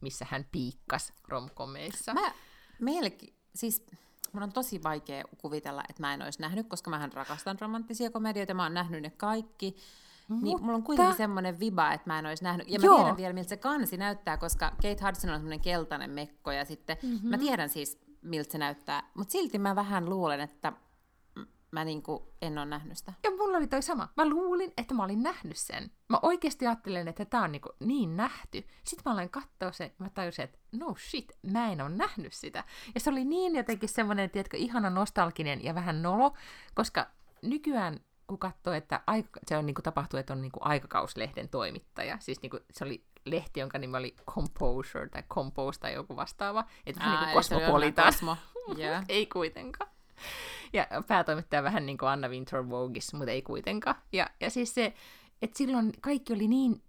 missä 0.00 0.26
hän 0.30 0.46
piikkas 0.52 1.12
romkomeissa. 1.28 2.14
Mä 2.14 2.32
melkein, 2.80 3.34
siis 3.54 3.86
mun 4.32 4.42
on 4.42 4.52
tosi 4.52 4.82
vaikea 4.82 5.24
kuvitella, 5.38 5.82
että 5.88 6.02
mä 6.02 6.14
en 6.14 6.22
olisi 6.22 6.40
nähnyt, 6.40 6.68
koska 6.68 6.90
mä 6.90 7.08
rakastan 7.14 7.56
romanttisia 7.60 8.10
komedioita, 8.10 8.54
mä 8.54 8.62
oon 8.62 8.74
nähnyt 8.74 9.02
ne 9.02 9.10
kaikki. 9.10 9.76
Mutta... 10.28 10.44
Niin 10.44 10.62
mulla 10.62 10.76
on 10.76 10.82
kuitenkin 10.82 11.16
semmoinen 11.16 11.60
viba, 11.60 11.92
että 11.92 12.10
mä 12.10 12.18
en 12.18 12.26
olisi 12.26 12.44
nähnyt. 12.44 12.68
Ja 12.70 12.78
mä 12.78 12.84
Joo. 12.84 12.96
tiedän 12.96 13.16
vielä, 13.16 13.32
miltä 13.32 13.48
se 13.48 13.56
kansi 13.56 13.96
näyttää, 13.96 14.36
koska 14.36 14.70
Kate 14.70 15.06
Hudson 15.06 15.30
on 15.30 15.36
semmoinen 15.36 15.60
keltainen 15.60 16.10
mekko, 16.10 16.52
ja 16.52 16.64
sitten 16.64 16.96
mm-hmm. 17.02 17.30
mä 17.30 17.38
tiedän 17.38 17.68
siis, 17.68 17.98
miltä 18.22 18.52
se 18.52 18.58
näyttää. 18.58 19.10
Mutta 19.14 19.32
silti 19.32 19.58
mä 19.58 19.76
vähän 19.76 20.10
luulen, 20.10 20.40
että 20.40 20.72
mä 21.70 21.84
niinku 21.84 22.32
en 22.42 22.58
ole 22.58 22.66
nähnyt 22.66 22.98
sitä. 22.98 23.12
Ja 23.22 23.30
mulla 23.30 23.56
oli 23.56 23.66
toi 23.66 23.82
sama. 23.82 24.08
Mä 24.16 24.28
luulin, 24.28 24.72
että 24.76 24.94
mä 24.94 25.04
olin 25.04 25.22
nähnyt 25.22 25.56
sen. 25.56 25.90
Mä 26.08 26.18
oikeasti 26.22 26.66
ajattelen, 26.66 27.08
että 27.08 27.24
tää 27.24 27.42
on 27.42 27.52
niinku 27.52 27.68
niin 27.80 28.16
nähty. 28.16 28.66
Sitten 28.84 29.02
mä 29.04 29.12
aloin 29.12 29.30
katsoa 29.30 29.72
sen, 29.72 29.92
mä 29.98 30.10
tajusin, 30.10 30.44
että 30.44 30.58
no 30.72 30.94
shit, 30.98 31.32
mä 31.52 31.72
en 31.72 31.80
ole 31.80 31.90
nähnyt 31.90 32.32
sitä. 32.32 32.64
Ja 32.94 33.00
se 33.00 33.10
oli 33.10 33.24
niin 33.24 33.56
jotenkin 33.56 33.88
semmoinen, 33.88 34.30
tiedätkö, 34.30 34.56
ihana 34.56 34.90
nostalginen 34.90 35.64
ja 35.64 35.74
vähän 35.74 36.02
nolo, 36.02 36.32
koska 36.74 37.06
nykyään 37.42 38.00
kun 38.26 38.38
katsoo, 38.38 38.72
että 38.72 39.00
aika, 39.06 39.40
se 39.46 39.56
on 39.56 39.66
niin 39.66 39.74
kuin 39.74 39.82
tapahtuu, 39.82 40.20
että 40.20 40.32
on 40.32 40.42
niin 40.42 40.52
kuin 40.52 40.66
aikakauslehden 40.66 41.48
toimittaja. 41.48 42.18
Siis 42.20 42.42
niin 42.42 42.50
kuin, 42.50 42.62
se 42.70 42.84
oli 42.84 43.04
lehti, 43.24 43.60
jonka 43.60 43.78
nimi 43.78 43.96
oli 43.96 44.16
Composure 44.30 45.08
tai 45.08 45.22
Compose 45.22 45.80
tai 45.80 45.94
joku 45.94 46.16
vastaava. 46.16 46.64
Että 46.86 47.02
vähän 47.02 47.20
niin 47.20 47.32
kuin 47.32 47.34
Cosmopolitan. 47.34 48.12
Yeah. 48.78 49.04
ei 49.08 49.26
kuitenkaan. 49.26 49.90
Ja 50.72 50.86
päätoimittaja 51.06 51.62
vähän 51.62 51.86
niin 51.86 51.98
kuin 51.98 52.08
Anna 52.08 52.28
Winter 52.28 52.68
Vogueissa, 52.68 53.16
mutta 53.16 53.30
ei 53.30 53.42
kuitenkaan. 53.42 53.96
Ja, 54.12 54.30
ja 54.40 54.50
siis 54.50 54.74
se, 54.74 54.94
että 55.42 55.58
silloin 55.58 55.92
kaikki 56.00 56.32
oli 56.32 56.48
niin, 56.48 56.82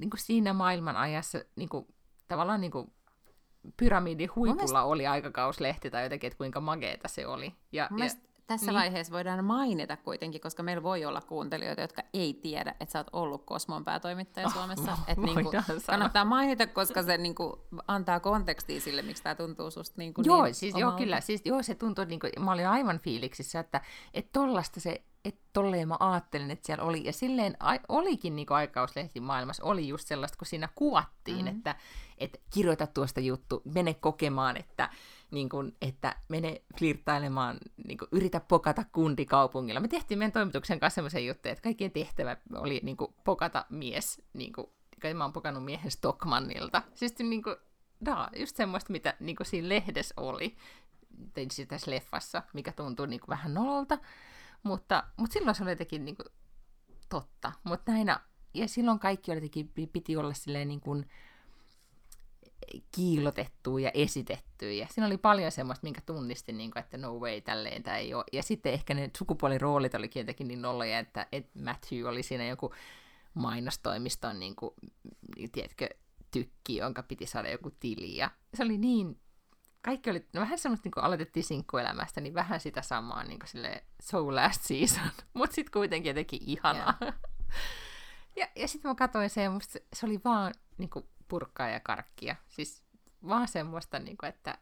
niin 0.00 0.10
kuin 0.10 0.20
siinä 0.20 0.52
maailman 0.52 0.96
ajassa 0.96 1.38
niin 1.56 1.68
kuin, 1.68 1.86
tavallaan 2.28 2.60
niin 2.60 2.70
kuin 2.70 2.92
pyramidin 3.76 4.30
huipulla 4.36 4.54
mielestä... 4.54 4.82
oli 4.82 5.06
aikakauslehti 5.06 5.90
tai 5.90 6.02
jotenkin, 6.02 6.28
että 6.28 6.38
kuinka 6.38 6.60
mageeta 6.60 7.08
se 7.08 7.26
oli. 7.26 7.54
Ja, 7.72 7.88
ja 7.96 8.04
tässä 8.50 8.66
niin. 8.66 8.78
vaiheessa 8.78 9.12
voidaan 9.12 9.44
mainita 9.44 9.96
kuitenkin, 9.96 10.40
koska 10.40 10.62
meillä 10.62 10.82
voi 10.82 11.04
olla 11.04 11.20
kuuntelijoita, 11.20 11.80
jotka 11.80 12.02
ei 12.12 12.34
tiedä, 12.34 12.70
että 12.80 12.92
sä 12.92 12.98
oot 12.98 13.06
ollut 13.12 13.46
Kosmon 13.46 13.84
päätoimittaja 13.84 14.46
oh, 14.46 14.52
Suomessa. 14.52 14.92
Vo- 14.92 15.04
että 15.12 15.24
niinku, 15.26 15.52
kannattaa 15.86 16.24
mainita, 16.24 16.66
koska 16.66 17.02
se 17.02 17.16
niinku 17.16 17.58
antaa 17.88 18.20
kontekstia 18.20 18.80
sille, 18.80 19.02
miksi 19.02 19.22
tämä 19.22 19.34
tuntuu 19.34 19.70
susta 19.70 19.94
niinku 19.98 20.22
joo, 20.24 20.44
niin 20.44 20.54
siis, 20.54 20.74
joo, 20.76 20.92
kyllä. 20.92 21.20
Siis, 21.20 21.42
joo, 21.44 21.62
se 21.62 21.74
tuntuu, 21.74 22.04
niinku, 22.04 22.26
mä 22.40 22.52
olin 22.52 22.68
aivan 22.68 23.00
fiiliksissä, 23.00 23.60
että 23.60 23.80
et 24.14 24.32
tollasta 24.32 24.80
se 24.80 25.04
että 25.24 25.40
tolleen 25.52 25.88
mä 25.88 25.96
ajattelin, 26.00 26.50
että 26.50 26.66
siellä 26.66 26.84
oli. 26.84 27.04
Ja 27.04 27.12
silleen 27.12 27.56
a, 27.60 27.76
olikin 27.88 28.36
niin 28.36 28.52
aikauslehti 28.52 29.20
maailmassa, 29.20 29.64
oli 29.64 29.88
just 29.88 30.08
sellaista, 30.08 30.38
kun 30.38 30.46
siinä 30.46 30.68
kuvattiin, 30.74 31.44
mm-hmm. 31.44 31.56
että, 31.56 31.76
että 32.18 32.38
kirjoita 32.54 32.86
tuosta 32.86 33.20
juttu, 33.20 33.62
mene 33.64 33.94
kokemaan, 33.94 34.56
että, 34.56 34.90
niin 35.30 35.48
kuin, 35.48 35.76
että 35.80 36.16
mene 36.28 36.62
flirttailemaan, 36.78 37.58
niin 37.86 37.98
kuin, 37.98 38.08
yritä 38.12 38.40
pokata 38.40 38.84
kundi 38.92 39.26
kaupungilla. 39.26 39.80
Me 39.80 39.88
tehtiin 39.88 40.18
meidän 40.18 40.32
toimituksen 40.32 40.80
kanssa 40.80 40.94
sellaisen 40.94 41.26
juttu, 41.26 41.48
että 41.48 41.62
kaikkien 41.62 41.90
tehtävä 41.90 42.36
oli 42.54 42.80
niin 42.82 42.96
kuin, 42.96 43.14
pokata 43.24 43.66
mies, 43.70 44.22
niin 44.32 44.52
kuin, 44.52 44.66
mä 45.14 45.24
oon 45.24 45.32
pokannut 45.32 45.64
miehen 45.64 45.90
Stockmannilta. 45.90 46.82
Siis 46.94 47.18
niin 47.18 47.42
kuin, 47.42 47.56
da, 48.04 48.28
just 48.36 48.56
semmoista, 48.56 48.92
mitä 48.92 49.14
niin 49.20 49.36
kuin 49.36 49.46
siinä 49.46 49.68
lehdessä 49.68 50.14
oli, 50.16 50.56
tein 51.34 51.50
sitä 51.50 51.76
leffassa, 51.86 52.42
mikä 52.52 52.72
tuntuu 52.72 53.06
niin 53.06 53.20
kuin, 53.20 53.28
vähän 53.28 53.54
nololta. 53.54 53.98
Mutta, 54.62 55.04
mutta 55.16 55.34
silloin 55.34 55.54
se 55.54 55.62
oli 55.62 55.70
jotenkin 55.70 56.04
niin 56.04 56.16
kuin, 56.16 56.26
totta. 57.08 57.52
Mutta 57.64 57.92
näinä, 57.92 58.20
ja 58.54 58.68
silloin 58.68 58.98
kaikki 58.98 59.30
oli 59.30 59.36
jotenkin, 59.36 59.88
piti 59.92 60.16
olla 60.16 60.34
silleen 60.34 60.68
niin 60.68 60.80
kuin, 60.80 61.06
kiilotettu 62.92 63.78
ja 63.78 63.90
esitetty. 63.94 64.72
Ja 64.72 64.86
siinä 64.90 65.06
oli 65.06 65.16
paljon 65.16 65.52
semmoista, 65.52 65.84
minkä 65.84 66.00
tunnistin, 66.06 66.58
niin 66.58 66.70
kuin, 66.70 66.80
että 66.80 66.96
no 66.96 67.18
way, 67.18 67.40
tälleen 67.40 67.82
tämä 67.82 67.96
ei 67.96 68.14
ole. 68.14 68.24
Ja 68.32 68.42
sitten 68.42 68.72
ehkä 68.72 68.94
ne 68.94 69.10
sukupuoliroolit 69.18 69.94
olikin 69.94 70.20
jotenkin 70.20 70.48
niin 70.48 70.62
noloja, 70.62 70.98
että, 70.98 71.26
että 71.32 71.58
Matthew 71.58 72.04
oli 72.04 72.22
siinä 72.22 72.46
joku 72.46 72.74
mainostoimiston, 73.34 74.40
niin 74.40 74.56
kuin, 74.56 74.74
tiedätkö, 75.52 75.88
tykki, 76.30 76.76
jonka 76.76 77.02
piti 77.02 77.26
saada 77.26 77.50
joku 77.50 77.70
tili. 77.70 78.16
Ja 78.16 78.30
se 78.54 78.62
oli 78.62 78.78
niin 78.78 79.20
kaikki 79.82 80.10
oli 80.10 80.26
no 80.32 80.40
vähän 80.40 80.58
semmoista, 80.58 80.86
niin 80.86 80.92
kun 80.92 81.02
aloitettiin 81.02 81.44
sinkkuelämästä, 81.44 82.20
niin 82.20 82.34
vähän 82.34 82.60
sitä 82.60 82.82
samaa 82.82 83.24
niin 83.24 83.38
kuin 83.38 83.48
sille 83.48 83.84
So 84.02 84.34
Last 84.34 84.62
Season, 84.62 85.10
mutta 85.34 85.54
sitten 85.54 85.72
kuitenkin 85.72 86.10
jotenkin 86.10 86.40
ihanaa. 86.46 86.94
Yeah. 87.02 87.14
ja, 88.36 88.48
ja 88.56 88.68
sitten 88.68 88.90
mä 88.90 88.94
katsoin 88.94 89.30
sen, 89.30 89.44
ja 89.44 89.50
musta 89.50 89.72
se, 89.72 89.84
se 89.92 90.06
oli 90.06 90.20
vaan 90.24 90.54
niin 90.78 90.90
kuin 90.90 91.04
purkkaa 91.30 91.68
ja 91.68 91.80
karkkia. 91.80 92.36
Siis 92.48 92.84
vaan 93.28 93.48
semmoista, 93.48 93.98
niin 93.98 94.16
kuin, 94.16 94.28
että 94.28 94.58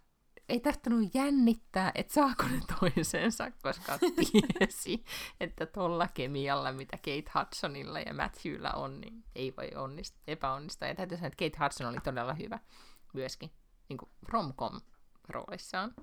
ei 0.48 0.60
tarttunut 0.60 1.14
jännittää, 1.14 1.92
että 1.94 2.12
saako 2.12 2.42
ne 2.42 2.60
toisensa, 2.80 3.50
koska 3.62 3.98
tiesi, 4.58 5.04
että 5.40 5.66
tuolla 5.66 6.08
kemialla, 6.14 6.72
mitä 6.72 6.96
Kate 6.96 7.38
Hudsonilla 7.38 8.00
ja 8.00 8.14
Matthewlla 8.14 8.70
on, 8.70 9.00
niin 9.00 9.24
ei 9.34 9.54
voi 9.56 9.70
onnistua, 9.76 10.22
epäonnistua. 10.26 10.88
Ja 10.88 10.94
täytyy 10.94 11.18
sanoa, 11.18 11.26
että 11.26 11.44
Kate 11.44 11.64
Hudson 11.64 11.86
oli 11.86 12.00
todella 12.04 12.34
hyvä 12.34 12.58
myöskin 13.12 13.50
niin 13.88 13.96
kuin 13.98 14.10
romcom 14.28 14.80
roolissaan. 15.28 15.94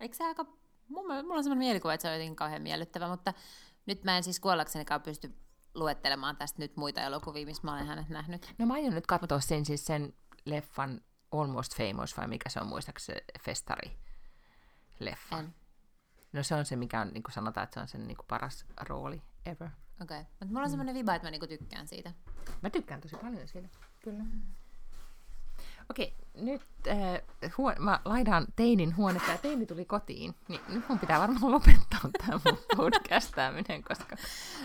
Eikö 0.00 0.16
se 0.16 0.24
aika... 0.24 0.46
Mulla, 0.88 1.22
mulla 1.22 1.34
on 1.34 1.44
sellainen 1.44 1.66
mielikuva, 1.66 1.94
että 1.94 2.02
se 2.02 2.08
on 2.08 2.14
jotenkin 2.14 2.36
kauhean 2.36 2.62
miellyttävä, 2.62 3.08
mutta 3.08 3.32
nyt 3.86 4.04
mä 4.04 4.16
en 4.16 4.24
siis 4.24 4.40
kuollaksenikaan 4.40 5.02
pysty 5.02 5.32
luettelemaan 5.74 6.36
tästä 6.36 6.58
nyt 6.58 6.76
muita 6.76 7.00
elokuvia, 7.00 7.46
missä 7.46 7.62
mä 7.64 7.72
olen 7.74 7.86
hänet 7.86 8.08
nähnyt. 8.08 8.54
No 8.58 8.66
mä 8.66 8.74
aion 8.74 8.94
nyt 8.94 9.06
katsoa 9.06 9.40
sen, 9.40 9.64
siis 9.64 9.86
sen 9.86 10.14
leffan 10.44 11.00
Almost 11.32 11.76
Famous, 11.76 12.16
vai 12.16 12.28
mikä 12.28 12.50
se 12.50 12.60
on 12.60 12.66
muistaakseni 12.66 13.20
festari 13.40 13.98
leffa. 14.98 15.38
En. 15.38 15.54
No 16.32 16.42
se 16.42 16.54
on 16.54 16.64
se, 16.64 16.76
mikä 16.76 17.00
on, 17.00 17.08
niin 17.08 17.22
kuin 17.22 17.32
sanotaan, 17.32 17.64
että 17.64 17.74
se 17.74 17.80
on 17.80 17.88
sen 17.88 18.06
niin 18.06 18.16
kuin 18.16 18.26
paras 18.26 18.66
rooli 18.80 19.22
ever. 19.46 19.68
Okei, 20.02 20.20
okay. 20.20 20.32
mutta 20.32 20.46
mulla 20.46 20.60
on 20.60 20.66
mm. 20.66 20.70
sellainen 20.70 20.94
viba, 20.94 21.14
että 21.14 21.26
mä 21.26 21.30
niin 21.30 21.48
tykkään 21.48 21.88
siitä. 21.88 22.12
Mä 22.62 22.70
tykkään 22.70 23.00
tosi 23.00 23.16
paljon 23.16 23.48
siitä, 23.48 23.68
kyllä. 24.04 24.24
Okei, 25.90 26.14
nyt 26.34 26.62
äh, 26.88 26.96
huo- 27.58 27.74
mä 27.78 28.00
laidaan 28.04 28.46
Teinin 28.56 28.96
huonetta 28.96 29.30
ja 29.30 29.38
Teini 29.38 29.66
tuli 29.66 29.84
kotiin, 29.84 30.34
niin 30.48 30.60
nyt 30.68 30.88
mun 30.88 30.98
pitää 30.98 31.20
varmaan 31.20 31.52
lopettaa 31.52 32.00
tämä 32.18 32.40
mun 32.44 32.58
podcastaaminen, 32.76 33.82
koska... 33.82 34.16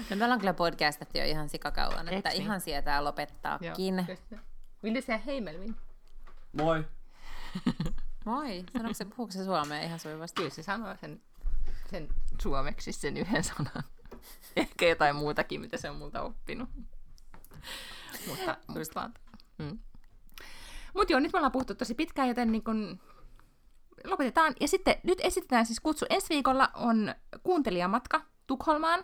No 0.09 0.15
me 0.15 0.23
ollaan 0.23 0.39
kyllä 0.39 0.53
podcastattu 0.53 1.17
jo 1.17 1.25
ihan 1.25 1.49
sikakauan, 1.49 2.07
Eks 2.07 2.17
että 2.17 2.29
niin? 2.29 2.41
ihan 2.41 2.61
sietää 2.61 3.03
lopettaakin. 3.03 4.07
Ville 4.83 5.01
du 5.07 5.21
hei 5.25 5.41
Melvin? 5.41 5.75
Moi. 6.53 6.83
Moi. 8.25 8.65
Sanoiko 8.73 8.93
se, 8.93 9.05
puhuuko 9.05 9.31
se 9.31 9.43
suomea 9.43 9.81
ihan 9.81 9.99
sujuvasti? 9.99 10.35
Kyllä 10.35 10.49
se 10.49 10.63
sanoo 10.63 10.95
sen, 11.01 11.21
sen 11.91 12.07
suomeksi 12.41 12.91
sen 12.91 13.17
yhden 13.17 13.43
sanan. 13.43 13.83
Ehkä 14.55 14.87
jotain 14.87 15.15
muutakin, 15.15 15.61
mitä 15.61 15.77
se 15.77 15.89
on 15.89 15.95
multa 15.95 16.21
oppinut. 16.21 16.69
mutta, 18.27 18.57
mutta 18.67 19.09
mm. 19.57 19.79
Mutta 20.95 21.13
joo, 21.13 21.19
nyt 21.19 21.33
me 21.33 21.37
ollaan 21.37 21.51
puhuttu 21.51 21.75
tosi 21.75 21.95
pitkään, 21.95 22.27
joten 22.27 22.51
niin 22.51 22.63
kun 22.63 22.99
lopetetaan. 24.03 24.53
Ja 24.59 24.67
sitten 24.67 24.95
nyt 25.03 25.19
esitetään 25.23 25.65
siis 25.65 25.79
kutsu. 25.79 26.05
Ensi 26.09 26.29
viikolla 26.29 26.69
on 26.73 27.15
kuuntelijamatka 27.43 28.21
Tukholmaan. 28.47 29.03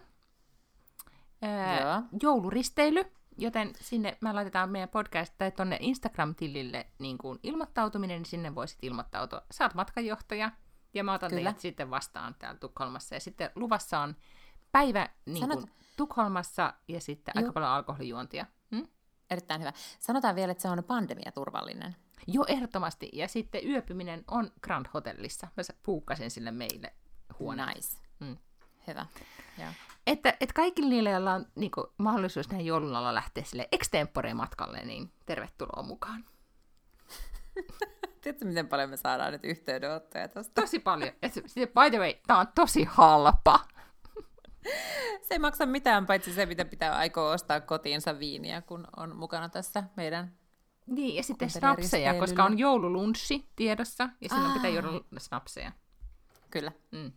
Öö, 1.44 2.02
jouluristeily, 2.22 3.06
joten 3.38 3.72
sinne 3.80 4.18
me 4.22 4.34
laitetaan 4.34 4.70
meidän 4.70 4.90
podcast 4.90 5.34
tai 5.38 5.52
tuonne 5.52 5.78
Instagram-tilille 5.82 6.86
niin 7.00 7.18
kuin 7.18 7.40
ilmoittautuminen, 7.44 8.18
niin 8.18 8.26
sinne 8.26 8.56
voisit 8.56 8.80
ilmoittautua. 8.82 9.42
Saat 9.52 9.74
matkanjohtaja 9.74 10.52
ja 10.94 11.04
mä 11.04 11.14
otan 11.14 11.30
Kyllä. 11.30 11.44
teidät 11.44 11.60
sitten 11.60 11.90
vastaan 11.90 12.36
täällä 12.40 12.60
Tukholmassa. 12.60 13.16
Ja 13.16 13.20
sitten 13.20 13.50
luvassa 13.56 14.00
on 14.00 14.16
päivä 14.72 15.10
niin 15.26 15.48
kuin, 15.48 15.52
Sanot... 15.52 15.70
Tukholmassa 15.98 16.74
ja 16.88 17.02
sitten 17.02 17.34
Joo. 17.36 17.42
aika 17.44 17.54
paljon 17.54 17.72
alkoholijuontia. 17.72 18.46
Erittäin 19.36 19.62
hyvä. 19.62 19.74
Sanotaan 20.00 20.36
vielä, 20.36 20.52
että 20.52 20.62
se 20.62 20.70
on 20.70 20.84
pandemiaturvallinen. 20.84 21.96
Joo, 22.28 22.46
ehdottomasti. 22.48 23.10
Ja 23.14 23.28
sitten 23.28 23.68
yöpyminen 23.68 24.24
on 24.32 24.52
Grand 24.62 24.86
Hotellissa. 24.94 25.48
Mä 25.58 25.64
puukkasin 25.84 26.32
sille 26.32 26.52
meille 26.52 26.94
huone. 27.40 27.66
Nice. 27.66 27.98
Mm. 28.20 28.38
Hyvä. 28.88 29.06
Joo. 29.58 29.70
Että, 30.08 30.30
että 30.40 30.54
kaikille 30.54 30.90
niille, 30.90 31.10
joilla 31.10 31.34
on 31.34 31.46
niin 31.56 31.72
kuin, 31.72 31.88
mahdollisuus 31.98 32.50
näin 32.50 32.66
joulun 32.66 32.96
alla 32.96 33.14
lähteä 33.14 33.44
sille 33.44 33.68
extempore-matkalle, 33.72 34.86
niin 34.86 35.12
tervetuloa 35.26 35.84
mukaan. 35.84 36.26
Tiedätkö, 38.22 38.46
miten 38.46 38.68
paljon 38.68 38.90
me 38.90 38.98
saadaan 38.98 39.32
nyt 39.32 39.46
yhteydenottoja 39.46 40.28
tuosta? 40.28 40.62
Tosi 40.62 40.80
paljon. 40.80 41.12
Et, 41.22 41.34
by 41.56 41.90
the 41.90 42.00
way, 42.00 42.14
tämä 42.28 42.40
on 42.40 42.48
tosi 42.56 42.84
halpa 42.84 43.60
se 45.22 45.34
ei 45.34 45.40
maksa 45.40 45.66
mitään, 45.66 46.06
paitsi 46.06 46.34
se, 46.34 46.46
mitä 46.46 46.66
pitää 46.66 46.98
aikoa 46.98 47.32
ostaa 47.32 47.62
kotiinsa 47.62 48.20
viiniä, 48.20 48.62
kun 48.62 48.88
on 48.98 49.16
mukana 49.16 49.50
tässä 49.50 49.84
meidän 49.96 50.34
Niin, 50.86 51.16
ja 51.16 51.24
sitten 51.24 51.50
snapseja, 51.50 52.14
koska 52.14 52.44
on 52.44 52.60
joululunssi 52.60 53.50
tiedossa, 53.56 54.10
ja 54.22 54.30
silloin 54.30 54.54
pitää 54.54 54.70
juoda 54.70 54.88
snapseja. 55.18 55.72
Kyllä. 56.52 56.72
Mm. 56.92 57.12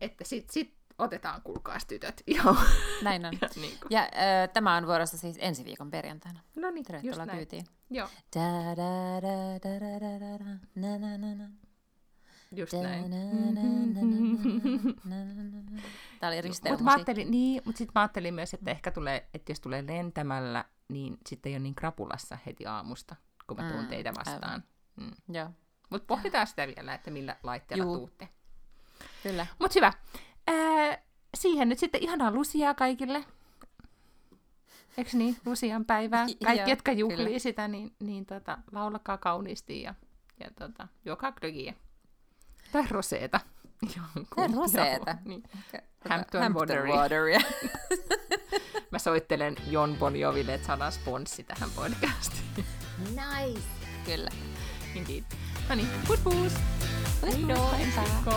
Että 0.00 0.24
sit, 0.24 0.50
sit 0.50 0.74
otetaan, 0.98 1.42
kuulkaas 1.42 1.86
tytöt. 1.86 2.22
Joo. 2.44 2.56
Näin 3.02 3.26
on. 3.26 3.32
ja, 3.42 3.48
niin 3.56 3.78
ja 3.90 4.02
äh, 4.02 4.08
tämä 4.52 4.76
on 4.76 4.86
vuorossa 4.86 5.18
siis 5.18 5.36
ensi 5.40 5.64
viikon 5.64 5.90
perjantaina. 5.90 6.40
No 6.56 6.70
niin, 6.70 6.84
just 7.02 7.18
näin. 7.18 7.30
kyytiin. 7.30 7.66
Joo. 7.90 8.08
Just 12.56 12.72
näin. 12.72 13.10
Tämä 16.20 16.32
oli 16.32 16.48
Mutta 16.70 16.84
mä 16.84 16.92
ajattelin, 16.92 17.30
niin, 17.30 17.62
mutta 17.64 17.78
sitten 17.78 17.92
mä 17.94 18.00
ajattelin 18.00 18.34
myös, 18.34 18.54
että 18.54 18.70
ehkä 18.70 18.90
tulee, 18.90 19.28
että 19.34 19.52
jos 19.52 19.60
tulee 19.60 19.86
lentämällä, 19.86 20.64
niin 20.88 21.18
sitten 21.26 21.50
ei 21.50 21.56
ole 21.56 21.62
niin 21.62 21.74
krapulassa 21.74 22.38
heti 22.46 22.66
aamusta, 22.66 23.16
kun 23.46 23.56
mä 23.56 23.70
tuun 23.70 23.82
mm, 23.82 23.88
teitä 23.88 24.12
vastaan. 24.14 24.64
Mm. 24.96 25.10
Joo. 25.28 25.50
Mutta 25.90 26.06
pohditaan 26.06 26.46
sitä 26.46 26.66
vielä, 26.66 26.94
että 26.94 27.10
millä 27.10 27.36
laitteella 27.42 27.84
Juu. 27.84 27.96
tuutte. 27.96 28.28
Kyllä. 29.22 29.46
Mutta 29.58 29.74
hyvä. 29.74 29.92
Ää, 30.46 31.02
siihen 31.34 31.68
nyt 31.68 31.78
sitten 31.78 32.02
ihanaa 32.02 32.30
Lusiaa 32.30 32.74
kaikille. 32.74 33.24
Eikö 34.96 35.10
niin? 35.14 35.36
Lusian 35.46 35.84
päivää. 35.84 36.26
Kaikki, 36.44 36.70
jotka 36.70 36.92
juhlii 36.92 37.26
kyllä. 37.26 37.38
sitä, 37.38 37.68
niin, 37.68 37.94
niin 38.00 38.26
tota, 38.26 38.58
laulakaa 38.72 39.18
kauniisti 39.18 39.82
ja, 39.82 39.94
ja 40.40 40.50
tota, 40.58 40.88
joka 41.04 41.32
glögiä. 41.32 41.74
Tai 42.72 42.84
roseeta. 42.90 43.40
Tai 44.36 44.48
roseeta. 44.54 45.16
Niin. 45.24 45.42
Okay. 45.68 45.80
Hampton, 46.08 46.42
Hampton 46.42 46.88
Wateria. 46.88 47.40
Mä 48.90 48.98
soittelen 48.98 49.56
Jon 49.66 49.96
Bon 49.98 50.16
Joville, 50.16 50.54
että 50.54 50.66
saadaan 50.66 50.92
sponssi 50.92 51.44
tähän 51.44 51.70
podcastiin. 51.70 52.64
Nice. 53.08 53.60
Kyllä. 54.04 54.30
Indeed. 54.94 55.24
No 55.68 55.74
niin, 55.74 55.88
pus 56.06 56.20
pus! 56.20 56.52
Pus, 57.20 57.34
pus, 58.24 58.34